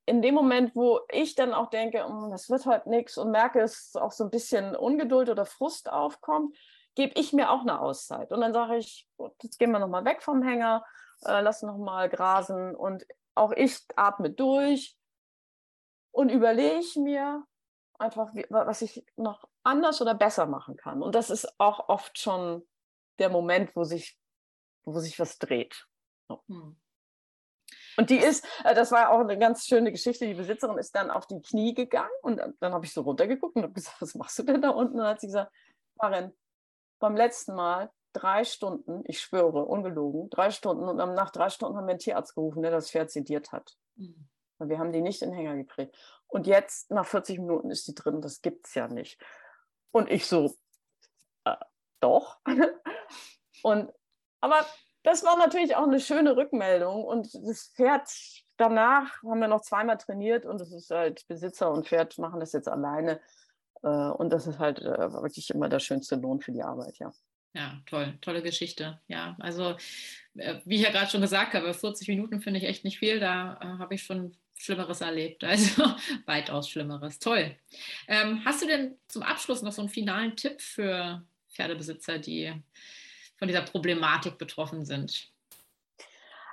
in 0.06 0.22
dem 0.22 0.34
Moment, 0.34 0.74
wo 0.74 1.00
ich 1.12 1.34
dann 1.34 1.54
auch 1.54 1.70
denke, 1.70 2.04
oh, 2.08 2.30
das 2.30 2.50
wird 2.50 2.66
heute 2.66 2.88
nichts 2.88 3.16
und 3.18 3.30
merke, 3.30 3.60
es 3.60 3.94
auch 3.94 4.10
so 4.10 4.24
ein 4.24 4.30
bisschen 4.30 4.74
Ungeduld 4.74 5.28
oder 5.28 5.44
Frust 5.44 5.92
aufkommt, 5.92 6.56
gebe 6.96 7.12
ich 7.20 7.32
mir 7.32 7.50
auch 7.50 7.60
eine 7.60 7.80
Auszeit. 7.80 8.32
Und 8.32 8.40
dann 8.40 8.52
sage 8.52 8.78
ich, 8.78 9.08
jetzt 9.42 9.58
gehen 9.58 9.70
wir 9.70 9.78
nochmal 9.78 10.04
weg 10.04 10.22
vom 10.22 10.42
Hänger, 10.42 10.84
äh, 11.24 11.40
lassen 11.40 11.66
nochmal 11.66 12.08
grasen 12.08 12.74
und 12.74 13.06
auch 13.34 13.52
ich 13.52 13.78
atme 13.94 14.30
durch, 14.30 14.96
und 16.12 16.30
überlege 16.30 17.00
mir 17.00 17.44
einfach, 17.98 18.34
wie, 18.34 18.46
was 18.48 18.82
ich 18.82 19.04
noch 19.16 19.44
anders 19.62 20.00
oder 20.00 20.14
besser 20.14 20.46
machen 20.46 20.76
kann. 20.76 21.02
Und 21.02 21.14
das 21.14 21.30
ist 21.30 21.52
auch 21.58 21.88
oft 21.88 22.18
schon 22.18 22.66
der 23.18 23.28
Moment, 23.28 23.76
wo 23.76 23.84
sich, 23.84 24.18
wo 24.84 24.98
sich 24.98 25.18
was 25.18 25.38
dreht. 25.38 25.86
So. 26.28 26.42
Hm. 26.48 26.80
Und 27.96 28.10
die 28.10 28.16
ist, 28.16 28.44
äh, 28.64 28.74
das 28.74 28.92
war 28.92 29.10
auch 29.10 29.20
eine 29.20 29.38
ganz 29.38 29.66
schöne 29.66 29.92
Geschichte, 29.92 30.26
die 30.26 30.34
Besitzerin 30.34 30.78
ist 30.78 30.94
dann 30.94 31.10
auf 31.10 31.26
die 31.26 31.40
Knie 31.42 31.74
gegangen 31.74 32.10
und 32.22 32.38
dann, 32.38 32.54
dann 32.60 32.72
habe 32.72 32.86
ich 32.86 32.92
so 32.92 33.02
runtergeguckt 33.02 33.56
und 33.56 33.62
habe 33.64 33.74
gesagt, 33.74 34.00
was 34.00 34.14
machst 34.14 34.38
du 34.38 34.42
denn 34.42 34.62
da 34.62 34.70
unten? 34.70 34.94
Und 34.94 34.98
dann 34.98 35.08
hat 35.08 35.20
sie 35.20 35.26
gesagt, 35.26 35.52
Karin, 35.98 36.32
beim 36.98 37.16
letzten 37.16 37.54
Mal 37.54 37.90
drei 38.12 38.44
Stunden, 38.44 39.02
ich 39.06 39.20
schwöre, 39.20 39.64
ungelogen, 39.64 40.30
drei 40.30 40.50
Stunden 40.50 40.88
und 40.88 40.98
dann 40.98 41.14
nach 41.14 41.30
drei 41.30 41.50
Stunden 41.50 41.76
haben 41.76 41.86
wir 41.86 41.90
einen 41.90 41.98
Tierarzt 41.98 42.34
gerufen, 42.34 42.62
der 42.62 42.70
das 42.70 42.90
Pferd 42.90 43.10
sediert 43.10 43.52
hat. 43.52 43.76
Mhm. 43.96 44.28
Wir 44.68 44.78
haben 44.78 44.92
die 44.92 45.00
nicht 45.00 45.22
in 45.22 45.30
den 45.30 45.36
Hänger 45.36 45.56
gekriegt. 45.56 45.96
Und 46.28 46.46
jetzt, 46.46 46.90
nach 46.90 47.06
40 47.06 47.38
Minuten, 47.38 47.70
ist 47.70 47.88
die 47.88 47.94
drin. 47.94 48.20
Das 48.20 48.42
gibt 48.42 48.66
es 48.66 48.74
ja 48.74 48.88
nicht. 48.88 49.20
Und 49.90 50.10
ich 50.10 50.26
so, 50.26 50.54
äh, 51.44 51.56
doch. 52.00 52.38
und, 53.62 53.92
aber 54.40 54.66
das 55.02 55.24
war 55.24 55.36
natürlich 55.36 55.76
auch 55.76 55.86
eine 55.86 56.00
schöne 56.00 56.36
Rückmeldung. 56.36 57.04
Und 57.04 57.34
das 57.34 57.72
Pferd 57.74 58.08
danach 58.56 59.22
haben 59.22 59.40
wir 59.40 59.48
noch 59.48 59.62
zweimal 59.62 59.96
trainiert 59.96 60.44
und 60.44 60.60
das 60.60 60.72
ist 60.72 60.90
halt 60.90 61.26
Besitzer 61.26 61.70
und 61.70 61.88
Pferd 61.88 62.18
machen 62.18 62.40
das 62.40 62.52
jetzt 62.52 62.68
alleine. 62.68 63.20
Äh, 63.82 63.88
und 63.88 64.30
das 64.30 64.46
ist 64.46 64.58
halt 64.58 64.80
äh, 64.80 65.12
wirklich 65.12 65.50
immer 65.50 65.68
der 65.68 65.80
schönste 65.80 66.16
Lohn 66.16 66.40
für 66.40 66.52
die 66.52 66.62
Arbeit, 66.62 66.98
ja. 66.98 67.12
Ja, 67.52 67.80
toll, 67.86 68.16
tolle 68.20 68.42
Geschichte. 68.42 69.00
Ja, 69.08 69.36
also 69.40 69.74
wie 70.34 70.76
ich 70.76 70.82
ja 70.82 70.92
gerade 70.92 71.10
schon 71.10 71.20
gesagt 71.20 71.54
habe, 71.54 71.74
40 71.74 72.06
Minuten 72.06 72.40
finde 72.40 72.60
ich 72.60 72.66
echt 72.66 72.84
nicht 72.84 73.00
viel. 73.00 73.18
Da 73.18 73.58
habe 73.60 73.96
ich 73.96 74.04
schon 74.04 74.36
Schlimmeres 74.60 75.00
erlebt, 75.00 75.42
also 75.42 75.84
weitaus 76.26 76.68
Schlimmeres. 76.68 77.18
Toll. 77.18 77.56
Ähm, 78.06 78.42
hast 78.44 78.60
du 78.60 78.66
denn 78.66 78.98
zum 79.08 79.22
Abschluss 79.22 79.62
noch 79.62 79.72
so 79.72 79.80
einen 79.80 79.88
finalen 79.88 80.36
Tipp 80.36 80.60
für 80.60 81.24
Pferdebesitzer, 81.48 82.18
die 82.18 82.52
von 83.38 83.48
dieser 83.48 83.62
Problematik 83.62 84.36
betroffen 84.36 84.84
sind? 84.84 85.32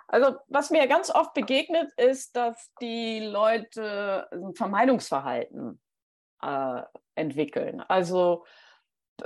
Also 0.07 0.37
was 0.47 0.69
mir 0.69 0.87
ganz 0.87 1.09
oft 1.09 1.33
begegnet, 1.33 1.91
ist, 1.97 2.33
dass 2.37 2.71
die 2.79 3.19
Leute 3.19 4.29
ein 4.31 4.55
Vermeidungsverhalten 4.55 5.77
äh, 6.41 6.81
entwickeln. 7.15 7.81
Also 7.81 8.45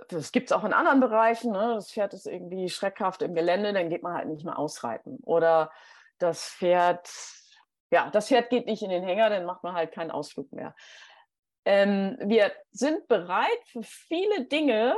das 0.07 0.31
gibt 0.31 0.49
es 0.49 0.57
auch 0.57 0.63
in 0.63 0.73
anderen 0.73 1.01
Bereichen. 1.01 1.51
Ne? 1.51 1.73
Das 1.75 1.91
Pferd 1.91 2.15
ist 2.15 2.25
irgendwie 2.25 2.67
schreckhaft 2.67 3.21
im 3.21 3.35
Gelände, 3.35 3.73
dann 3.73 3.89
geht 3.89 4.01
man 4.01 4.15
halt 4.15 4.27
nicht 4.27 4.43
mehr 4.43 4.57
ausreiten. 4.57 5.19
Oder 5.21 5.71
das 6.17 6.49
Pferd, 6.49 7.07
ja, 7.91 8.09
das 8.09 8.29
Pferd 8.29 8.49
geht 8.49 8.65
nicht 8.65 8.81
in 8.81 8.89
den 8.89 9.03
Hänger, 9.03 9.29
dann 9.29 9.45
macht 9.45 9.63
man 9.63 9.75
halt 9.75 9.91
keinen 9.91 10.11
Ausflug 10.11 10.51
mehr. 10.51 10.73
Ähm, 11.65 12.17
wir 12.21 12.51
sind 12.71 13.07
bereit 13.07 13.59
für 13.65 13.83
viele 13.83 14.45
Dinge, 14.45 14.95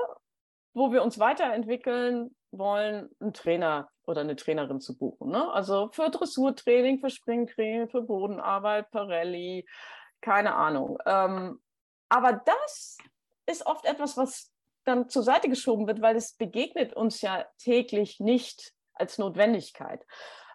wo 0.74 0.92
wir 0.92 1.04
uns 1.04 1.20
weiterentwickeln 1.20 2.36
wollen, 2.52 3.10
einen 3.20 3.34
Trainer 3.34 3.90
oder 4.06 4.22
eine 4.22 4.36
Trainerin 4.36 4.80
zu 4.80 4.98
buchen. 4.98 5.32
Ne? 5.32 5.52
Also 5.52 5.90
für 5.92 6.10
Dressurtraining, 6.10 7.00
für 7.00 7.10
Springtraining, 7.10 7.90
für 7.90 8.02
Bodenarbeit, 8.02 8.92
Parelli, 8.92 9.68
keine 10.22 10.56
Ahnung. 10.56 10.98
Ähm, 11.06 11.62
aber 12.10 12.42
das 12.46 12.98
ist 13.46 13.66
oft 13.66 13.86
etwas, 13.86 14.18
was 14.18 14.52
dann 14.86 15.10
zur 15.10 15.24
Seite 15.24 15.50
geschoben 15.50 15.88
wird, 15.88 16.02
weil 16.02 16.16
es 16.16 16.36
begegnet 16.36 16.94
uns 16.94 17.22
ja 17.22 17.46
täglich 17.58 18.20
nicht 18.20 18.74
als 18.94 19.18
Notwendigkeit. 19.18 20.06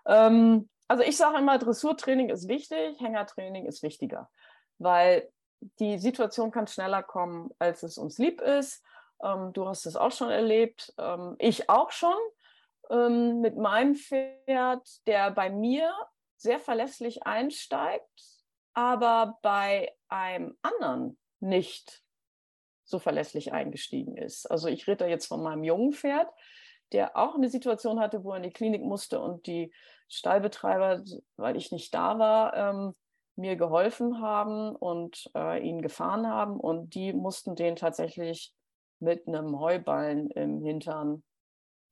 Ähm, 0.06 0.68
also 0.88 1.02
ich 1.02 1.16
sage 1.16 1.38
immer, 1.38 1.58
Dressurtraining 1.58 2.30
ist 2.30 2.48
wichtig, 2.48 2.98
Hängertraining 3.00 3.66
ist 3.66 3.82
wichtiger, 3.82 4.30
weil 4.78 5.30
die 5.78 5.98
Situation 5.98 6.50
kann 6.50 6.66
schneller 6.66 7.02
kommen, 7.02 7.50
als 7.58 7.82
es 7.82 7.98
uns 7.98 8.18
lieb 8.18 8.40
ist. 8.40 8.82
Ähm, 9.22 9.52
du 9.52 9.66
hast 9.66 9.86
es 9.86 9.96
auch 9.96 10.12
schon 10.12 10.30
erlebt, 10.30 10.94
ähm, 10.98 11.36
ich 11.38 11.68
auch 11.68 11.90
schon 11.90 12.16
ähm, 12.90 13.40
mit 13.40 13.56
meinem 13.56 13.96
Pferd, 13.96 15.06
der 15.06 15.30
bei 15.30 15.50
mir 15.50 15.92
sehr 16.36 16.60
verlässlich 16.60 17.24
einsteigt, 17.26 18.08
aber 18.72 19.38
bei 19.42 19.92
einem 20.08 20.56
anderen 20.62 21.18
nicht 21.40 22.02
so 22.84 22.98
verlässlich 22.98 23.52
eingestiegen 23.52 24.16
ist. 24.16 24.46
Also 24.46 24.68
ich 24.68 24.86
rede 24.86 24.98
da 24.98 25.06
jetzt 25.06 25.26
von 25.26 25.42
meinem 25.42 25.64
jungen 25.64 25.92
Pferd, 25.92 26.28
der 26.92 27.16
auch 27.16 27.34
eine 27.34 27.50
Situation 27.50 28.00
hatte, 28.00 28.24
wo 28.24 28.30
er 28.30 28.38
in 28.38 28.44
die 28.44 28.52
Klinik 28.52 28.82
musste 28.82 29.20
und 29.20 29.46
die 29.46 29.72
Stallbetreiber, 30.08 31.02
weil 31.36 31.56
ich 31.56 31.72
nicht 31.72 31.94
da 31.94 32.18
war, 32.18 32.56
ähm, 32.56 32.94
mir 33.36 33.56
geholfen 33.56 34.20
haben 34.20 34.74
und 34.74 35.30
äh, 35.34 35.60
ihn 35.60 35.80
gefahren 35.80 36.26
haben 36.26 36.58
und 36.58 36.94
die 36.94 37.12
mussten 37.12 37.54
den 37.54 37.76
tatsächlich 37.76 38.52
mit 39.00 39.28
einem 39.28 39.60
Heuballen 39.60 40.30
im 40.30 40.60
Hintern 40.60 41.22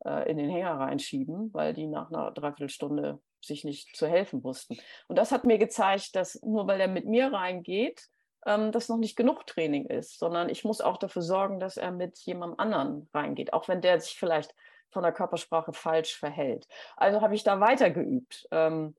äh, 0.05 0.29
in 0.31 0.39
den 0.39 0.51
Hänger 0.51 0.79
reinschieben, 0.79 1.55
weil 1.55 1.73
die 1.73 1.87
nach 1.87 2.11
einer 2.11 2.33
Dreiviertelstunde 2.33 3.21
sich 3.41 3.65
nicht 3.65 3.97
zu 3.97 4.09
helfen 4.09 4.43
wussten. 4.43 4.77
Und 5.07 5.17
das 5.17 5.31
hat 5.31 5.45
mir 5.45 5.59
gezeigt, 5.59 6.17
dass 6.17 6.41
nur 6.43 6.67
weil 6.67 6.81
er 6.81 6.89
mit 6.89 7.07
mir 7.07 7.33
reingeht, 7.33 8.09
ähm, 8.45 8.73
das 8.73 8.89
noch 8.89 8.99
nicht 8.99 9.17
genug 9.17 9.47
Training 9.47 9.87
ist, 9.87 10.19
sondern 10.19 10.49
ich 10.49 10.65
muss 10.65 10.81
auch 10.81 10.97
dafür 10.97 11.23
sorgen, 11.23 11.61
dass 11.61 11.77
er 11.77 11.93
mit 11.93 12.19
jemandem 12.19 12.59
anderen 12.59 13.09
reingeht, 13.15 13.53
auch 13.53 13.69
wenn 13.69 13.81
der 13.81 14.01
sich 14.01 14.19
vielleicht 14.19 14.55
von 14.91 15.03
der 15.03 15.13
Körpersprache 15.13 15.73
falsch 15.73 16.17
verhält. 16.17 16.67
Also 16.97 17.21
habe 17.21 17.35
ich 17.35 17.45
da 17.45 17.61
weiter 17.61 17.91
geübt. 17.91 18.47
Ähm, 18.51 18.97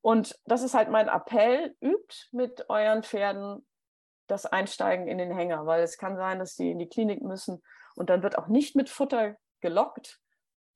und 0.00 0.38
das 0.44 0.62
ist 0.62 0.74
halt 0.74 0.88
mein 0.88 1.08
Appell, 1.08 1.74
übt 1.80 2.28
mit 2.30 2.68
euren 2.70 3.02
Pferden 3.02 3.66
das 4.28 4.46
Einsteigen 4.46 5.08
in 5.08 5.18
den 5.18 5.32
Hänger, 5.32 5.66
weil 5.66 5.82
es 5.82 5.98
kann 5.98 6.16
sein, 6.16 6.38
dass 6.38 6.56
sie 6.56 6.70
in 6.70 6.78
die 6.78 6.88
Klinik 6.88 7.22
müssen 7.22 7.62
und 7.96 8.10
dann 8.10 8.22
wird 8.22 8.38
auch 8.38 8.48
nicht 8.48 8.76
mit 8.76 8.88
Futter 8.88 9.36
gelockt. 9.60 10.20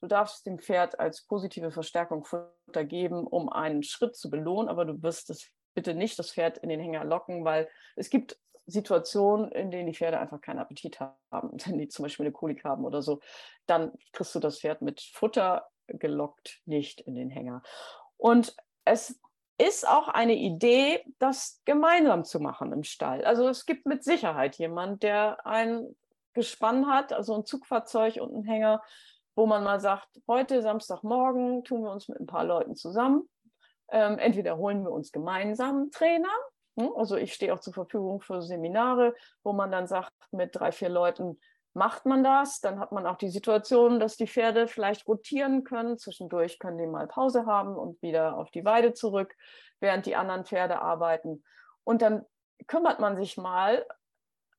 Du 0.00 0.06
darfst 0.06 0.46
dem 0.46 0.58
Pferd 0.58 0.98
als 0.98 1.26
positive 1.26 1.70
Verstärkung 1.70 2.24
Futter 2.24 2.84
geben, 2.84 3.26
um 3.26 3.48
einen 3.48 3.82
Schritt 3.82 4.16
zu 4.16 4.30
belohnen, 4.30 4.68
aber 4.68 4.84
du 4.84 5.02
wirst 5.02 5.30
das 5.30 5.46
bitte 5.74 5.94
nicht 5.94 6.18
das 6.18 6.32
Pferd 6.32 6.58
in 6.58 6.68
den 6.68 6.80
Hänger 6.80 7.04
locken, 7.04 7.44
weil 7.44 7.68
es 7.96 8.10
gibt 8.10 8.38
Situationen, 8.70 9.50
in 9.52 9.70
denen 9.70 9.86
die 9.86 9.94
Pferde 9.94 10.18
einfach 10.18 10.40
keinen 10.40 10.58
Appetit 10.58 11.00
haben, 11.00 11.18
wenn 11.64 11.78
die 11.78 11.88
zum 11.88 12.04
Beispiel 12.04 12.26
eine 12.26 12.32
Kolik 12.32 12.64
haben 12.64 12.84
oder 12.84 13.02
so, 13.02 13.20
dann 13.66 13.92
kriegst 14.12 14.34
du 14.34 14.40
das 14.40 14.60
Pferd 14.60 14.82
mit 14.82 15.00
Futter 15.00 15.68
gelockt 15.86 16.60
nicht 16.66 17.00
in 17.00 17.14
den 17.14 17.30
Hänger. 17.30 17.62
Und 18.16 18.54
es 18.84 19.20
ist 19.58 19.86
auch 19.86 20.08
eine 20.08 20.34
Idee, 20.34 21.04
das 21.18 21.60
gemeinsam 21.64 22.24
zu 22.24 22.40
machen 22.40 22.72
im 22.72 22.84
Stall. 22.84 23.24
Also 23.24 23.48
es 23.48 23.66
gibt 23.66 23.86
mit 23.86 24.04
Sicherheit 24.04 24.56
jemand, 24.56 25.02
der 25.02 25.44
ein 25.46 25.96
Gespann 26.32 26.86
hat, 26.86 27.12
also 27.12 27.34
ein 27.34 27.44
Zugfahrzeug 27.44 28.16
und 28.20 28.32
einen 28.32 28.44
Hänger, 28.44 28.82
wo 29.34 29.46
man 29.46 29.64
mal 29.64 29.80
sagt, 29.80 30.08
heute 30.28 30.62
Samstagmorgen 30.62 31.64
tun 31.64 31.82
wir 31.82 31.90
uns 31.90 32.08
mit 32.08 32.20
ein 32.20 32.26
paar 32.26 32.44
Leuten 32.44 32.76
zusammen 32.76 33.28
ähm, 33.90 34.18
entweder 34.18 34.56
holen 34.56 34.82
wir 34.84 34.92
uns 34.92 35.12
gemeinsam 35.12 35.76
einen 35.76 35.90
Trainer, 35.90 36.28
also 36.96 37.16
ich 37.16 37.32
stehe 37.32 37.52
auch 37.54 37.60
zur 37.60 37.72
Verfügung 37.72 38.20
für 38.20 38.42
Seminare, 38.42 39.14
wo 39.42 39.52
man 39.52 39.70
dann 39.70 39.86
sagt, 39.86 40.12
mit 40.30 40.54
drei, 40.54 40.72
vier 40.72 40.88
Leuten 40.88 41.38
macht 41.72 42.06
man 42.06 42.24
das. 42.24 42.60
Dann 42.60 42.80
hat 42.80 42.92
man 42.92 43.06
auch 43.06 43.16
die 43.16 43.30
Situation, 43.30 44.00
dass 44.00 44.16
die 44.16 44.26
Pferde 44.26 44.66
vielleicht 44.66 45.06
rotieren 45.06 45.64
können. 45.64 45.98
Zwischendurch 45.98 46.58
können 46.58 46.78
die 46.78 46.86
mal 46.86 47.06
Pause 47.06 47.46
haben 47.46 47.76
und 47.76 48.00
wieder 48.02 48.36
auf 48.36 48.50
die 48.50 48.64
Weide 48.64 48.92
zurück, 48.92 49.34
während 49.80 50.06
die 50.06 50.16
anderen 50.16 50.44
Pferde 50.44 50.80
arbeiten. 50.80 51.44
Und 51.84 52.02
dann 52.02 52.24
kümmert 52.66 53.00
man 53.00 53.16
sich 53.16 53.36
mal 53.36 53.86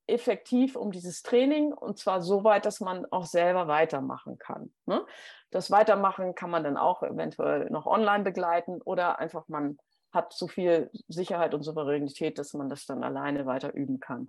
effektiv 0.07 0.75
um 0.75 0.91
dieses 0.91 1.23
Training 1.23 1.73
und 1.73 1.97
zwar 1.97 2.21
so 2.21 2.43
weit, 2.43 2.65
dass 2.65 2.79
man 2.79 3.05
auch 3.11 3.25
selber 3.25 3.67
weitermachen 3.67 4.37
kann. 4.37 4.73
Ne? 4.85 5.05
Das 5.51 5.71
Weitermachen 5.71 6.35
kann 6.35 6.49
man 6.49 6.63
dann 6.63 6.77
auch 6.77 7.03
eventuell 7.03 7.69
noch 7.69 7.85
online 7.85 8.23
begleiten 8.23 8.81
oder 8.81 9.19
einfach 9.19 9.47
man 9.47 9.77
hat 10.11 10.33
so 10.33 10.47
viel 10.47 10.89
Sicherheit 11.07 11.53
und 11.53 11.63
Souveränität, 11.63 12.37
dass 12.37 12.53
man 12.53 12.69
das 12.69 12.85
dann 12.85 13.03
alleine 13.03 13.45
weiter 13.45 13.73
üben 13.73 13.99
kann. 13.99 14.27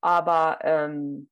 Aber 0.00 0.58
ähm, 0.62 1.30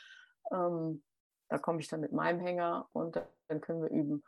Ähm, 0.51 1.03
da 1.49 1.59
komme 1.59 1.81
ich 1.81 1.89
dann 1.89 2.01
mit 2.01 2.13
meinem 2.13 2.41
Hänger 2.41 2.89
und 2.93 3.21
dann 3.49 3.61
können 3.61 3.83
wir 3.83 3.91
üben. 3.91 4.25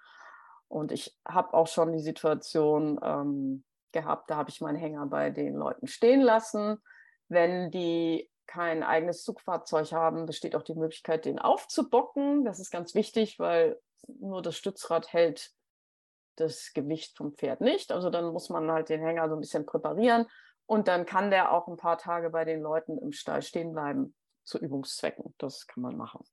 Und 0.68 0.92
ich 0.92 1.16
habe 1.26 1.54
auch 1.54 1.66
schon 1.66 1.92
die 1.92 2.00
Situation 2.00 3.00
ähm, 3.02 3.64
gehabt, 3.92 4.30
da 4.30 4.36
habe 4.36 4.50
ich 4.50 4.60
meinen 4.60 4.76
Hänger 4.76 5.06
bei 5.06 5.30
den 5.30 5.54
Leuten 5.54 5.86
stehen 5.86 6.20
lassen. 6.20 6.78
Wenn 7.28 7.70
die 7.70 8.30
kein 8.46 8.82
eigenes 8.82 9.22
Zugfahrzeug 9.22 9.92
haben, 9.92 10.26
besteht 10.26 10.56
auch 10.56 10.62
die 10.62 10.74
Möglichkeit, 10.74 11.24
den 11.24 11.38
aufzubocken. 11.38 12.44
Das 12.44 12.60
ist 12.60 12.70
ganz 12.70 12.94
wichtig, 12.94 13.38
weil 13.38 13.78
nur 14.06 14.42
das 14.42 14.56
Stützrad 14.56 15.12
hält 15.12 15.52
das 16.36 16.72
Gewicht 16.72 17.16
vom 17.16 17.32
Pferd 17.32 17.60
nicht. 17.60 17.92
Also 17.92 18.10
dann 18.10 18.32
muss 18.32 18.48
man 18.48 18.70
halt 18.70 18.88
den 18.88 19.02
Hänger 19.02 19.28
so 19.28 19.34
ein 19.34 19.40
bisschen 19.40 19.66
präparieren 19.66 20.26
und 20.66 20.88
dann 20.88 21.06
kann 21.06 21.30
der 21.30 21.52
auch 21.52 21.68
ein 21.68 21.76
paar 21.76 21.98
Tage 21.98 22.30
bei 22.30 22.44
den 22.44 22.60
Leuten 22.60 22.98
im 22.98 23.12
Stall 23.12 23.42
stehen 23.42 23.72
bleiben 23.72 24.14
zu 24.44 24.58
Übungszwecken. 24.58 25.34
Das 25.38 25.66
kann 25.66 25.82
man 25.82 25.96
machen. 25.96 26.24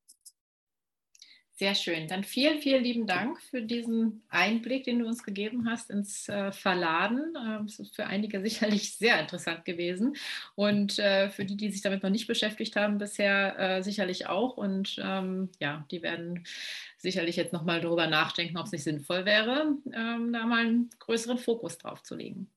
Sehr 1.58 1.74
schön. 1.74 2.10
Dann 2.10 2.26
vielen, 2.26 2.60
vielen 2.60 2.84
lieben 2.84 3.08
Dank 3.08 3.42
für 3.42 3.62
diesen 3.62 4.24
Einblick, 4.28 4.84
den 4.84 5.00
du 5.00 5.08
uns 5.08 5.24
gegeben 5.24 5.70
hast 5.70 5.90
ins 5.90 6.28
äh, 6.28 6.52
Verladen. 6.52 7.34
Ähm, 7.38 7.66
es 7.66 7.80
ist 7.80 7.96
für 7.96 8.06
einige 8.06 8.42
sicherlich 8.44 8.98
sehr 8.98 9.18
interessant 9.22 9.64
gewesen 9.64 10.18
und 10.56 11.00
äh, 11.00 11.30
für 11.30 11.46
die, 11.46 11.56
die 11.56 11.72
sich 11.72 11.82
damit 11.82 12.04
noch 12.04 12.10
nicht 12.10 12.28
beschäftigt 12.28 12.76
haben 12.76 12.98
bisher, 12.98 13.58
äh, 13.58 13.84
sicherlich 13.84 14.28
auch. 14.28 14.58
Und 14.58 14.98
ähm, 15.02 15.50
ja, 15.62 15.86
die 15.92 16.04
werden 16.04 16.46
sicherlich 16.98 17.38
jetzt 17.38 17.54
nochmal 17.54 17.80
darüber 17.80 18.08
nachdenken, 18.08 18.58
ob 18.58 18.66
es 18.66 18.74
nicht 18.74 18.84
sinnvoll 18.84 19.24
wäre, 19.24 19.78
ähm, 19.94 20.34
da 20.34 20.46
mal 20.46 20.66
einen 20.66 20.90
größeren 21.00 21.38
Fokus 21.38 21.78
drauf 21.78 22.04
zu 22.04 22.16
legen. 22.16 22.52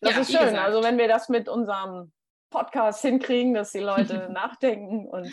Das 0.00 0.14
ja, 0.14 0.20
ist 0.22 0.32
schön. 0.32 0.40
Gesagt, 0.40 0.58
also 0.58 0.82
wenn 0.82 0.98
wir 0.98 1.06
das 1.06 1.28
mit 1.28 1.48
unserem 1.48 2.10
Podcast 2.50 3.02
hinkriegen, 3.02 3.54
dass 3.54 3.72
die 3.72 3.78
Leute 3.78 4.28
nachdenken 4.32 5.06
und 5.06 5.32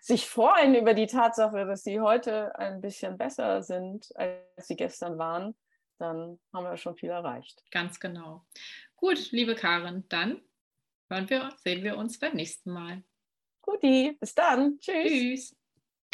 sich 0.00 0.28
freuen 0.28 0.74
über 0.74 0.94
die 0.94 1.06
Tatsache, 1.06 1.66
dass 1.66 1.84
sie 1.84 2.00
heute 2.00 2.58
ein 2.58 2.80
bisschen 2.80 3.16
besser 3.18 3.62
sind, 3.62 4.08
als 4.16 4.66
sie 4.66 4.76
gestern 4.76 5.18
waren, 5.18 5.54
dann 5.98 6.40
haben 6.52 6.64
wir 6.64 6.76
schon 6.76 6.96
viel 6.96 7.10
erreicht. 7.10 7.62
Ganz 7.70 8.00
genau. 8.00 8.44
Gut, 8.96 9.30
liebe 9.30 9.54
Karin, 9.54 10.04
dann 10.08 10.40
hören 11.10 11.28
wir, 11.30 11.50
sehen 11.56 11.84
wir 11.84 11.96
uns 11.96 12.18
beim 12.18 12.34
nächsten 12.34 12.72
Mal. 12.72 13.04
Guti, 13.60 14.16
bis 14.18 14.34
dann. 14.34 14.78
Tschüss. 14.78 15.10
Tschüss. 15.10 15.56